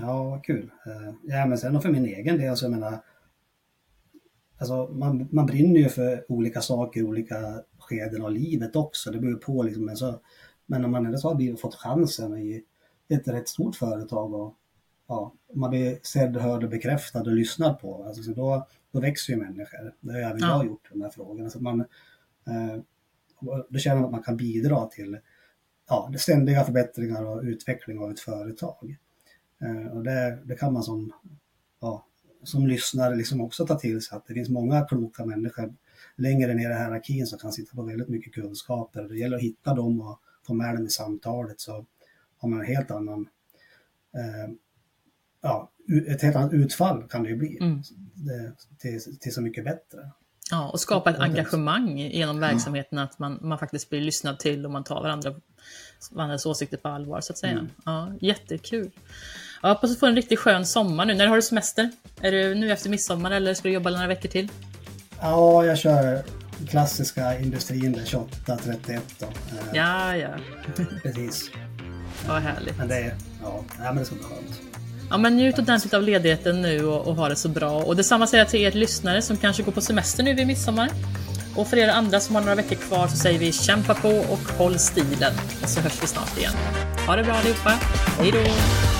Ja, 0.00 0.24
vad 0.24 0.44
kul. 0.44 0.70
Eh, 0.86 1.14
ja, 1.22 1.46
men 1.46 1.58
sen 1.58 1.80
för 1.80 1.88
min 1.88 2.06
egen 2.06 2.38
del, 2.38 2.50
alltså, 2.50 2.64
jag 2.64 2.72
menar, 2.72 2.98
alltså, 4.58 4.86
man, 4.92 5.28
man 5.30 5.46
brinner 5.46 5.80
ju 5.80 5.88
för 5.88 6.32
olika 6.32 6.60
saker 6.60 7.02
olika 7.02 7.36
skeden 7.86 8.22
av 8.22 8.32
livet 8.32 8.76
också. 8.76 9.10
Det 9.10 9.18
beror 9.18 9.36
på 9.36 9.62
liksom, 9.62 9.84
men, 9.84 9.96
så, 9.96 10.20
men 10.66 10.82
när 10.82 10.88
man 10.88 11.06
ändå 11.06 11.18
så 11.18 11.28
har 11.28 11.56
fått 11.56 11.74
chansen 11.74 12.38
i 12.38 12.64
ett 13.08 13.28
rätt 13.28 13.48
stort 13.48 13.76
företag 13.76 14.34
och 14.34 14.54
ja, 15.06 15.32
man 15.54 15.70
blir 15.70 15.98
sedd, 16.02 16.36
hörd 16.36 16.64
och 16.64 16.70
bekräftad 16.70 17.20
och 17.20 17.32
lyssnad 17.32 17.80
på. 17.80 18.04
Alltså, 18.04 18.22
så 18.22 18.32
då, 18.32 18.66
då 18.92 19.00
växer 19.00 19.32
ju 19.32 19.38
människor. 19.38 19.94
Det 20.00 20.12
har 20.12 20.20
även 20.20 20.38
ja. 20.38 20.46
jag 20.46 20.66
gjort, 20.66 20.88
de 20.92 21.02
här 21.02 21.10
frågorna. 21.10 21.50
Så 21.50 21.60
man, 21.60 21.80
eh, 22.46 22.80
då 23.68 23.78
känner 23.78 23.96
man 23.96 24.04
att 24.04 24.12
man 24.12 24.22
kan 24.22 24.36
bidra 24.36 24.86
till 24.86 25.18
ja, 25.88 26.12
ständiga 26.18 26.64
förbättringar 26.64 27.24
och 27.24 27.42
utveckling 27.42 27.98
av 27.98 28.10
ett 28.10 28.20
företag. 28.20 28.96
Eh, 29.60 29.96
och 29.96 30.02
det, 30.02 30.38
det 30.44 30.56
kan 30.56 30.72
man 30.72 30.82
som, 30.82 31.12
ja, 31.80 32.06
som 32.42 32.66
lyssnare 32.66 33.16
liksom 33.16 33.40
också 33.40 33.66
ta 33.66 33.78
till 33.78 34.02
sig 34.02 34.16
att 34.16 34.26
det 34.26 34.34
finns 34.34 34.48
många 34.48 34.84
kloka 34.84 35.24
människor 35.24 35.74
längre 36.16 36.54
ner 36.54 36.70
i 36.70 36.74
hierarkin 36.74 37.26
som 37.26 37.38
kan 37.38 37.52
sitta 37.52 37.76
på 37.76 37.82
väldigt 37.82 38.08
mycket 38.08 38.34
kunskaper. 38.34 39.02
Det 39.02 39.18
gäller 39.18 39.36
att 39.36 39.42
hitta 39.42 39.74
dem 39.74 40.00
och 40.00 40.20
få 40.46 40.54
med 40.54 40.74
dem 40.74 40.86
i 40.86 40.90
samtalet 40.90 41.60
så 41.60 41.86
har 42.38 42.48
man 42.48 42.60
en 42.60 42.66
helt 42.66 42.90
annan 42.90 43.28
eh, 44.14 44.54
ja, 45.42 45.70
ett 46.08 46.22
helt 46.22 46.36
annat 46.36 46.52
utfall 46.52 47.08
kan 47.08 47.22
det 47.22 47.28
ju 47.28 47.36
bli. 47.36 47.58
Mm. 47.60 47.82
Till, 48.78 49.18
till 49.20 49.34
så 49.34 49.40
mycket 49.40 49.64
bättre. 49.64 50.10
Ja, 50.50 50.68
och 50.68 50.80
skapa 50.80 51.10
ett 51.10 51.18
engagemang 51.18 51.98
genom 51.98 52.40
verksamheten, 52.40 52.98
att 52.98 53.18
man, 53.18 53.38
man 53.42 53.58
faktiskt 53.58 53.90
blir 53.90 54.00
lyssnad 54.00 54.38
till 54.38 54.64
och 54.64 54.72
man 54.72 54.84
tar 54.84 55.02
varandra, 55.02 55.34
varandras 56.10 56.46
åsikter 56.46 56.76
på 56.76 56.88
allvar 56.88 57.20
så 57.20 57.32
att 57.32 57.38
säga. 57.38 57.52
Mm. 57.52 57.68
Ja, 57.84 58.12
jättekul. 58.20 58.90
Jag 59.62 59.68
hoppas 59.68 59.90
du 59.90 59.96
får 59.96 60.06
en 60.06 60.16
riktigt 60.16 60.38
skön 60.38 60.66
sommar 60.66 61.06
nu. 61.06 61.14
När 61.14 61.26
har 61.26 61.36
du 61.36 61.42
semester? 61.42 61.90
Är 62.20 62.32
det 62.32 62.54
nu 62.54 62.72
efter 62.72 62.90
midsommar 62.90 63.30
eller 63.30 63.54
ska 63.54 63.68
du 63.68 63.74
jobba 63.74 63.90
några 63.90 64.06
veckor 64.06 64.28
till? 64.28 64.48
Ja, 65.20 65.64
jag 65.64 65.78
kör 65.78 66.22
klassiska 66.68 67.38
industrin 67.38 68.00
28-31 68.04 69.00
då. 69.18 69.26
Ja, 69.72 70.16
ja. 70.16 70.28
Precis. 71.02 71.50
Vad 72.28 72.42
härligt. 72.42 72.78
Men 72.78 72.88
det, 72.88 73.14
ja, 73.42 73.64
men 73.78 73.96
det 73.96 74.04
ska 74.04 74.14
bli 74.14 74.24
skönt. 74.24 74.60
Ja, 75.10 75.18
men 75.18 75.36
njut 75.36 75.58
ordentligt 75.58 75.94
av 75.94 76.02
ledigheten 76.02 76.62
nu 76.62 76.86
och, 76.86 77.06
och 77.06 77.16
ha 77.16 77.28
det 77.28 77.36
så 77.36 77.48
bra. 77.48 77.82
Och 77.82 77.96
detsamma 77.96 78.26
säger 78.26 78.44
jag 78.44 78.50
till 78.50 78.60
er 78.60 78.72
lyssnare 78.72 79.22
som 79.22 79.36
kanske 79.36 79.62
går 79.62 79.72
på 79.72 79.80
semester 79.80 80.22
nu 80.22 80.34
vid 80.34 80.46
midsommar. 80.46 80.90
Och 81.56 81.66
för 81.66 81.76
er 81.76 81.88
andra 81.88 82.20
som 82.20 82.34
har 82.34 82.42
några 82.42 82.54
veckor 82.54 82.76
kvar 82.76 83.08
så 83.08 83.16
säger 83.16 83.38
vi 83.38 83.52
kämpa 83.52 83.94
på 83.94 84.08
och 84.08 84.58
håll 84.58 84.78
stilen. 84.78 85.32
Och 85.62 85.68
så 85.68 85.80
hörs 85.80 86.02
vi 86.02 86.06
snart 86.06 86.38
igen. 86.38 86.52
Ha 87.06 87.16
det 87.16 87.24
bra 87.24 87.34
allihopa. 87.34 87.70
Hej 88.18 88.32
då! 88.32 88.95